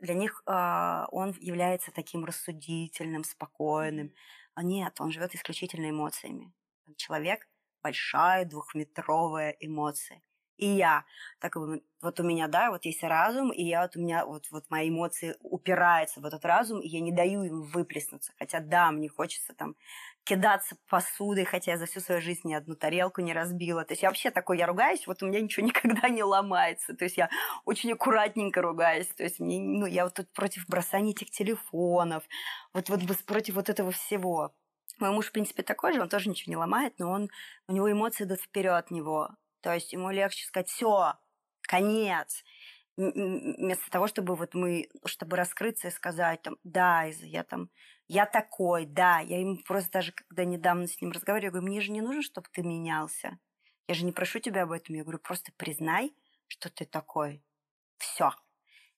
для 0.00 0.14
них 0.14 0.42
а, 0.46 1.06
он 1.12 1.32
является 1.40 1.92
таким 1.92 2.24
рассудительным, 2.24 3.22
спокойным. 3.24 4.12
А 4.54 4.62
нет, 4.64 5.00
он 5.00 5.12
живет 5.12 5.34
исключительно 5.34 5.90
эмоциями. 5.90 6.52
Человек 6.96 7.48
большая 7.82 8.44
двухметровая 8.44 9.56
эмоция. 9.60 10.22
И 10.56 10.66
я, 10.66 11.04
так 11.40 11.56
вот 11.56 12.20
у 12.20 12.22
меня, 12.22 12.46
да, 12.48 12.70
вот 12.70 12.84
есть 12.84 13.02
разум, 13.02 13.52
и 13.52 13.62
я 13.64 13.82
вот 13.82 13.96
у 13.96 14.00
меня 14.00 14.24
вот, 14.24 14.46
вот 14.52 14.70
мои 14.70 14.88
эмоции 14.88 15.34
упираются 15.40 16.20
в 16.20 16.24
этот 16.24 16.44
разум, 16.44 16.80
и 16.80 16.86
я 16.88 17.00
не 17.00 17.10
даю 17.12 17.42
им 17.42 17.62
выплеснуться. 17.62 18.32
Хотя 18.38 18.60
да, 18.60 18.92
мне 18.92 19.08
хочется 19.08 19.52
там 19.54 19.74
кидаться 20.24 20.76
посудой, 20.88 21.44
хотя 21.44 21.72
я 21.72 21.78
за 21.78 21.86
всю 21.86 22.00
свою 22.00 22.20
жизнь 22.20 22.40
ни 22.44 22.54
одну 22.54 22.74
тарелку 22.74 23.20
не 23.20 23.32
разбила. 23.32 23.84
То 23.84 23.92
есть 23.92 24.02
я 24.02 24.08
вообще 24.08 24.30
такой, 24.30 24.58
я 24.58 24.66
ругаюсь, 24.66 25.06
вот 25.06 25.22
у 25.22 25.26
меня 25.26 25.40
ничего 25.40 25.66
никогда 25.66 26.08
не 26.08 26.22
ломается. 26.22 26.94
То 26.94 27.04
есть 27.04 27.16
я 27.16 27.28
очень 27.64 27.92
аккуратненько 27.92 28.62
ругаюсь. 28.62 29.08
То 29.08 29.22
есть 29.22 29.38
мне, 29.38 29.60
ну, 29.60 29.86
я 29.86 30.04
вот 30.04 30.14
тут 30.14 30.32
против 30.32 30.66
бросания 30.66 31.12
этих 31.12 31.30
телефонов, 31.30 32.24
вот, 32.72 32.88
вот 32.88 33.00
против 33.26 33.54
вот 33.54 33.68
этого 33.68 33.92
всего. 33.92 34.54
Мой 34.98 35.10
муж, 35.10 35.26
в 35.26 35.32
принципе, 35.32 35.62
такой 35.62 35.92
же, 35.92 36.00
он 36.00 36.08
тоже 36.08 36.30
ничего 36.30 36.50
не 36.50 36.56
ломает, 36.56 36.94
но 36.98 37.10
он, 37.10 37.28
у 37.68 37.72
него 37.72 37.90
эмоции 37.90 38.24
идут 38.24 38.40
вперед 38.40 38.90
него. 38.90 39.30
То 39.60 39.74
есть 39.74 39.92
ему 39.92 40.10
легче 40.10 40.46
сказать, 40.46 40.68
все, 40.68 41.14
конец. 41.62 42.44
Вместо 42.96 43.90
того, 43.90 44.06
чтобы 44.06 44.36
вот 44.36 44.54
мы, 44.54 44.88
чтобы 45.04 45.36
раскрыться 45.36 45.88
и 45.88 45.90
сказать, 45.90 46.42
там, 46.42 46.56
да, 46.62 47.10
Иза, 47.10 47.26
я 47.26 47.42
там, 47.42 47.70
я 48.08 48.26
такой, 48.26 48.86
да, 48.86 49.20
я 49.20 49.40
ему 49.40 49.58
просто 49.66 49.90
даже, 49.92 50.12
когда 50.12 50.44
недавно 50.44 50.86
с 50.86 51.00
ним 51.00 51.12
разговариваю, 51.12 51.46
я 51.46 51.50
говорю, 51.50 51.66
мне 51.66 51.80
же 51.80 51.92
не 51.92 52.00
нужно, 52.00 52.22
чтобы 52.22 52.48
ты 52.52 52.62
менялся. 52.62 53.38
Я 53.88 53.94
же 53.94 54.04
не 54.04 54.12
прошу 54.12 54.38
тебя 54.38 54.62
об 54.62 54.72
этом. 54.72 54.94
Я 54.94 55.02
говорю, 55.02 55.18
просто 55.18 55.52
признай, 55.56 56.14
что 56.46 56.70
ты 56.70 56.84
такой. 56.86 57.42
Все. 57.98 58.30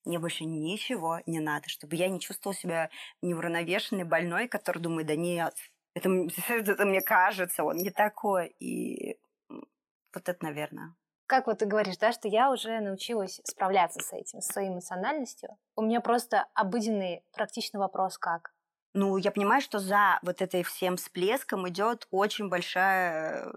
Мне 0.04 0.18
больше 0.18 0.44
ничего 0.44 1.20
не 1.26 1.40
надо, 1.40 1.68
чтобы 1.68 1.96
я 1.96 2.08
не 2.08 2.20
чувствовала 2.20 2.56
себя 2.56 2.90
неуравновешенной, 3.22 4.04
больной, 4.04 4.46
который 4.46 4.80
думает, 4.80 5.08
да 5.08 5.16
нет, 5.16 5.54
это, 5.96 6.10
это 6.48 6.84
мне 6.84 7.00
кажется, 7.00 7.64
он 7.64 7.78
не 7.78 7.90
такой. 7.90 8.48
И 8.60 9.18
вот 9.48 10.28
это, 10.28 10.36
наверное. 10.44 10.94
Как 11.26 11.48
вот 11.48 11.58
ты 11.58 11.66
говоришь, 11.66 11.96
да, 11.96 12.12
что 12.12 12.28
я 12.28 12.52
уже 12.52 12.78
научилась 12.80 13.40
справляться 13.44 13.98
с 14.00 14.12
этим, 14.12 14.40
с 14.40 14.46
своей 14.46 14.68
эмоциональностью. 14.68 15.58
У 15.74 15.82
меня 15.82 16.00
просто 16.00 16.46
обыденный, 16.54 17.24
практичный 17.32 17.80
вопрос, 17.80 18.16
как? 18.16 18.54
Ну, 18.98 19.18
я 19.18 19.30
понимаю, 19.30 19.60
что 19.60 19.78
за 19.78 20.18
вот 20.22 20.40
этой 20.40 20.62
всем 20.62 20.96
всплеском 20.96 21.68
идет 21.68 22.08
очень 22.10 22.48
большая 22.48 23.52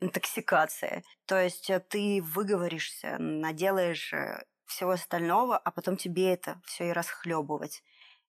интоксикация. 0.00 1.02
То 1.26 1.36
есть 1.42 1.68
э, 1.68 1.80
ты 1.80 2.22
выговоришься, 2.22 3.16
наделаешь 3.18 4.12
э, 4.12 4.44
всего 4.66 4.92
остального, 4.92 5.58
а 5.58 5.72
потом 5.72 5.96
тебе 5.96 6.32
это 6.32 6.62
все 6.64 6.90
и 6.90 6.92
расхлебывать. 6.92 7.82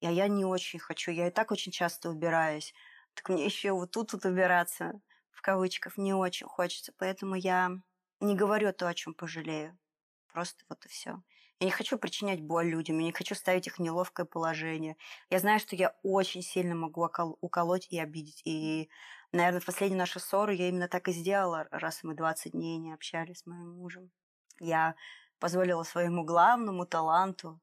И 0.01 0.07
а 0.07 0.11
я 0.11 0.27
не 0.27 0.43
очень 0.43 0.79
хочу. 0.79 1.11
Я 1.11 1.27
и 1.27 1.31
так 1.31 1.51
очень 1.51 1.71
часто 1.71 2.09
убираюсь. 2.09 2.73
Так 3.13 3.29
мне 3.29 3.45
еще 3.45 3.71
вот 3.71 3.91
тут 3.91 4.11
вот 4.11 4.25
убираться, 4.25 4.99
в 5.31 5.41
кавычках, 5.41 5.95
не 5.95 6.13
очень 6.13 6.47
хочется. 6.47 6.91
Поэтому 6.97 7.35
я 7.35 7.71
не 8.19 8.35
говорю 8.35 8.73
то, 8.73 8.89
о 8.89 8.93
чем 8.93 9.13
пожалею. 9.13 9.77
Просто 10.33 10.65
вот 10.67 10.85
и 10.85 10.89
все. 10.89 11.21
Я 11.59 11.65
не 11.65 11.71
хочу 11.71 11.97
причинять 11.97 12.41
боль 12.41 12.69
людям, 12.69 12.99
я 12.99 13.05
не 13.05 13.11
хочу 13.11 13.35
ставить 13.35 13.67
их 13.67 13.77
в 13.77 13.81
неловкое 13.81 14.25
положение. 14.25 14.95
Я 15.29 15.39
знаю, 15.39 15.59
что 15.59 15.75
я 15.75 15.93
очень 16.03 16.41
сильно 16.41 16.73
могу 16.73 17.09
уколоть 17.41 17.87
и 17.89 17.99
обидеть. 17.99 18.41
И, 18.45 18.89
наверное, 19.33 19.59
в 19.59 19.65
последнюю 19.65 19.99
нашу 19.99 20.21
ссору 20.21 20.53
я 20.53 20.69
именно 20.69 20.87
так 20.87 21.09
и 21.09 21.11
сделала, 21.11 21.67
раз 21.71 22.01
мы 22.03 22.15
20 22.15 22.53
дней 22.53 22.77
не 22.77 22.93
общались 22.93 23.39
с 23.39 23.45
моим 23.45 23.73
мужем. 23.73 24.09
Я 24.61 24.95
позволила 25.39 25.83
своему 25.83 26.23
главному 26.23 26.85
таланту 26.85 27.59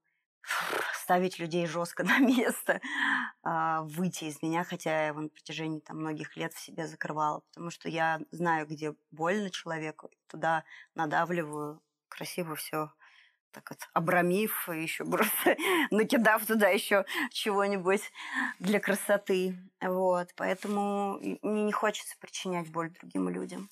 ставить 0.94 1.38
людей 1.38 1.66
жестко 1.66 2.04
на 2.04 2.18
место, 2.18 2.82
а, 3.42 3.80
выйти 3.82 4.24
из 4.24 4.42
меня, 4.42 4.64
хотя 4.64 4.90
я 4.90 5.06
его 5.06 5.20
на 5.20 5.28
протяжении 5.30 5.80
там, 5.80 5.98
многих 5.98 6.36
лет 6.36 6.52
в 6.52 6.60
себе 6.60 6.86
закрывала, 6.86 7.40
потому 7.48 7.70
что 7.70 7.88
я 7.88 8.20
знаю, 8.30 8.66
где 8.66 8.94
больно 9.10 9.50
человеку, 9.50 10.10
туда 10.26 10.64
надавливаю 10.94 11.80
красиво 12.08 12.56
все 12.56 12.90
так 13.52 13.70
вот 13.70 13.78
обрамив, 13.92 14.68
еще 14.68 15.04
просто 15.04 15.56
накидав 15.90 16.44
туда 16.46 16.68
еще 16.68 17.04
чего-нибудь 17.30 18.02
для 18.58 18.80
красоты. 18.80 19.56
Вот, 19.80 20.28
поэтому 20.36 21.18
мне 21.42 21.64
не 21.64 21.72
хочется 21.72 22.16
причинять 22.18 22.70
боль 22.70 22.90
другим 22.90 23.28
людям. 23.28 23.68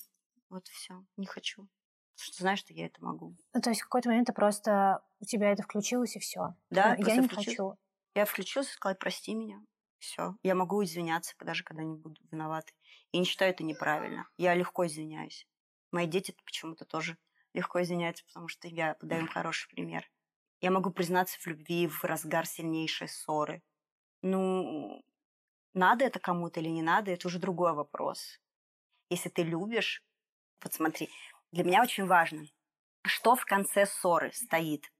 Вот 0.49 0.67
все, 0.67 1.03
не 1.17 1.25
хочу. 1.25 1.67
Потому 2.15 2.33
что 2.33 2.43
знаешь, 2.43 2.59
что 2.59 2.73
я 2.73 2.85
это 2.85 3.03
могу. 3.03 3.35
Ну, 3.53 3.61
то 3.61 3.69
есть 3.69 3.81
в 3.81 3.85
какой-то 3.85 4.09
момент 4.09 4.27
ты 4.27 4.33
просто 4.33 5.01
у 5.19 5.25
тебя 5.25 5.51
это 5.51 5.63
включилось 5.63 6.15
и 6.15 6.19
все. 6.19 6.55
Да, 6.69 6.89
я 6.91 6.95
просто 6.95 7.21
не 7.21 7.27
включил- 7.27 7.69
хочу. 7.69 7.79
Я 8.15 8.25
включилась 8.25 8.69
и 8.69 8.71
сказала, 8.71 8.95
прости 8.95 9.33
меня. 9.33 9.59
Все. 9.99 10.35
Я 10.43 10.55
могу 10.55 10.83
извиняться, 10.83 11.33
даже 11.39 11.63
когда 11.63 11.83
не 11.83 11.95
буду 11.95 12.21
виноватой. 12.31 12.73
И 13.11 13.19
не 13.19 13.25
считаю 13.25 13.51
это 13.51 13.63
неправильно. 13.63 14.27
Я 14.37 14.53
легко 14.53 14.85
извиняюсь. 14.85 15.47
Мои 15.91 16.07
дети 16.07 16.35
почему-то 16.45 16.85
тоже 16.85 17.17
легко 17.55 17.81
извиняются, 17.81 18.25
потому 18.25 18.47
что 18.47 18.67
я 18.67 18.93
подаю 18.95 19.21
им 19.21 19.27
хороший 19.27 19.69
пример. 19.69 20.05
Я 20.61 20.71
могу 20.71 20.91
признаться 20.91 21.39
в 21.39 21.47
любви 21.47 21.87
в 21.87 22.03
разгар 22.03 22.45
сильнейшей 22.45 23.07
ссоры. 23.07 23.63
Ну, 24.21 25.03
надо 25.73 26.05
это 26.05 26.19
кому-то 26.19 26.59
или 26.59 26.69
не 26.69 26.81
надо, 26.81 27.11
это 27.11 27.27
уже 27.27 27.39
другой 27.39 27.73
вопрос. 27.73 28.39
Если 29.09 29.29
ты 29.29 29.43
любишь, 29.43 30.03
вот 30.63 30.73
смотри, 30.73 31.09
для 31.51 31.63
меня 31.63 31.81
очень 31.81 32.05
важно, 32.05 32.45
что 33.05 33.35
в 33.35 33.45
конце 33.45 33.85
ссоры 33.85 34.31
стоит. 34.33 34.91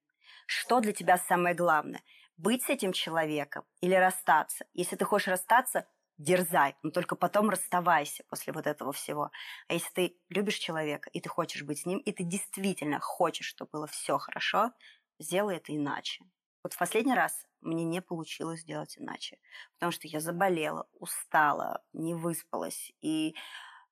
Что 0.48 0.80
для 0.80 0.94
тебя 0.94 1.18
самое 1.18 1.56
главное? 1.56 2.04
Быть 2.38 2.64
с 2.64 2.70
этим 2.70 2.94
человеком 2.94 3.66
или 3.82 3.96
расстаться? 3.96 4.66
Если 4.74 4.96
ты 4.96 5.06
хочешь 5.06 5.28
расстаться, 5.28 5.88
дерзай, 6.18 6.76
но 6.84 6.92
только 6.92 7.16
потом 7.16 7.50
расставайся 7.50 8.24
после 8.30 8.54
вот 8.54 8.68
этого 8.68 8.92
всего. 8.94 9.32
А 9.68 9.74
если 9.74 9.92
ты 9.94 10.18
любишь 10.30 10.58
человека, 10.58 11.10
и 11.12 11.20
ты 11.20 11.30
хочешь 11.30 11.64
быть 11.64 11.80
с 11.80 11.86
ним, 11.86 12.00
и 12.00 12.12
ты 12.12 12.24
действительно 12.24 13.00
хочешь, 13.00 13.48
чтобы 13.48 13.72
было 13.72 13.88
все 13.88 14.18
хорошо, 14.18 14.72
сделай 15.20 15.58
это 15.58 15.76
иначе. 15.76 16.26
Вот 16.64 16.74
в 16.74 16.78
последний 16.78 17.14
раз 17.14 17.46
мне 17.62 17.84
не 17.84 18.02
получилось 18.02 18.62
сделать 18.62 18.98
иначе, 18.98 19.38
потому 19.76 19.92
что 19.92 20.08
я 20.08 20.20
заболела, 20.20 20.88
устала, 20.94 21.84
не 21.94 22.16
выспалась 22.16 22.92
и 23.02 23.36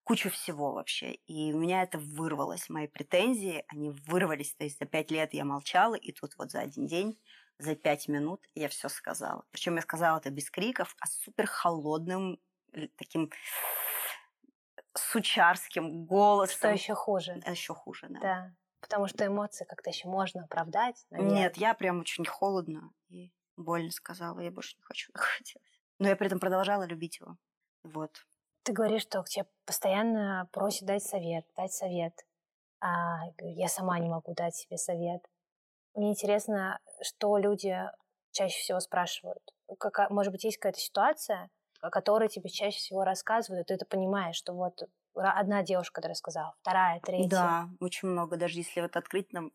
кучу 0.03 0.29
всего 0.29 0.73
вообще. 0.73 1.13
И 1.27 1.53
у 1.53 1.59
меня 1.59 1.83
это 1.83 1.97
вырвалось, 1.97 2.69
мои 2.69 2.87
претензии, 2.87 3.63
они 3.67 3.91
вырвались. 4.07 4.53
То 4.55 4.63
есть 4.63 4.79
за 4.79 4.85
пять 4.85 5.11
лет 5.11 5.33
я 5.33 5.45
молчала, 5.45 5.95
и 5.95 6.11
тут 6.11 6.33
вот 6.37 6.51
за 6.51 6.61
один 6.61 6.87
день 6.87 7.17
за 7.59 7.75
пять 7.75 8.07
минут 8.07 8.47
я 8.55 8.67
все 8.69 8.89
сказала. 8.89 9.45
Причем 9.51 9.75
я 9.75 9.81
сказала 9.81 10.17
это 10.17 10.29
без 10.29 10.49
криков, 10.49 10.95
а 10.99 11.07
супер 11.07 11.47
холодным 11.47 12.39
э, 12.73 12.87
таким 12.97 13.31
сучарским 14.95 16.05
голосом. 16.05 16.57
Что 16.57 16.69
еще 16.69 16.95
хуже? 16.95 17.41
Еще 17.47 17.73
хуже, 17.73 18.07
да. 18.09 18.19
Да. 18.19 18.55
Потому 18.81 19.07
что 19.07 19.25
эмоции 19.25 19.65
как-то 19.65 19.89
еще 19.89 20.07
можно 20.07 20.43
оправдать. 20.43 21.05
Наверное. 21.09 21.35
Нет, 21.35 21.57
я 21.57 21.73
прям 21.73 22.01
очень 22.01 22.25
холодно 22.25 22.91
и 23.07 23.31
больно 23.55 23.91
сказала. 23.91 24.39
Я 24.39 24.51
больше 24.51 24.75
не 24.77 24.83
хочу 24.83 25.11
хотелось. 25.13 25.81
Но 25.99 26.09
я 26.09 26.15
при 26.15 26.27
этом 26.27 26.39
продолжала 26.39 26.83
любить 26.83 27.19
его. 27.19 27.37
Вот. 27.83 28.25
Ты 28.63 28.73
говоришь, 28.73 29.03
что 29.03 29.23
к 29.23 29.29
тебе 29.29 29.45
постоянно 29.65 30.49
просят 30.51 30.85
дать 30.85 31.03
совет, 31.03 31.45
дать 31.55 31.73
совет. 31.73 32.13
А 32.81 33.21
я 33.39 33.67
сама 33.69 33.99
не 33.99 34.09
могу 34.09 34.33
дать 34.33 34.55
себе 34.55 34.77
совет. 34.77 35.25
Мне 35.95 36.11
интересно, 36.11 36.79
что 37.01 37.37
люди 37.37 37.77
чаще 38.31 38.59
всего 38.59 38.79
спрашивают. 38.79 39.41
Как, 39.79 40.09
может 40.09 40.31
быть, 40.31 40.43
есть 40.43 40.57
какая-то 40.57 40.79
ситуация, 40.79 41.49
о 41.81 41.89
которой 41.89 42.29
тебе 42.29 42.49
чаще 42.49 42.77
всего 42.77 43.03
рассказывают, 43.03 43.65
и 43.65 43.67
ты 43.67 43.73
это 43.75 43.85
понимаешь, 43.85 44.35
что 44.35 44.53
вот 44.53 44.83
одна 45.15 45.63
девушка, 45.63 45.95
которая 45.95 46.15
сказала, 46.15 46.55
вторая, 46.61 46.99
третья. 47.01 47.27
Да, 47.29 47.69
очень 47.79 48.07
много. 48.09 48.37
Даже 48.37 48.57
если 48.59 48.81
вот 48.81 48.95
открыть 48.95 49.31
нам 49.33 49.47
э, 49.47 49.49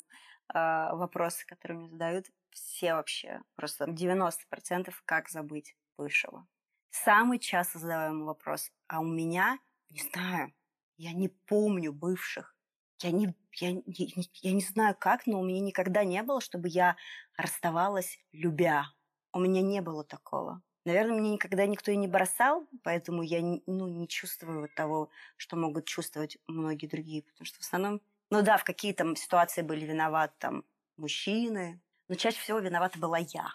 вопросы, 0.55 1.45
которые 1.47 1.79
мне 1.79 1.89
задают, 1.89 2.27
все 2.51 2.95
вообще, 2.95 3.43
просто 3.57 3.87
90% 3.87 5.03
как 5.05 5.29
забыть 5.29 5.77
бывшего. 5.97 6.47
Самый 6.91 7.39
часто 7.39 7.79
задаваемый 7.79 8.25
вопрос, 8.25 8.71
а 8.87 9.01
у 9.01 9.05
меня, 9.05 9.59
не 9.91 10.01
знаю, 10.01 10.53
я 10.97 11.13
не 11.13 11.29
помню 11.29 11.93
бывших. 11.93 12.57
Я 13.01 13.13
не, 13.13 13.35
я, 13.61 13.71
я, 13.87 14.07
я 14.43 14.53
не 14.53 14.61
знаю 14.61 14.97
как, 14.99 15.27
но 15.27 15.41
у 15.41 15.45
меня 15.45 15.61
никогда 15.61 16.05
не 16.05 16.23
было, 16.23 16.41
чтобы 16.41 16.69
я 16.69 16.97
расставалась, 17.37 18.19
любя. 18.33 18.87
У 19.33 19.39
меня 19.39 19.63
не 19.63 19.81
было 19.81 20.05
такого. 20.05 20.63
Наверное, 20.85 21.21
меня 21.21 21.33
никогда 21.33 21.67
никто 21.67 21.93
и 21.93 21.97
не 21.97 22.09
бросал, 22.09 22.67
поэтому 22.83 23.23
я 23.23 23.41
ну, 23.67 23.89
не 23.89 24.09
чувствую 24.09 24.63
вот 24.63 24.75
того, 24.75 25.11
что 25.37 25.57
могут 25.57 25.85
чувствовать 25.85 26.39
многие 26.47 26.87
другие. 26.87 27.23
Потому 27.23 27.45
что 27.45 27.59
в 27.59 27.61
основном, 27.61 28.01
ну 28.31 28.43
да, 28.43 28.57
в 28.57 28.65
какие 28.65 28.93
там 28.93 29.15
ситуации 29.15 29.63
были 29.63 29.85
виноваты 29.85 30.35
там 30.39 30.65
мужчины, 30.97 31.81
но 32.09 32.15
чаще 32.15 32.41
всего 32.41 32.59
виновата 32.59 32.99
была 32.99 33.19
я. 33.19 33.53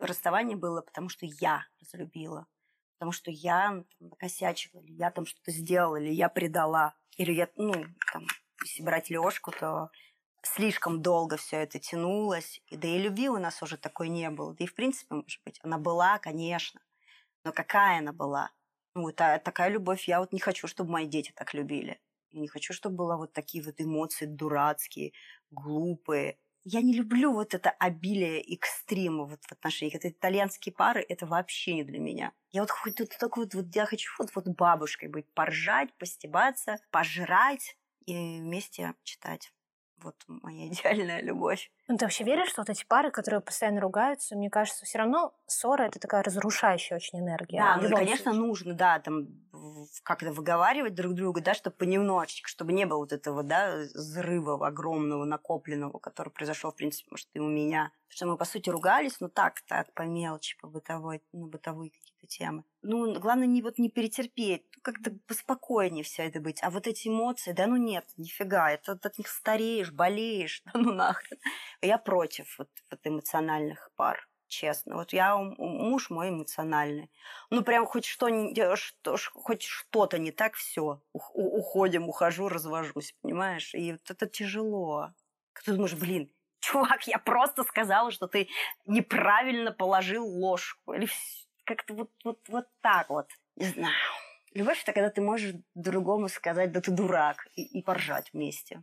Расставание 0.00 0.56
было, 0.56 0.80
потому 0.80 1.08
что 1.08 1.26
я 1.26 1.64
разлюбила. 1.80 2.46
Потому 2.98 3.12
что 3.12 3.30
я 3.30 3.84
там, 3.98 4.08
накосячила, 4.08 4.80
или 4.80 4.92
я 4.92 5.10
там 5.10 5.26
что-то 5.26 5.52
сделала, 5.52 5.96
или 5.96 6.12
я 6.12 6.28
предала, 6.28 6.94
или 7.16 7.32
я, 7.32 7.48
ну, 7.56 7.72
там, 8.12 8.26
если 8.62 8.82
брать 8.82 9.10
Лёшку, 9.10 9.52
то 9.52 9.90
слишком 10.42 11.02
долго 11.02 11.36
все 11.36 11.56
это 11.58 11.78
тянулось. 11.78 12.60
Да 12.70 12.88
и 12.88 12.98
любви 12.98 13.28
у 13.28 13.38
нас 13.38 13.62
уже 13.62 13.76
такой 13.76 14.08
не 14.08 14.30
было. 14.30 14.54
Да 14.54 14.64
и 14.64 14.66
в 14.66 14.74
принципе, 14.74 15.16
может 15.16 15.40
быть, 15.44 15.60
она 15.62 15.78
была, 15.78 16.18
конечно. 16.18 16.80
Но 17.44 17.52
какая 17.52 17.98
она 17.98 18.12
была? 18.12 18.50
Ну, 18.94 19.08
это 19.08 19.40
такая 19.44 19.68
любовь. 19.70 20.08
Я 20.08 20.20
вот 20.20 20.32
не 20.32 20.40
хочу, 20.40 20.66
чтобы 20.66 20.90
мои 20.92 21.06
дети 21.06 21.32
так 21.34 21.54
любили. 21.54 22.00
Я 22.30 22.40
не 22.40 22.48
хочу, 22.48 22.72
чтобы 22.72 22.96
было 22.96 23.16
вот 23.16 23.32
такие 23.32 23.62
вот 23.64 23.80
эмоции 23.80 24.26
дурацкие, 24.26 25.12
глупые. 25.50 26.38
Я 26.64 26.82
не 26.82 26.92
люблю 26.94 27.32
вот 27.32 27.54
это 27.54 27.70
обилие 27.70 28.40
экстрима 28.54 29.24
вот 29.24 29.42
в 29.44 29.52
отношениях. 29.52 29.94
Это 29.96 30.10
итальянские 30.10 30.74
пары, 30.74 31.04
это 31.08 31.26
вообще 31.26 31.74
не 31.74 31.84
для 31.84 31.98
меня. 31.98 32.32
Я 32.50 32.62
вот 32.62 32.70
хоть 32.70 33.00
вот 33.00 33.10
так 33.18 33.36
вот, 33.36 33.54
вот 33.54 33.74
я 33.74 33.86
хочу 33.86 34.10
вот, 34.18 34.30
вот 34.34 34.46
бабушкой 34.48 35.08
быть, 35.08 35.32
поржать, 35.32 35.92
постебаться, 35.98 36.78
пожрать, 36.90 37.76
и 38.12 38.40
вместе 38.40 38.94
читать. 39.02 39.52
Вот 40.02 40.14
моя 40.26 40.68
идеальная 40.72 41.20
любовь. 41.22 41.70
Ну, 41.88 41.96
ты 41.96 42.04
вообще 42.04 42.24
веришь, 42.24 42.48
что 42.50 42.62
вот 42.62 42.70
эти 42.70 42.84
пары, 42.86 43.10
которые 43.10 43.40
постоянно 43.40 43.80
ругаются, 43.80 44.36
мне 44.36 44.50
кажется, 44.50 44.86
все 44.86 44.98
равно 44.98 45.34
ссора 45.46 45.84
это 45.84 45.98
такая 45.98 46.22
разрушающая 46.22 46.96
очень 46.96 47.18
энергия. 47.18 47.58
Да, 47.58 47.76
ну, 47.76 47.90
конечно, 47.90 48.32
случае. 48.32 48.40
нужно, 48.40 48.74
да, 48.74 48.98
там 48.98 49.28
как-то 50.02 50.32
выговаривать 50.32 50.94
друг 50.94 51.14
друга, 51.14 51.40
да, 51.40 51.54
чтобы 51.54 51.76
понемножечку, 51.76 52.48
чтобы 52.48 52.72
не 52.72 52.86
было 52.86 52.98
вот 52.98 53.12
этого, 53.12 53.42
да, 53.42 53.76
взрыва 53.94 54.66
огромного, 54.66 55.24
накопленного, 55.24 55.98
который 55.98 56.30
произошел, 56.30 56.72
в 56.72 56.76
принципе, 56.76 57.08
может, 57.10 57.28
и 57.34 57.40
у 57.40 57.48
меня. 57.48 57.92
Потому 58.08 58.16
что 58.16 58.26
мы, 58.26 58.36
по 58.36 58.44
сути, 58.44 58.70
ругались, 58.70 59.20
но 59.20 59.28
так, 59.28 59.60
так, 59.62 59.92
по 59.94 60.02
мелочи, 60.02 60.58
по 60.60 60.68
бытовой, 60.68 61.22
на 61.32 61.46
бытовые 61.46 61.90
какие-то 61.90 62.26
темы. 62.26 62.64
Ну, 62.82 63.18
главное 63.20 63.46
не 63.46 63.62
вот 63.62 63.78
не 63.78 63.90
перетерпеть, 63.90 64.64
ну, 64.74 64.82
как-то 64.82 65.12
поспокойнее 65.26 66.04
все 66.04 66.22
это 66.24 66.40
быть. 66.40 66.62
А 66.62 66.70
вот 66.70 66.86
эти 66.86 67.08
эмоции, 67.08 67.52
да 67.52 67.66
ну 67.66 67.76
нет, 67.76 68.06
нифига, 68.16 68.70
это 68.70 68.92
от 68.92 69.18
них 69.18 69.28
стареешь, 69.28 69.92
болеешь, 69.92 70.62
да 70.72 70.72
ну 70.74 70.92
нахрен. 70.92 71.38
Я 71.82 71.98
против 71.98 72.58
вот, 72.58 72.70
вот 72.90 73.00
эмоциональных 73.04 73.90
пар 73.96 74.29
честно. 74.50 74.96
Вот 74.96 75.12
я 75.14 75.36
муж 75.36 76.10
мой 76.10 76.28
эмоциональный. 76.28 77.10
Ну, 77.48 77.62
прям 77.62 77.86
хоть 77.86 78.04
что, 78.04 78.28
что 78.76 79.16
хоть 79.16 79.62
что-то 79.62 80.18
не 80.18 80.32
так, 80.32 80.54
все. 80.54 81.00
Уходим, 81.12 82.08
ухожу, 82.08 82.48
развожусь, 82.48 83.14
понимаешь? 83.22 83.74
И 83.74 83.92
вот 83.92 84.10
это 84.10 84.26
тяжело. 84.26 85.14
Ты 85.64 85.72
думаешь, 85.72 85.94
блин, 85.94 86.30
чувак, 86.60 87.06
я 87.06 87.18
просто 87.18 87.64
сказала, 87.64 88.10
что 88.10 88.26
ты 88.26 88.48
неправильно 88.86 89.72
положил 89.72 90.26
ложку. 90.26 90.92
Или 90.92 91.08
как-то 91.64 91.94
вот, 91.94 92.10
вот, 92.24 92.40
вот 92.48 92.66
так 92.82 93.08
вот. 93.08 93.28
Не 93.56 93.66
знаю. 93.66 93.94
Любовь– 94.52 94.82
это 94.82 94.92
когда 94.92 95.10
ты 95.10 95.20
можешь 95.20 95.54
другому 95.74 96.28
сказать, 96.28 96.72
да 96.72 96.80
ты 96.80 96.90
дурак, 96.90 97.46
и, 97.54 97.62
и 97.62 97.82
поржать 97.82 98.30
вместе. 98.32 98.82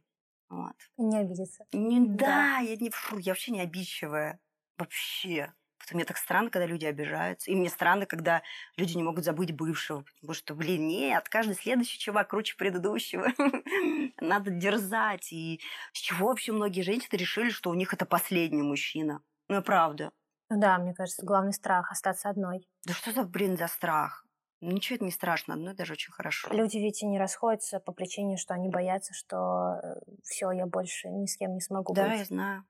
Вот. 0.49 0.75
не 0.97 1.17
обидеться. 1.17 1.65
Не, 1.73 1.99
да, 1.99 2.25
да, 2.25 2.57
я, 2.59 2.77
не, 2.77 2.89
фу, 2.89 3.17
я 3.17 3.33
вообще 3.33 3.51
не 3.51 3.59
обидчивая. 3.59 4.39
Вообще. 4.77 5.53
Потому 5.79 5.99
мне 5.99 6.05
так 6.05 6.17
странно, 6.17 6.49
когда 6.49 6.65
люди 6.65 6.85
обижаются. 6.85 7.49
И 7.49 7.55
мне 7.55 7.69
странно, 7.69 8.05
когда 8.05 8.41
люди 8.75 8.97
не 8.97 9.03
могут 9.03 9.23
забыть 9.23 9.55
бывшего. 9.55 10.03
Потому 10.15 10.33
что, 10.33 10.55
блин, 10.55 10.87
нет, 10.87 11.29
каждый 11.29 11.55
следующий 11.55 11.99
чувак 11.99 12.29
круче 12.29 12.55
предыдущего. 12.57 13.27
Надо 14.19 14.51
дерзать. 14.51 15.31
И 15.31 15.61
с 15.93 15.99
чего 15.99 16.27
вообще 16.27 16.51
многие 16.51 16.81
женщины 16.81 17.15
решили, 17.17 17.49
что 17.49 17.69
у 17.69 17.73
них 17.73 17.93
это 17.93 18.05
последний 18.05 18.63
мужчина? 18.63 19.21
Ну, 19.47 19.61
правда. 19.61 20.11
Ну 20.49 20.59
да, 20.59 20.77
мне 20.77 20.93
кажется, 20.93 21.25
главный 21.25 21.53
страх 21.53 21.91
остаться 21.91 22.29
одной. 22.29 22.67
Да 22.85 22.93
что 22.93 23.11
за, 23.11 23.23
блин, 23.23 23.57
за 23.57 23.67
страх? 23.67 24.25
Ничего 24.59 24.95
это 24.95 25.05
не 25.05 25.11
страшно, 25.11 25.53
одно 25.53 25.73
даже 25.73 25.93
очень 25.93 26.11
хорошо. 26.11 26.51
Люди 26.51 26.77
ведь 26.77 27.03
и 27.03 27.05
не 27.05 27.19
расходятся 27.19 27.79
по 27.79 27.91
причине, 27.91 28.37
что 28.37 28.55
они 28.55 28.69
боятся, 28.69 29.13
что 29.13 29.79
э, 29.83 29.99
все, 30.23 30.49
я 30.51 30.65
больше 30.65 31.09
ни 31.09 31.27
с 31.27 31.37
кем 31.37 31.53
не 31.53 31.61
смогу 31.61 31.93
да, 31.93 32.03
быть. 32.03 32.11
Да, 32.11 32.17
я 32.17 32.25
знаю. 32.25 32.65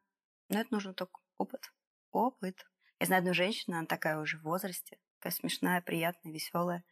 Но 0.50 0.60
это 0.60 0.74
нужен 0.74 0.94
только 0.94 1.20
опыт. 1.38 1.72
Опыт. 2.12 2.66
Я 3.00 3.06
знаю 3.08 3.22
одну 3.22 3.34
женщину, 3.34 3.78
она 3.78 3.86
такая 3.86 4.20
уже 4.20 4.38
в 4.38 4.44
возрасте, 4.44 4.98
такая 5.20 5.32
смешная, 5.32 5.82
приятная, 5.82 6.32
веселая. 6.32 6.84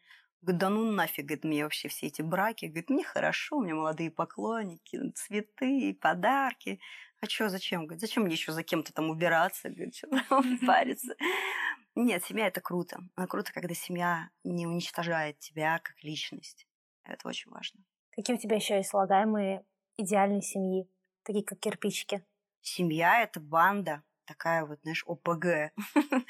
Говорит, 0.41 0.59
да 0.59 0.69
ну 0.69 0.91
нафиг, 0.91 1.25
говорит, 1.25 1.43
мне 1.43 1.63
вообще 1.63 1.87
все 1.87 2.07
эти 2.07 2.21
браки. 2.21 2.65
Говорит, 2.65 2.89
мне 2.91 3.03
хорошо, 3.03 3.57
у 3.57 3.63
меня 3.63 3.73
молодые 3.75 4.11
поклонники, 4.11 4.99
цветы, 5.15 5.97
подарки. 5.99 6.79
А 7.19 7.25
что, 7.25 7.49
зачем? 7.49 7.85
Говорит, 7.85 8.01
зачем 8.01 8.23
мне 8.23 8.33
еще 8.33 8.51
за 8.51 8.61
кем-то 8.61 8.93
там 8.93 9.09
убираться? 9.09 9.69
Говорит, 9.69 9.95
что 9.95 10.07
там 10.29 10.59
париться? 10.59 11.15
Нет, 11.95 12.23
семья– 12.25 12.47
это 12.47 12.61
круто. 12.61 12.99
Но 13.15 13.25
круто, 13.25 13.51
когда 13.53 13.73
семья 13.73 14.29
не 14.43 14.67
уничтожает 14.67 15.39
тебя 15.39 15.79
как 15.79 15.95
личность. 16.03 16.67
Это 17.03 17.27
очень 17.27 17.49
важно. 17.49 17.83
Какие 18.11 18.35
у 18.35 18.39
тебя 18.39 18.57
еще 18.57 18.75
есть 18.75 18.89
слагаемые 18.89 19.65
идеальной 19.97 20.41
семьи, 20.41 20.89
такие 21.23 21.43
как 21.43 21.59
кирпичики? 21.59 22.23
Семья– 22.61 23.21
это 23.23 23.39
банда, 23.39 24.03
такая 24.25 24.65
вот, 24.65 24.79
знаешь, 24.81 25.03
ОПГ. 25.07 25.71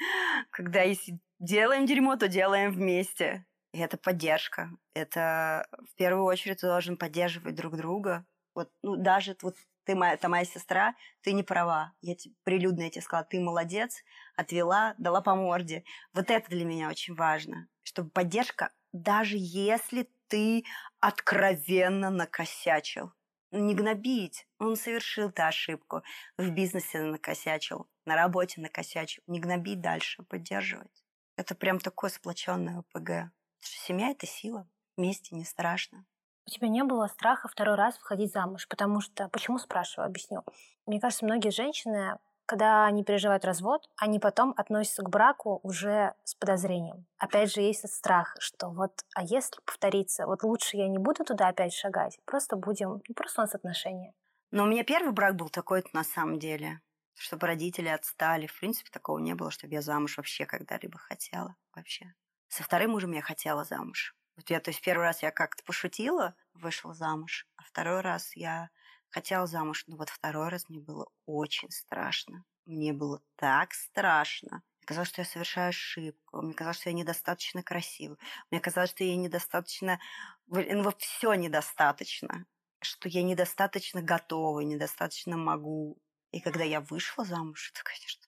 Когда 0.50 0.82
если 0.82 1.18
делаем 1.38 1.86
дерьмо, 1.86 2.16
то 2.16 2.28
делаем 2.28 2.72
вместе. 2.72 3.46
И 3.72 3.78
это 3.78 3.96
поддержка. 3.98 4.70
Это 4.94 5.66
в 5.90 5.94
первую 5.96 6.24
очередь 6.24 6.60
ты 6.60 6.66
должен 6.66 6.96
поддерживать 6.96 7.54
друг 7.54 7.76
друга. 7.76 8.24
Вот, 8.54 8.70
ну, 8.82 8.96
даже 8.96 9.36
вот 9.42 9.56
ты 9.84 9.94
моя, 9.94 10.14
это 10.14 10.28
моя 10.28 10.44
сестра, 10.44 10.94
ты 11.22 11.32
не 11.32 11.42
права. 11.42 11.92
Я 12.00 12.14
тебе, 12.14 12.34
прилюдно 12.42 12.82
я 12.82 12.90
тебе 12.90 13.02
сказала, 13.02 13.26
ты 13.26 13.38
молодец, 13.40 14.02
отвела, 14.34 14.94
дала 14.98 15.20
по 15.20 15.34
морде. 15.34 15.84
Вот 16.12 16.30
это 16.30 16.48
для 16.50 16.64
меня 16.64 16.88
очень 16.88 17.14
важно, 17.14 17.68
чтобы 17.82 18.10
поддержка, 18.10 18.72
даже 18.92 19.36
если 19.38 20.10
ты 20.28 20.64
откровенно 21.00 22.10
накосячил. 22.10 23.12
Не 23.52 23.74
гнобить. 23.74 24.46
Он 24.58 24.76
совершил 24.76 25.30
ты 25.30 25.42
ошибку. 25.42 26.02
В 26.36 26.50
бизнесе 26.50 27.00
накосячил, 27.00 27.88
на 28.04 28.16
работе 28.16 28.60
накосячил. 28.60 29.22
Не 29.26 29.40
гнобить 29.40 29.80
дальше, 29.80 30.22
поддерживать. 30.24 31.04
Это 31.36 31.54
прям 31.54 31.78
такое 31.78 32.10
сплоченное 32.10 32.78
ОПГ. 32.78 33.30
Семья– 33.60 34.10
это 34.10 34.26
сила. 34.26 34.68
Вместе 34.96 35.34
не 35.36 35.44
страшно. 35.44 36.06
У 36.46 36.50
тебя 36.50 36.68
не 36.68 36.84
было 36.84 37.08
страха 37.08 37.48
второй 37.48 37.74
раз 37.74 37.98
выходить 37.98 38.32
замуж, 38.32 38.68
потому 38.68 39.00
что... 39.00 39.28
Почему, 39.28 39.58
спрашиваю, 39.58 40.06
объясню. 40.06 40.44
Мне 40.86 41.00
кажется, 41.00 41.24
многие 41.24 41.50
женщины 41.50 42.18
когда 42.46 42.86
они 42.86 43.04
переживают 43.04 43.44
развод, 43.44 43.88
они 43.96 44.18
потом 44.18 44.54
относятся 44.56 45.02
к 45.02 45.10
браку 45.10 45.60
уже 45.62 46.14
с 46.24 46.34
подозрением. 46.34 47.06
Опять 47.18 47.52
же, 47.52 47.60
есть 47.60 47.80
этот 47.80 47.92
страх, 47.92 48.36
что 48.38 48.68
вот, 48.70 48.92
а 49.14 49.22
если 49.22 49.60
повторится, 49.64 50.26
вот 50.26 50.42
лучше 50.42 50.76
я 50.76 50.88
не 50.88 50.98
буду 50.98 51.24
туда 51.24 51.48
опять 51.48 51.74
шагать, 51.74 52.18
просто 52.24 52.56
будем, 52.56 53.02
ну, 53.06 53.14
просто 53.14 53.42
у 53.42 53.44
нас 53.44 53.54
отношения. 53.54 54.14
Но 54.52 54.64
у 54.64 54.66
меня 54.66 54.84
первый 54.84 55.12
брак 55.12 55.36
был 55.36 55.48
такой 55.48 55.84
на 55.92 56.04
самом 56.04 56.38
деле, 56.38 56.80
чтобы 57.14 57.46
родители 57.46 57.88
отстали. 57.88 58.46
В 58.46 58.58
принципе, 58.58 58.90
такого 58.90 59.18
не 59.18 59.34
было, 59.34 59.50
чтобы 59.50 59.74
я 59.74 59.82
замуж 59.82 60.16
вообще 60.16 60.46
когда-либо 60.46 60.98
хотела. 60.98 61.56
Вообще. 61.74 62.14
Со 62.48 62.62
вторым 62.62 62.92
мужем 62.92 63.12
я 63.12 63.22
хотела 63.22 63.64
замуж. 63.64 64.14
Вот 64.36 64.50
я, 64.50 64.60
то 64.60 64.70
есть 64.70 64.82
первый 64.82 65.02
раз 65.02 65.22
я 65.22 65.30
как-то 65.30 65.64
пошутила, 65.64 66.36
вышла 66.52 66.94
замуж, 66.94 67.46
а 67.56 67.62
второй 67.64 68.02
раз 68.02 68.36
я 68.36 68.70
хотела 69.10 69.46
замуж, 69.46 69.84
но 69.86 69.96
вот 69.96 70.08
второй 70.10 70.48
раз 70.48 70.68
мне 70.68 70.80
было 70.80 71.08
очень 71.26 71.70
страшно. 71.70 72.44
Мне 72.64 72.92
было 72.92 73.22
так 73.36 73.74
страшно. 73.74 74.62
Мне 74.78 74.86
казалось, 74.86 75.08
что 75.08 75.20
я 75.20 75.24
совершаю 75.24 75.68
ошибку. 75.68 76.42
Мне 76.42 76.54
казалось, 76.54 76.78
что 76.78 76.90
я 76.90 76.94
недостаточно 76.94 77.62
красива. 77.62 78.16
Мне 78.50 78.60
казалось, 78.60 78.90
что 78.90 79.04
я 79.04 79.16
недостаточно... 79.16 80.00
Ну, 80.46 80.92
все 80.98 81.34
недостаточно. 81.34 82.46
Что 82.80 83.08
я 83.08 83.22
недостаточно 83.22 84.02
готова, 84.02 84.60
недостаточно 84.60 85.36
могу. 85.36 85.98
И 86.32 86.40
когда 86.40 86.64
я 86.64 86.80
вышла 86.80 87.24
замуж, 87.24 87.72
это, 87.72 87.82
конечно, 87.84 88.26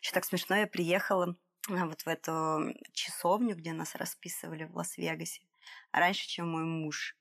еще 0.00 0.12
так 0.12 0.24
смешно. 0.24 0.56
Я 0.56 0.66
приехала 0.66 1.36
а, 1.68 1.86
вот 1.86 2.02
в 2.02 2.06
эту 2.06 2.74
часовню, 2.92 3.56
где 3.56 3.72
нас 3.72 3.94
расписывали 3.94 4.64
в 4.64 4.76
Лас-Вегасе, 4.76 5.42
раньше, 5.92 6.28
чем 6.28 6.50
мой 6.50 6.64
муж. 6.64 7.16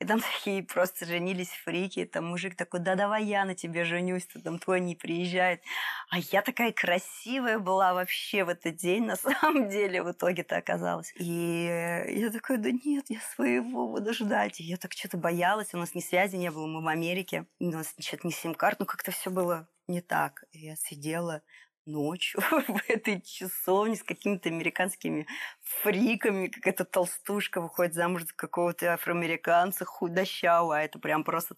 И 0.00 0.04
там 0.04 0.20
такие 0.38 0.62
просто 0.62 1.06
женились 1.06 1.50
фрики. 1.64 2.04
Там 2.04 2.26
мужик 2.26 2.56
такой, 2.56 2.80
да 2.80 2.94
давай 2.94 3.24
я 3.24 3.44
на 3.44 3.54
тебе 3.54 3.84
женюсь, 3.84 4.26
ты 4.26 4.40
там 4.40 4.58
твой 4.58 4.80
не 4.80 4.94
приезжает. 4.94 5.62
А 6.10 6.18
я 6.18 6.42
такая 6.42 6.72
красивая 6.72 7.58
была 7.58 7.94
вообще 7.94 8.44
в 8.44 8.48
этот 8.48 8.76
день, 8.76 9.06
на 9.06 9.16
самом 9.16 9.68
деле, 9.68 10.02
в 10.02 10.12
итоге-то 10.12 10.56
оказалось. 10.56 11.12
И 11.16 11.64
я 12.08 12.30
такой, 12.30 12.58
да 12.58 12.70
нет, 12.70 13.06
я 13.08 13.20
своего 13.20 13.88
буду 13.88 14.12
ждать. 14.14 14.60
И 14.60 14.64
я 14.64 14.76
так 14.76 14.92
что-то 14.92 15.16
боялась, 15.16 15.74
у 15.74 15.78
нас 15.78 15.94
ни 15.94 16.00
связи 16.00 16.36
не 16.36 16.50
было, 16.50 16.66
мы 16.66 16.82
в 16.82 16.88
Америке, 16.88 17.46
у 17.58 17.66
нас 17.66 17.94
что-то 17.98 18.26
не 18.26 18.32
сим-карт, 18.32 18.80
ну 18.80 18.86
как-то 18.86 19.10
все 19.10 19.30
было 19.30 19.68
не 19.88 20.00
так. 20.00 20.44
И 20.52 20.58
я 20.66 20.76
сидела, 20.76 21.42
ночью 21.88 22.40
в 22.50 22.80
этой 22.88 23.20
часовне 23.22 23.96
с 23.96 24.02
какими-то 24.02 24.48
американскими 24.48 25.26
фриками, 25.62 26.48
как 26.48 26.66
эта 26.66 26.84
толстушка 26.84 27.60
выходит 27.60 27.94
замуж 27.94 28.22
за 28.22 28.34
какого-то 28.34 28.94
афроамериканца 28.94 29.84
худощавого, 29.84 30.76
а 30.76 30.82
это 30.82 30.98
прям 30.98 31.24
просто 31.24 31.54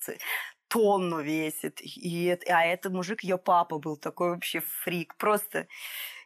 тонну 0.69 1.21
весит. 1.21 1.81
И, 1.83 2.31
а 2.49 2.65
это 2.65 2.91
мужик, 2.91 3.23
ее 3.23 3.39
папа 3.39 3.79
был 3.79 3.97
такой 3.97 4.31
вообще 4.31 4.61
фрик. 4.61 5.17
Просто 5.17 5.67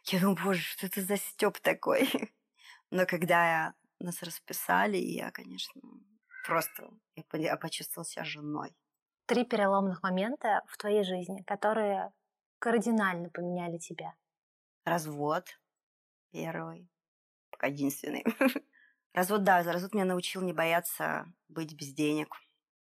я 0.05 0.19
думаю, 0.19 0.37
боже, 0.43 0.61
что 0.61 0.85
это 0.85 1.01
за 1.01 1.17
стёб 1.17 1.59
такой? 1.59 2.09
Но 2.91 3.05
когда 3.05 3.49
я, 3.49 3.73
нас 3.99 4.21
расписали, 4.21 4.97
я, 4.97 5.31
конечно, 5.31 5.81
просто 6.45 6.89
я 7.33 7.57
почувствовала 7.57 8.05
себя 8.05 8.23
женой. 8.23 8.75
Три 9.25 9.43
переломных 9.43 10.03
момента 10.03 10.61
в 10.67 10.77
твоей 10.77 11.03
жизни, 11.03 11.41
которые 11.41 12.11
кардинально 12.65 13.29
поменяли 13.29 13.77
тебя? 13.77 14.15
Развод 14.85 15.45
первый, 16.31 16.89
пока 17.51 17.67
единственный. 17.67 18.25
Развод, 19.13 19.43
да, 19.43 19.61
развод 19.61 19.93
меня 19.93 20.05
научил 20.05 20.41
не 20.41 20.51
бояться 20.51 21.31
быть 21.47 21.75
без 21.75 21.93
денег, 21.93 22.35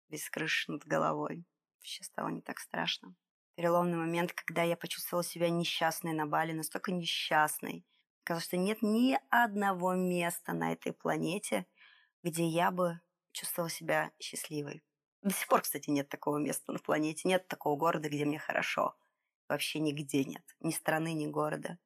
без 0.08 0.30
крыши 0.30 0.72
над 0.72 0.86
головой. 0.86 1.46
Сейчас 1.80 2.08
стало 2.08 2.30
не 2.30 2.42
так 2.42 2.60
страшно. 2.60 3.16
Переломный 3.56 3.98
момент, 3.98 4.34
когда 4.34 4.62
я 4.62 4.78
почувствовала 4.78 5.24
себя 5.24 5.50
несчастной 5.50 6.14
на 6.14 6.28
Бали, 6.28 6.54
настолько 6.54 6.92
несчастной. 6.92 7.84
Казалось, 8.24 8.46
что 8.46 8.58
нет 8.58 8.84
ни 8.84 9.18
одного 9.32 9.96
места 9.96 10.54
на 10.54 10.74
этой 10.74 10.94
планете, 10.94 11.66
где 12.22 12.46
я 12.46 12.70
бы 12.70 13.02
чувствовала 13.32 13.72
себя 13.72 14.12
счастливой. 14.20 14.84
До 15.24 15.34
сих 15.34 15.48
пор, 15.48 15.62
кстати, 15.62 15.90
нет 15.90 16.08
такого 16.08 16.38
места 16.38 16.72
на 16.72 16.78
планете, 16.78 17.28
нет 17.28 17.48
такого 17.48 17.76
города, 17.78 18.10
где 18.10 18.26
мне 18.26 18.38
хорошо 18.38 18.96
вообще 19.52 19.80
нигде 19.80 20.24
нет. 20.24 20.44
Ни 20.60 20.72
страны, 20.72 21.14
ни 21.14 21.28
города. 21.28 21.78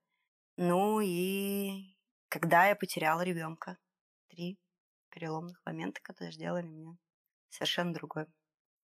Ну 0.57 1.01
и 1.01 1.95
когда 2.29 2.67
я 2.67 2.75
потеряла 2.75 3.21
ребенка. 3.21 3.77
Три 4.29 4.59
переломных 5.09 5.61
момента, 5.65 6.01
которые 6.01 6.33
сделали 6.33 6.67
меня 6.67 6.97
совершенно 7.49 7.93
другой. 7.93 8.25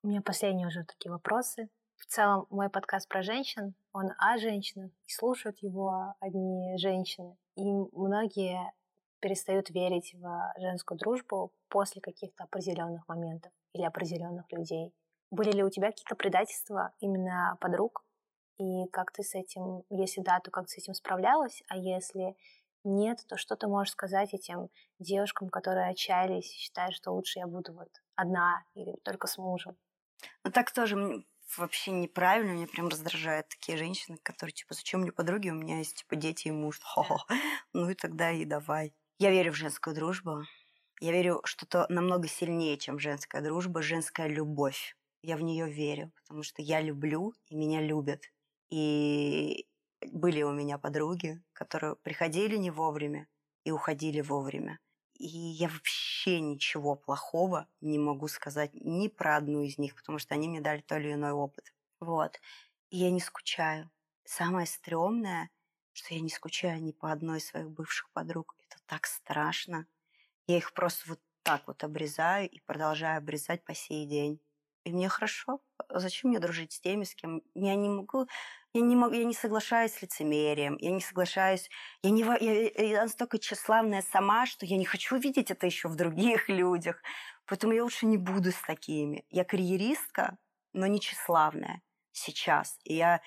У 0.04 0.08
меня 0.08 0.22
последние 0.22 0.68
уже 0.68 0.86
такие 0.86 1.12
вопросы. 1.12 1.70
В 1.98 2.06
целом, 2.06 2.48
мой 2.50 2.70
подкаст 2.70 3.08
про 3.08 3.22
женщин, 3.22 3.76
он 3.92 4.12
о 4.18 4.38
женщинах, 4.38 4.92
и 5.06 5.12
слушают 5.12 5.60
его 5.60 6.16
одни 6.20 6.78
женщины. 6.78 7.38
И 7.56 7.64
многие 7.64 8.74
перестают 9.20 9.70
верить 9.70 10.14
в 10.16 10.54
женскую 10.58 10.98
дружбу 10.98 11.54
после 11.68 12.02
каких-то 12.02 12.46
определенных 12.46 13.08
моментов 13.08 13.52
или 13.74 13.84
определенных 13.84 14.52
людей. 14.52 14.94
Были 15.30 15.52
ли 15.52 15.64
у 15.64 15.70
тебя 15.70 15.92
какие-то 15.92 16.16
предательства 16.16 16.94
именно 17.00 17.58
подруг 17.60 18.04
и 18.58 18.88
как 18.92 19.12
ты 19.12 19.24
с 19.24 19.36
этим, 19.36 19.84
если 19.90 20.22
да, 20.22 20.40
то 20.40 20.52
как 20.52 20.68
ты 20.68 20.74
с 20.74 20.78
этим 20.78 20.94
справлялась, 20.94 21.64
а 21.68 21.78
если 21.78 22.36
нет, 22.84 23.20
то 23.28 23.38
что 23.38 23.56
ты 23.56 23.68
можешь 23.68 23.94
сказать 23.94 24.34
этим 24.34 24.70
девушкам, 25.00 25.50
которые 25.50 25.90
отчаялись 25.90 26.52
и 26.52 26.58
считают, 26.58 26.96
что 26.96 27.12
лучше 27.12 27.40
я 27.40 27.48
буду 27.48 27.74
вот 27.74 27.90
одна 28.16 28.64
или 28.74 28.96
только 29.04 29.28
с 29.28 29.38
мужем? 29.38 29.78
Ну 30.44 30.52
так 30.52 30.72
тоже 30.72 31.24
вообще 31.58 31.92
неправильно, 31.92 32.52
меня 32.52 32.68
прям 32.68 32.88
раздражают 32.88 33.50
такие 33.50 33.78
женщины, 33.78 34.18
которые 34.24 34.54
типа, 34.54 34.74
зачем 34.74 35.02
мне 35.02 35.12
подруги, 35.12 35.50
у 35.50 35.56
меня 35.56 35.80
есть 35.80 35.98
типа 35.98 36.16
дети 36.16 36.48
и 36.48 36.52
муж. 36.52 36.80
Хо-хо. 36.82 37.26
Ну 37.74 37.90
и 37.90 37.94
тогда 37.94 38.32
и 38.32 38.46
давай. 38.46 38.94
Я 39.18 39.32
верю 39.32 39.54
в 39.54 39.56
женскую 39.56 39.96
дружбу. 39.96 40.44
Я 41.00 41.12
верю, 41.12 41.42
что 41.46 41.66
то 41.66 41.86
намного 41.90 42.28
сильнее, 42.28 42.78
чем 42.78 43.00
женская 43.00 43.42
дружба, 43.42 43.82
женская 43.82 44.28
любовь. 44.28 44.96
Я 45.22 45.38
в 45.38 45.42
нее 45.42 45.72
верю, 45.72 46.12
потому 46.22 46.44
что 46.44 46.62
я 46.62 46.82
люблю, 46.82 47.34
и 47.48 47.56
меня 47.56 47.82
любят. 47.82 48.24
И 48.72 49.68
были 50.12 50.42
у 50.44 50.52
меня 50.52 50.80
подруги, 50.80 51.44
которые 51.54 51.96
приходили 51.98 52.58
не 52.58 52.72
вовремя 52.72 53.28
и 53.64 53.72
уходили 53.72 54.22
вовремя. 54.22 54.80
И 55.14 55.28
я 55.28 55.68
вообще 55.70 56.40
ничего 56.40 56.96
плохого 56.96 57.68
не 57.82 58.00
могу 58.00 58.28
сказать 58.28 58.72
ни 58.74 59.08
про 59.08 59.38
одну 59.38 59.62
из 59.62 59.78
них, 59.78 59.96
потому 59.96 60.18
что 60.18 60.34
они 60.34 60.50
мне 60.50 60.62
дали 60.62 60.82
то 60.82 60.98
или 60.98 61.14
иной 61.14 61.32
опыт. 61.32 61.74
Вот. 62.00 62.40
И 62.90 62.98
я 62.98 63.12
не 63.12 63.20
скучаю. 63.20 63.92
Самое 64.24 64.66
стрёмное, 64.66 65.52
что 65.94 66.16
я 66.16 66.22
не 66.22 66.30
скучаю 66.30 66.82
ни 66.82 66.92
по 66.92 67.12
одной 67.12 67.38
из 67.40 67.48
своих 67.48 67.70
бывших 67.70 68.10
подруг. 68.12 68.56
Это 68.68 68.78
так 68.88 69.06
страшно. 69.06 69.86
Я 70.48 70.58
их 70.58 70.74
просто 70.74 71.10
вот 71.10 71.20
так 71.44 71.68
вот 71.68 71.84
обрезаю 71.84 72.50
и 72.50 72.60
продолжаю 72.62 73.18
обрезать 73.18 73.64
по 73.66 73.74
сей 73.76 74.08
день. 74.08 74.42
И 74.84 74.92
мне 74.92 75.10
хорошо. 75.10 75.60
Зачем 75.90 76.30
мне 76.30 76.40
дружить 76.40 76.74
с 76.74 76.80
теми, 76.80 77.04
с 77.04 77.14
кем 77.16 77.42
я 77.54 77.76
не 77.76 77.90
могу 77.90 78.28
я 78.74 78.82
не, 78.82 78.96
могу, 78.96 79.14
я 79.14 79.26
не 79.26 79.34
соглашаюсь 79.34 79.94
с 79.94 80.02
лицемерием, 80.02 80.78
я 80.80 80.92
не 80.92 81.02
соглашаюсь, 81.02 81.70
я, 82.04 82.10
не, 82.10 82.22
я, 82.22 82.70
я 82.88 83.04
настолько 83.04 83.38
тщеславная 83.38 84.02
сама, 84.02 84.46
что 84.46 84.66
я 84.66 84.78
не 84.78 84.86
хочу 84.86 85.18
видеть 85.18 85.52
это 85.52 85.66
еще 85.66 85.90
в 85.90 85.96
других 85.96 86.48
людях, 86.50 87.02
поэтому 87.46 87.74
я 87.74 87.84
лучше 87.84 88.06
не 88.06 88.18
буду 88.18 88.52
с 88.52 88.62
такими. 88.62 89.26
Я 89.30 89.44
карьеристка, 89.44 90.38
но 90.74 90.88
не 90.88 91.00
тщеславная 91.00 91.82
сейчас, 92.14 92.78
и 92.84 92.96
я 92.96 93.22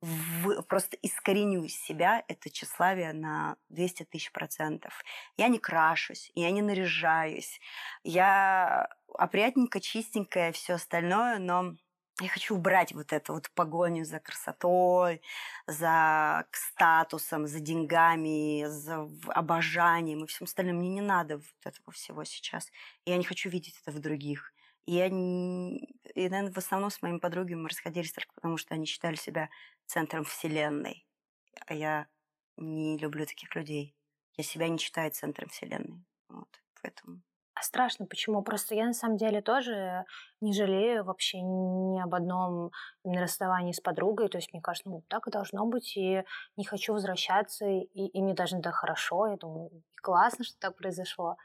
в, 0.00 0.62
просто 0.62 0.96
искореню 1.02 1.64
из 1.64 1.74
себя 1.74 2.24
это 2.28 2.50
тщеславие 2.50 3.12
на 3.12 3.56
200 3.68 4.04
тысяч 4.04 4.32
процентов. 4.32 5.02
Я 5.36 5.48
не 5.48 5.58
крашусь, 5.58 6.30
я 6.34 6.50
не 6.50 6.62
наряжаюсь, 6.62 7.60
я 8.04 8.88
опрятненько, 9.14 9.80
чистенькая, 9.80 10.52
все 10.52 10.74
остальное, 10.74 11.38
но 11.38 11.74
я 12.20 12.28
хочу 12.28 12.56
убрать 12.56 12.92
вот 12.92 13.12
эту 13.12 13.34
вот 13.34 13.50
погоню 13.54 14.04
за 14.04 14.18
красотой, 14.18 15.22
за 15.66 16.46
статусом, 16.52 17.46
за 17.46 17.60
деньгами, 17.60 18.64
за 18.66 19.08
обожанием 19.28 20.24
и 20.24 20.26
всем 20.26 20.46
остальным. 20.46 20.78
Мне 20.78 20.88
не 20.88 21.00
надо 21.00 21.36
вот 21.36 21.44
этого 21.64 21.92
всего 21.92 22.24
сейчас. 22.24 22.70
Я 23.04 23.16
не 23.16 23.24
хочу 23.24 23.48
видеть 23.50 23.80
это 23.82 23.96
в 23.96 24.00
других. 24.00 24.52
И 24.86 24.94
я, 24.94 25.06
и, 25.06 25.10
наверное, 26.28 26.50
в 26.50 26.56
основном 26.56 26.90
с 26.90 27.02
моими 27.02 27.18
подругами 27.18 27.60
мы 27.60 27.68
расходились 27.68 28.12
только 28.12 28.32
потому, 28.34 28.56
что 28.56 28.74
они 28.74 28.86
считали 28.86 29.16
себя 29.16 29.50
центром 29.88 30.24
вселенной. 30.24 31.06
А 31.66 31.74
я 31.74 32.08
не 32.56 32.98
люблю 32.98 33.26
таких 33.26 33.54
людей. 33.56 33.96
Я 34.36 34.44
себя 34.44 34.68
не 34.68 34.78
считаю 34.78 35.10
центром 35.12 35.48
вселенной. 35.48 36.06
Вот, 36.28 36.48
поэтому 36.82 37.22
А 37.54 37.62
страшно 37.62 38.06
почему? 38.06 38.42
Просто 38.42 38.76
я 38.76 38.86
на 38.86 38.92
самом 38.92 39.16
деле 39.16 39.42
тоже 39.42 40.04
не 40.40 40.52
жалею 40.52 41.04
вообще 41.04 41.40
ни 41.40 42.00
об 42.00 42.14
одном 42.14 42.70
именно 43.04 43.22
расставании 43.22 43.72
с 43.72 43.80
подругой. 43.80 44.28
То 44.28 44.38
есть 44.38 44.52
мне 44.52 44.62
кажется, 44.62 44.88
ну 44.88 45.02
так 45.08 45.26
и 45.26 45.30
должно 45.32 45.66
быть, 45.66 45.96
и 45.96 46.22
не 46.56 46.64
хочу 46.64 46.92
возвращаться, 46.92 47.66
и, 47.66 47.80
и 47.82 48.22
мне 48.22 48.34
даже 48.34 48.58
это 48.58 48.70
хорошо. 48.70 49.26
Я 49.26 49.36
думаю, 49.36 49.82
классно, 50.00 50.44
что 50.44 50.56
так 50.60 50.76
произошло. 50.76 51.36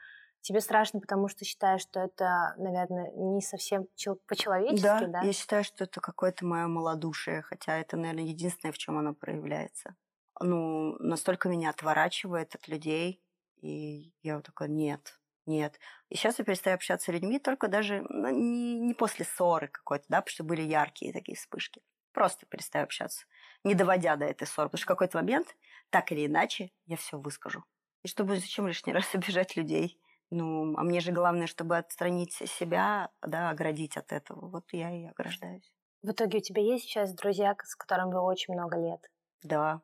Тебе 0.44 0.60
страшно, 0.60 1.00
потому 1.00 1.28
что 1.28 1.46
считаешь, 1.46 1.80
что 1.80 2.00
это, 2.00 2.54
наверное, 2.58 3.10
не 3.12 3.40
совсем 3.40 3.86
по-человечески, 4.26 4.82
да? 4.82 5.06
Да, 5.06 5.20
я 5.22 5.32
считаю, 5.32 5.64
что 5.64 5.84
это 5.84 6.02
какое-то 6.02 6.44
мое 6.44 6.66
малодушие, 6.66 7.40
хотя 7.40 7.78
это, 7.78 7.96
наверное, 7.96 8.24
единственное, 8.24 8.72
в 8.72 8.76
чем 8.76 8.98
оно 8.98 9.14
проявляется. 9.14 9.96
Ну, 10.42 10.98
настолько 10.98 11.48
меня 11.48 11.70
отворачивает 11.70 12.54
от 12.54 12.68
людей, 12.68 13.22
и 13.62 14.12
я 14.22 14.36
вот 14.36 14.44
такая, 14.44 14.68
нет, 14.68 15.18
нет. 15.46 15.80
И 16.10 16.14
сейчас 16.14 16.38
я 16.38 16.44
перестаю 16.44 16.74
общаться 16.74 17.10
с 17.10 17.14
людьми 17.14 17.38
только 17.38 17.68
даже 17.68 18.04
ну, 18.10 18.28
не, 18.28 18.78
не 18.78 18.92
после 18.92 19.24
ссоры 19.24 19.68
какой-то, 19.68 20.04
да, 20.10 20.20
потому 20.20 20.34
что 20.34 20.44
были 20.44 20.60
яркие 20.60 21.14
такие 21.14 21.38
вспышки. 21.38 21.80
Просто 22.12 22.44
перестаю 22.44 22.84
общаться, 22.84 23.24
не 23.64 23.74
доводя 23.74 24.16
до 24.16 24.26
этой 24.26 24.46
ссоры. 24.46 24.68
Потому 24.68 24.78
что 24.78 24.84
в 24.84 24.88
какой-то 24.88 25.16
момент, 25.16 25.56
так 25.88 26.12
или 26.12 26.26
иначе, 26.26 26.70
я 26.84 26.98
все 26.98 27.18
выскажу. 27.18 27.64
И 28.02 28.08
чтобы 28.08 28.36
зачем 28.36 28.66
лишний 28.68 28.92
раз 28.92 29.14
обижать 29.14 29.56
людей? 29.56 29.98
Ну, 30.30 30.74
а 30.76 30.82
мне 30.82 31.00
же 31.00 31.12
главное, 31.12 31.46
чтобы 31.46 31.76
отстранить 31.76 32.32
себя, 32.32 33.10
да, 33.22 33.50
оградить 33.50 33.96
от 33.96 34.12
этого. 34.12 34.48
Вот 34.48 34.64
я 34.72 34.90
и 34.90 35.04
ограждаюсь. 35.04 35.72
В 36.02 36.10
итоге 36.10 36.38
у 36.38 36.40
тебя 36.40 36.62
есть 36.62 36.84
сейчас 36.84 37.14
друзья, 37.14 37.56
с 37.62 37.74
которыми 37.76 38.12
вы 38.12 38.20
очень 38.20 38.54
много 38.54 38.76
лет? 38.78 39.10
Да. 39.42 39.80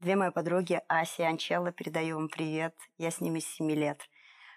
Две 0.00 0.14
мои 0.14 0.30
подруги, 0.30 0.80
Ася 0.88 1.22
и 1.22 1.26
Анчелла, 1.26 1.72
передаю 1.72 2.16
вам 2.16 2.28
привет. 2.28 2.76
Я 2.98 3.10
с 3.10 3.20
ними 3.20 3.40
с 3.40 3.46
7 3.54 3.70
лет. 3.70 4.00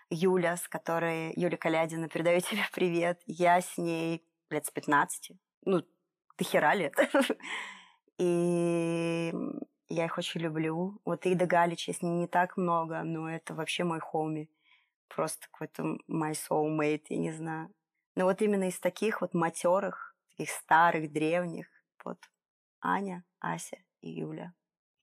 Юля, 0.09 0.57
с 0.57 0.67
которой... 0.67 1.33
Юля 1.35 1.57
Калядина, 1.57 2.09
передаю 2.09 2.41
тебе 2.41 2.63
привет. 2.73 3.21
Я 3.25 3.61
с 3.61 3.77
ней 3.77 4.23
лет 4.49 4.65
с 4.65 4.71
15. 4.71 5.31
Ну, 5.65 5.83
ты 6.35 6.43
хера 6.43 6.75
лет. 6.75 6.93
И 8.17 9.33
я 9.87 10.05
их 10.05 10.17
очень 10.17 10.41
люблю. 10.41 10.99
Вот 11.05 11.25
Ида 11.25 11.45
Галич, 11.45 11.87
ней 12.01 12.11
не 12.11 12.27
так 12.27 12.57
много, 12.57 13.03
но 13.03 13.29
это 13.29 13.53
вообще 13.53 13.83
мой 13.83 13.99
хоми 13.99 14.49
просто 15.13 15.47
какой-то 15.51 15.97
my 16.09 16.33
soulmate, 16.33 17.05
я 17.09 17.17
не 17.17 17.31
знаю. 17.31 17.73
Но 18.15 18.25
вот 18.25 18.41
именно 18.41 18.65
из 18.65 18.79
таких 18.79 19.21
вот 19.21 19.33
матерых, 19.33 20.15
таких 20.31 20.49
старых, 20.49 21.11
древних, 21.11 21.67
вот 22.03 22.17
Аня, 22.81 23.23
Ася 23.39 23.77
и 24.01 24.09
Юля. 24.09 24.53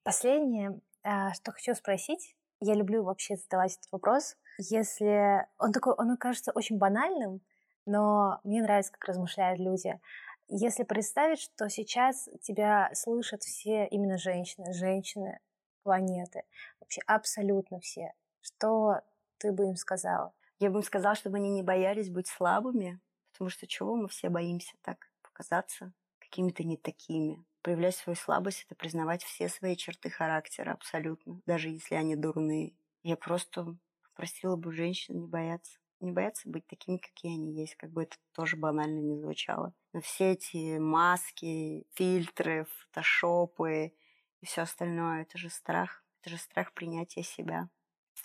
Последнее, 0.02 0.80
а, 1.02 1.32
что 1.34 1.52
хочу 1.52 1.74
спросить, 1.74 2.36
я 2.61 2.74
люблю 2.74 3.04
вообще 3.04 3.36
задавать 3.36 3.76
этот 3.76 3.92
вопрос. 3.92 4.36
Если 4.59 5.46
он 5.59 5.72
такой, 5.72 5.94
он 5.94 6.16
кажется 6.16 6.52
очень 6.52 6.78
банальным, 6.78 7.42
но 7.84 8.40
мне 8.44 8.62
нравится, 8.62 8.92
как 8.92 9.04
размышляют 9.04 9.61
люди. 9.61 10.00
Если 10.48 10.84
представить, 10.84 11.40
что 11.40 11.68
сейчас 11.68 12.28
тебя 12.40 12.90
слышат 12.94 13.42
все 13.42 13.86
именно 13.86 14.16
женщины, 14.16 14.72
женщины 14.72 15.40
планеты, 15.82 16.44
вообще 16.80 17.00
абсолютно 17.07 17.80
все, 17.80 18.12
что 18.40 19.00
ты 19.39 19.53
бы 19.53 19.64
им 19.64 19.76
сказала? 19.76 20.32
Я 20.59 20.70
бы 20.70 20.78
им 20.78 20.82
сказала, 20.82 21.14
чтобы 21.14 21.37
они 21.37 21.51
не 21.51 21.62
боялись 21.62 22.11
быть 22.11 22.28
слабыми, 22.28 23.01
потому 23.32 23.51
что 23.51 23.66
чего 23.66 23.95
мы 23.95 24.09
все 24.09 24.28
боимся 24.28 24.74
так 24.82 25.11
показаться 25.22 25.93
какими-то 26.18 26.64
не 26.64 26.76
такими. 26.76 27.45
Проявлять 27.62 27.97
свою 27.97 28.16
слабость— 28.16 28.64
это 28.66 28.74
признавать 28.74 29.22
все 29.22 29.49
свои 29.49 29.76
черты 29.76 30.11
характера 30.11 30.72
абсолютно, 30.72 31.41
даже 31.47 31.68
если 31.68 31.95
они 31.95 32.16
дурные. 32.16 32.76
Я 33.03 33.16
просто 33.16 33.76
просила 34.14 34.57
бы 34.57 34.72
женщин 34.72 35.20
не 35.20 35.26
бояться. 35.26 35.78
Не 36.01 36.12
бояться 36.12 36.49
быть 36.49 36.66
такими, 36.66 36.99
какие 36.99 37.34
они 37.34 37.55
есть, 37.55 37.74
как 37.76 37.91
бы 37.91 38.03
это 38.03 38.16
тоже 38.32 38.57
банально 38.57 39.01
не 39.01 39.18
звучало. 39.18 39.72
Но 39.93 40.01
все 40.01 40.32
эти 40.32 40.76
маски, 40.78 41.87
фильтры, 41.95 42.66
фотошопы 42.80 43.95
и 44.41 44.47
все 44.47 44.62
остальное, 44.62 45.22
это 45.22 45.39
же 45.39 45.49
страх. 45.49 46.05
Это 46.20 46.30
же 46.30 46.39
страх 46.39 46.72
принятия 46.74 47.22
себя. 47.22 47.70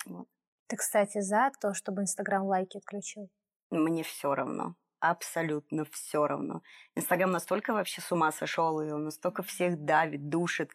Вот. 0.04 0.28
Ты, 0.66 0.76
кстати, 0.76 1.20
за 1.20 1.50
то, 1.60 1.74
чтобы 1.74 2.02
Инстаграм 2.02 2.44
лайки 2.44 2.78
отключил? 2.78 3.30
Мне 3.70 4.02
все 4.02 4.34
равно. 4.34 4.74
Абсолютно 5.00 5.84
все 5.86 6.26
равно. 6.26 6.62
Инстаграм 6.94 7.30
настолько 7.30 7.72
вообще 7.72 8.00
с 8.00 8.12
ума 8.12 8.30
сошел, 8.32 8.80
и 8.80 8.90
он 8.90 9.04
настолько 9.04 9.42
всех 9.42 9.84
давит, 9.84 10.28
душит. 10.28 10.70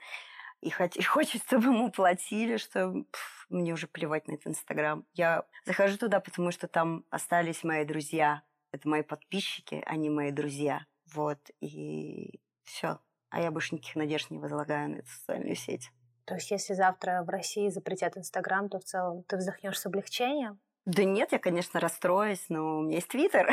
И, 0.61 0.69
хоть, 0.69 0.97
и 0.97 1.03
хочет, 1.03 1.43
чтобы 1.43 1.65
ему 1.65 1.91
платили, 1.91 2.57
что 2.57 2.91
пф, 3.11 3.45
мне 3.49 3.73
уже 3.73 3.87
плевать 3.87 4.27
на 4.27 4.33
этот 4.33 4.47
Инстаграм. 4.47 5.05
Я 5.13 5.45
захожу 5.65 5.97
туда, 5.97 6.19
потому 6.19 6.51
что 6.51 6.67
там 6.67 7.05
остались 7.09 7.63
мои 7.63 7.85
друзья. 7.85 8.43
Это 8.71 8.89
мои 8.89 9.03
подписчики, 9.03 9.83
они 9.85 10.09
мои 10.09 10.31
друзья. 10.31 10.85
Вот, 11.13 11.39
и 11.61 12.41
все. 12.63 12.99
А 13.29 13.41
я 13.41 13.51
больше 13.51 13.75
никаких 13.75 13.95
надежд 13.95 14.29
не 14.29 14.39
возлагаю 14.39 14.89
на 14.89 14.95
эту 14.97 15.07
социальную 15.07 15.55
сеть. 15.55 15.91
То 16.27 16.35
есть, 16.35 16.51
если 16.51 16.73
завтра 16.73 17.23
в 17.23 17.29
России 17.29 17.69
запретят 17.69 18.17
Инстаграм, 18.17 18.67
то 18.67 18.79
в 18.79 18.83
целом 18.83 19.23
ты 19.23 19.37
вздохнешь 19.37 19.79
с 19.79 19.85
облегчением? 19.85 20.59
Да 20.85 21.05
нет, 21.05 21.31
я, 21.31 21.39
конечно, 21.39 21.79
расстроюсь, 21.79 22.45
но 22.49 22.79
у 22.79 22.81
меня 22.81 22.95
есть 22.95 23.07
Твиттер. 23.07 23.49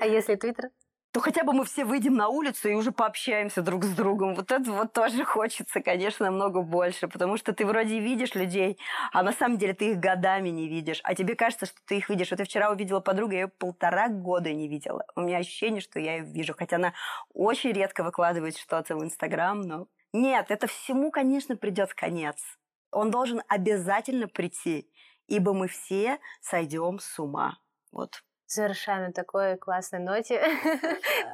А 0.00 0.06
если 0.06 0.34
Твиттер? 0.34 0.70
то 1.12 1.20
хотя 1.20 1.42
бы 1.42 1.52
мы 1.52 1.64
все 1.64 1.84
выйдем 1.84 2.14
на 2.14 2.28
улицу 2.28 2.68
и 2.68 2.74
уже 2.74 2.92
пообщаемся 2.92 3.62
друг 3.62 3.82
с 3.84 3.88
другом. 3.94 4.34
Вот 4.34 4.52
это 4.52 4.70
вот 4.70 4.92
тоже 4.92 5.24
хочется, 5.24 5.80
конечно, 5.80 6.26
намного 6.26 6.60
больше, 6.60 7.08
потому 7.08 7.38
что 7.38 7.52
ты 7.52 7.64
вроде 7.64 7.98
видишь 7.98 8.34
людей, 8.34 8.78
а 9.12 9.22
на 9.22 9.32
самом 9.32 9.56
деле 9.56 9.72
ты 9.72 9.92
их 9.92 9.98
годами 9.98 10.50
не 10.50 10.68
видишь, 10.68 11.00
а 11.04 11.14
тебе 11.14 11.34
кажется, 11.34 11.66
что 11.66 11.76
ты 11.86 11.96
их 11.96 12.10
видишь. 12.10 12.30
Вот 12.30 12.40
я 12.40 12.44
вчера 12.44 12.70
увидела 12.70 13.00
подругу, 13.00 13.32
я 13.32 13.40
ее 13.40 13.48
полтора 13.48 14.08
года 14.08 14.52
не 14.52 14.68
видела. 14.68 15.06
У 15.16 15.22
меня 15.22 15.38
ощущение, 15.38 15.80
что 15.80 15.98
я 15.98 16.18
ее 16.18 16.24
вижу, 16.24 16.54
хотя 16.56 16.76
она 16.76 16.92
очень 17.32 17.72
редко 17.72 18.04
выкладывает 18.04 18.56
что-то 18.58 18.94
в 18.94 19.02
Инстаграм, 19.02 19.60
но 19.60 19.88
нет, 20.12 20.50
это 20.50 20.66
всему, 20.66 21.10
конечно, 21.10 21.56
придет 21.56 21.94
конец. 21.94 22.42
Он 22.90 23.10
должен 23.10 23.42
обязательно 23.48 24.28
прийти, 24.28 24.90
ибо 25.26 25.52
мы 25.52 25.68
все 25.68 26.18
сойдем 26.40 26.98
с 26.98 27.18
ума. 27.18 27.58
Вот 27.92 28.22
Завершаем 28.50 29.08
на 29.08 29.12
такой 29.12 29.58
классной 29.58 29.98
ноте. 29.98 30.40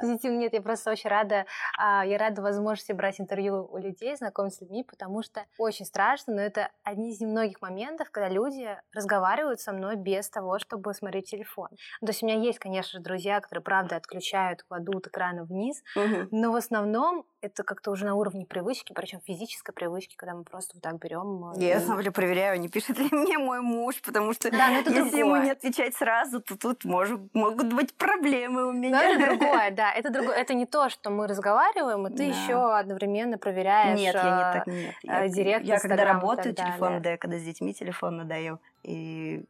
Позитив 0.00 0.32
нет, 0.32 0.52
я 0.52 0.60
просто 0.60 0.90
очень 0.90 1.08
рада. 1.08 1.46
А, 1.78 2.04
я 2.04 2.18
рада 2.18 2.42
возможности 2.42 2.90
брать 2.90 3.20
интервью 3.20 3.68
у 3.70 3.78
людей, 3.78 4.16
знакомиться 4.16 4.58
с 4.58 4.60
людьми, 4.62 4.82
потому 4.82 5.22
что 5.22 5.44
очень 5.56 5.86
страшно, 5.86 6.34
но 6.34 6.40
это 6.40 6.70
одни 6.82 7.12
из 7.12 7.20
немногих 7.20 7.62
моментов, 7.62 8.10
когда 8.10 8.28
люди 8.28 8.68
разговаривают 8.92 9.60
со 9.60 9.72
мной 9.72 9.94
без 9.94 10.28
того, 10.28 10.58
чтобы 10.58 10.92
смотреть 10.92 11.30
телефон. 11.30 11.68
То 12.00 12.08
есть 12.08 12.24
у 12.24 12.26
меня 12.26 12.40
есть, 12.40 12.58
конечно 12.58 12.98
же, 12.98 13.04
друзья, 13.04 13.40
которые, 13.40 13.62
правда, 13.62 13.94
отключают, 13.94 14.64
кладут 14.64 15.06
экраны 15.06 15.44
вниз, 15.44 15.84
но 16.32 16.50
в 16.50 16.56
основном 16.56 17.26
это 17.44 17.62
как-то 17.62 17.90
уже 17.90 18.04
на 18.04 18.14
уровне 18.14 18.46
привычки, 18.46 18.92
причем 18.92 19.20
физической 19.20 19.72
привычки, 19.72 20.16
когда 20.16 20.34
мы 20.34 20.44
просто 20.44 20.74
вот 20.74 20.82
так 20.82 20.98
берем. 20.98 21.52
Э, 21.54 21.60
я, 21.60 21.80
на 21.80 22.12
проверяю, 22.12 22.60
не 22.60 22.68
пишет 22.68 22.98
ли 22.98 23.08
мне 23.10 23.38
мой 23.38 23.60
муж, 23.60 24.00
потому 24.02 24.32
что 24.32 24.50
да, 24.50 24.68
если 24.68 24.92
другое. 24.92 25.18
ему 25.18 25.36
не 25.36 25.50
отвечать 25.50 25.94
сразу, 25.94 26.40
то 26.40 26.56
тут 26.56 26.84
может, 26.84 27.20
могут 27.34 27.72
быть 27.72 27.94
проблемы 27.94 28.66
у 28.66 28.72
меня. 28.72 28.96
Но 28.96 29.02
это 29.02 29.26
другое, 29.26 29.70
да, 29.70 29.92
это 29.96 30.10
другое. 30.10 30.36
Это 30.36 30.54
не 30.54 30.66
то, 30.66 30.88
что 30.88 31.10
мы 31.10 31.26
разговариваем, 31.26 32.06
и 32.06 32.10
ты 32.10 32.16
да. 32.16 32.24
еще 32.24 32.76
одновременно 32.76 33.38
проверяешь. 33.38 33.98
Нет, 33.98 34.14
я 34.14 34.22
не 34.22 34.58
так, 34.58 34.66
нет. 34.66 34.94
Я, 35.02 35.28
директ, 35.28 35.64
я 35.64 35.78
когда 35.78 36.04
работаю, 36.04 36.54
телефон 36.54 37.02
да, 37.02 37.16
когда 37.16 37.38
с 37.38 37.42
детьми 37.42 37.74
телефон 37.74 38.16
надаю, 38.16 38.60
и 38.82 39.44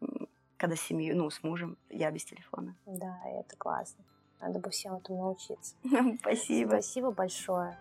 когда 0.56 0.76
с 0.76 0.80
семьей, 0.80 1.14
ну, 1.14 1.30
с 1.30 1.42
мужем, 1.42 1.76
я 1.90 2.10
без 2.10 2.24
телефона. 2.24 2.74
Да, 2.86 3.18
это 3.26 3.56
классно. 3.56 4.04
Надо 4.40 4.58
бы 4.58 4.70
всем 4.70 4.96
этому 4.96 5.22
научиться. 5.22 5.74
Спасибо. 6.20 6.68
Спасибо 6.70 7.10
большое. 7.10 7.76